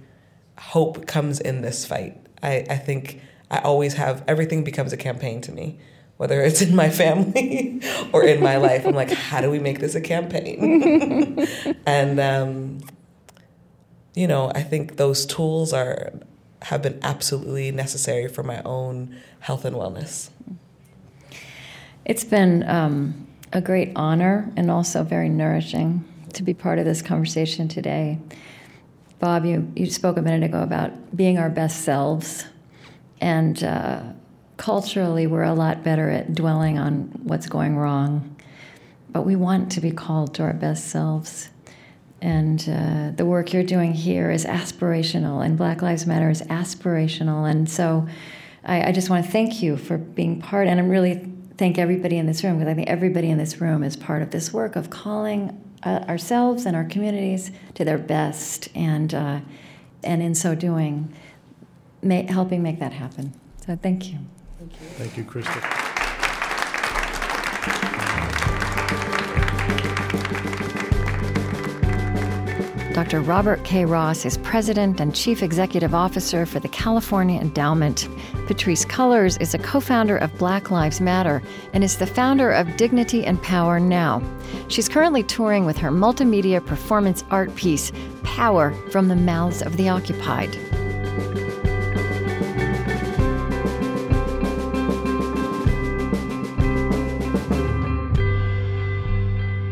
hope 0.59 1.07
comes 1.07 1.40
in 1.40 1.62
this 1.62 1.84
fight. 1.84 2.16
I, 2.42 2.66
I 2.68 2.76
think 2.76 3.20
I 3.51 3.59
always 3.59 3.94
have 3.94 4.24
everything 4.26 4.64
becomes 4.64 4.92
a 4.92 4.97
campaign 4.97 5.40
to 5.42 5.53
me 5.53 5.78
whether 6.17 6.41
it's 6.41 6.62
in 6.62 6.75
my 6.75 6.91
family 6.91 7.81
or 8.12 8.25
in 8.25 8.43
my 8.43 8.57
life. 8.57 8.87
I'm 8.87 8.95
like, 8.95 9.11
how 9.11 9.41
do 9.41 9.51
we 9.51 9.59
make 9.59 9.81
this 9.81 9.95
a 9.95 10.01
campaign? 10.01 11.47
and 11.87 12.21
um, 12.21 12.81
you 14.14 14.27
know, 14.27 14.51
I 14.55 14.62
think 14.62 14.97
those 14.97 15.27
tools 15.27 15.73
are 15.73 16.12
have 16.62 16.83
been 16.83 16.99
absolutely 17.03 17.71
necessary 17.71 18.29
for 18.29 18.43
my 18.43 18.62
own 18.62 19.14
health 19.41 19.64
and 19.64 19.77
wellness. 19.77 20.31
It's 22.05 22.25
been 22.25 22.69
um, 22.69 23.27
a 23.53 23.61
great 23.61 23.93
honor 23.95 24.51
and 24.57 24.71
also 24.71 25.03
very 25.05 25.29
nourishing 25.29 26.05
to 26.33 26.43
be 26.43 26.55
part 26.55 26.79
of 26.79 26.85
this 26.85 27.03
conversation 27.03 27.69
today. 27.69 28.19
Bob, 29.19 29.45
you, 29.45 29.71
you 29.75 29.87
spoke 29.87 30.17
a 30.17 30.23
minute 30.23 30.45
ago 30.45 30.62
about 30.62 31.17
being 31.17 31.39
our 31.39 31.49
best 31.49 31.83
selves. 31.83 32.45
And 33.21 33.62
uh, 33.62 34.03
culturally, 34.57 35.27
we're 35.27 35.43
a 35.43 35.55
lot 35.55 35.85
better 35.85 36.11
at 36.11 36.35
dwelling 36.35 36.79
on 36.79 37.11
what's 37.23 37.47
going 37.47 37.77
wrong, 37.77 38.37
but 39.11 39.23
we 39.23 39.37
want 39.37 39.73
to 39.73 39.81
be 39.81 39.91
called 39.91 40.35
to 40.35 40.43
our 40.43 40.53
best 40.53 40.89
selves. 40.89 41.51
And 42.23 42.61
uh, 42.69 43.11
the 43.15 43.27
work 43.27 43.53
you're 43.53 43.63
doing 43.63 43.93
here 43.93 44.31
is 44.31 44.45
aspirational, 44.45 45.45
and 45.45 45.57
Black 45.59 45.83
Lives 45.83 46.07
Matter 46.07 46.31
is 46.31 46.43
aspirational. 46.43 47.49
And 47.49 47.69
so 47.71 48.09
I, 48.65 48.89
I 48.89 48.93
just 48.93 49.11
want 49.11 49.27
to 49.27 49.31
thank 49.31 49.63
you 49.63 49.77
for 49.77 49.99
being 49.99 50.41
part, 50.41 50.67
and 50.67 50.81
I'm 50.81 50.89
really 50.89 51.31
thank 51.59 51.79
everybody 51.79 52.17
in 52.17 52.27
this 52.27 52.43
room 52.43 52.59
because 52.59 52.71
I 52.71 52.75
think 52.75 52.89
everybody 52.89 53.31
in 53.31 53.39
this 53.39 53.61
room 53.61 53.83
is 53.83 53.97
part 53.97 54.23
of 54.23 54.31
this 54.31 54.53
work 54.53 54.77
of 54.77 54.91
calling 54.91 55.63
uh, 55.83 56.05
ourselves 56.09 56.67
and 56.67 56.75
our 56.75 56.85
communities 56.85 57.51
to 57.75 57.85
their 57.85 57.99
best, 57.99 58.69
and 58.75 59.13
uh, 59.13 59.41
and 60.03 60.23
in 60.23 60.35
so 60.35 60.55
doing, 60.55 61.15
helping 62.03 62.63
make 62.63 62.81
that 62.81 62.93
happen. 62.93 63.35
So 63.67 63.77
thank 63.77 64.11
you. 64.11 64.19
Thank 64.69 64.81
you. 64.81 64.89
Thank 64.97 65.17
you, 65.17 65.25
Krista. 65.25 65.87
Dr. 72.97 73.21
Robert 73.21 73.62
K. 73.62 73.85
Ross 73.85 74.25
is 74.25 74.39
president 74.39 75.01
and 75.01 75.14
chief 75.14 75.43
executive 75.43 75.95
officer 75.95 76.47
for 76.47 76.61
the 76.61 76.69
California 76.69 77.39
Endowment. 77.39 78.09
Patrisse 78.47 78.87
Cullors 78.87 79.39
is 79.39 79.53
a 79.53 79.59
co 79.59 79.81
founder 79.81 80.17
of 80.17 80.37
Black 80.39 80.71
Lives 80.71 80.99
Matter 80.99 81.43
and 81.75 81.85
is 81.85 81.99
the 81.99 82.07
founder 82.07 82.51
of 82.51 82.79
Dignity 82.79 83.27
and 83.27 83.43
Power 83.43 83.79
Now. 83.79 84.23
She's 84.69 84.89
currently 84.89 85.23
touring 85.23 85.67
with 85.67 85.77
her 85.77 85.91
multimedia 85.91 86.64
performance 86.64 87.23
art 87.31 87.55
piece, 87.55 87.93
Power 88.23 88.73
from 88.91 89.09
the 89.09 89.17
Mouths 89.17 89.61
of 89.61 89.77
the 89.77 89.91
Occupied. 89.91 90.57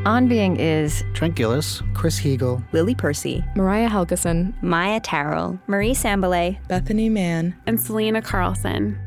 On 0.07 0.28
Being 0.28 0.59
is 0.61 1.02
Trent 1.14 1.34
Gilliss, 1.34 1.82
Chris 1.94 2.20
Heagle, 2.20 2.62
Lily 2.72 2.94
Percy, 2.94 3.42
Mariah 3.57 3.88
Helgeson, 3.88 4.52
Maya 4.62 5.00
Tarrell, 5.00 5.59
Marie 5.66 5.94
Sambilay, 5.94 6.59
Bethany 6.68 7.09
Mann, 7.09 7.57
and 7.66 7.80
Selena 7.80 8.20
Carlson. 8.20 8.98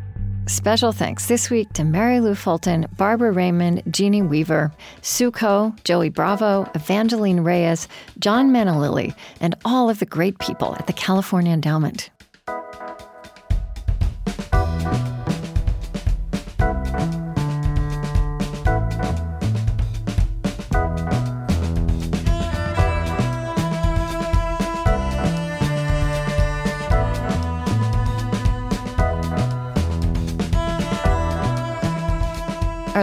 Special 0.48 0.92
thanks 0.92 1.28
this 1.28 1.52
week 1.52 1.72
to 1.74 1.84
Mary 1.84 2.20
Lou 2.20 2.34
Fulton, 2.34 2.88
Barbara 2.98 3.32
Raymond, 3.32 3.84
Jeannie 3.92 4.24
Weaver, 4.24 4.72
Sue 5.04 5.30
Ko, 5.30 5.76
Joey 5.84 6.10
Bravo, 6.10 6.68
Evangeline 6.74 7.42
Reyes, 7.42 7.88
John 8.18 8.50
Manalili, 8.50 9.14
and 9.40 9.54
all 9.66 9.92
of 9.92 10.00
the 10.00 10.06
great 10.08 10.40
people 10.40 10.76
at 10.78 10.88
the 10.88 10.94
California 10.94 11.54
Endowment. 11.54 12.10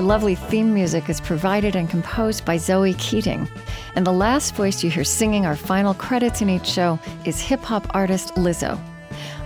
Lovely 0.05 0.35
theme 0.35 0.75
music 0.75 1.09
is 1.09 1.21
provided 1.21 1.75
and 1.75 1.89
composed 1.89 2.45
by 2.45 2.59
Zoe 2.59 2.95
Keating. 2.95 3.49
And 3.97 4.07
the 4.07 4.13
last 4.13 4.55
voice 4.55 4.85
you 4.85 4.91
hear 4.91 5.03
singing 5.03 5.47
our 5.47 5.57
final 5.57 5.95
credits 5.95 6.43
in 6.43 6.51
each 6.51 6.67
show 6.67 6.99
is 7.25 7.41
hip 7.41 7.61
hop 7.61 7.87
artist 7.95 8.35
Lizzo. 8.35 8.79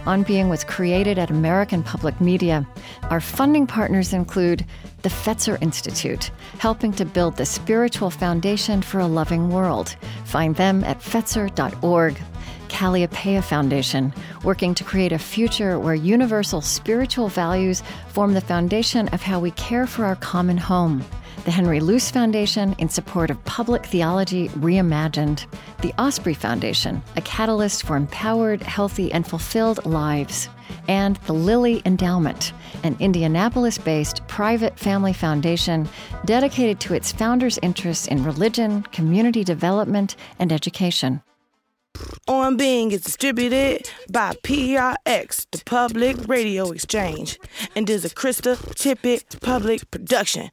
On 0.05 0.23
Being 0.23 0.49
was 0.49 0.65
created 0.65 1.19
at 1.19 1.31
American 1.31 1.83
Public 1.83 2.21
Media. 2.21 2.67
Our 3.05 3.21
funding 3.21 3.67
partners 3.67 4.13
include 4.13 4.65
the 5.03 5.09
Fetzer 5.09 5.61
Institute, 5.63 6.31
helping 6.59 6.93
to 6.93 7.05
build 7.05 7.37
the 7.37 7.47
spiritual 7.47 8.11
foundation 8.11 8.83
for 8.83 8.99
a 8.99 9.07
loving 9.07 9.51
world. 9.51 9.95
Find 10.25 10.57
them 10.57 10.83
at 10.85 11.01
fetzer.org. 11.01 12.19
Kalliopeia 12.69 13.43
Foundation, 13.43 14.13
working 14.45 14.75
to 14.75 14.85
create 14.85 15.13
a 15.13 15.19
future 15.19 15.79
where 15.79 15.95
universal 15.95 16.61
spiritual 16.61 17.29
values 17.29 17.83
form 18.09 18.35
the 18.35 18.41
foundation 18.41 19.09
of 19.09 19.23
how 19.23 19.41
we 19.41 19.51
care 19.53 19.87
for 19.87 20.05
our 20.05 20.17
common 20.17 20.57
home. 20.57 21.05
The 21.45 21.51
Henry 21.53 21.81
Luce 21.81 22.11
Foundation, 22.11 22.75
in 22.79 22.89
support 22.89 23.31
of 23.31 23.43
public 23.45 23.87
theology 23.87 24.49
reimagined. 24.51 25.47
The 25.81 25.95
Osprey 25.99 26.35
Foundation, 26.35 27.03
a 27.17 27.23
catalyst 27.23 27.85
for 27.85 27.97
empowered, 27.97 28.63
healthy, 28.63 29.11
and 29.13 29.27
fulfilled 29.27 29.87
lives. 29.87 30.49
And 30.89 31.17
the 31.27 31.33
Lilly 31.33 31.81
Endowment, 31.87 32.53
an 32.83 32.97
Indianapolis 32.99 33.79
based 33.79 34.27
private 34.27 34.79
family 34.79 35.13
foundation 35.13 35.89
dedicated 36.27 36.81
to 36.81 36.95
its 36.95 37.13
founders' 37.13 37.59
interests 37.63 38.09
in 38.09 38.25
religion, 38.25 38.83
community 38.93 39.45
development, 39.45 40.17
and 40.39 40.53
education. 40.53 41.23
On 42.29 42.57
Being 42.57 42.93
is 42.93 43.03
distributed 43.03 43.91
by 44.11 44.35
PRX, 44.43 45.47
the 45.51 45.63
Public 45.65 46.29
Radio 46.29 46.71
Exchange, 46.73 47.39
and 47.75 47.89
is 47.89 48.05
a 48.05 48.11
Krista 48.11 48.57
Tippett 48.75 49.41
public 49.41 49.91
production. 49.91 50.51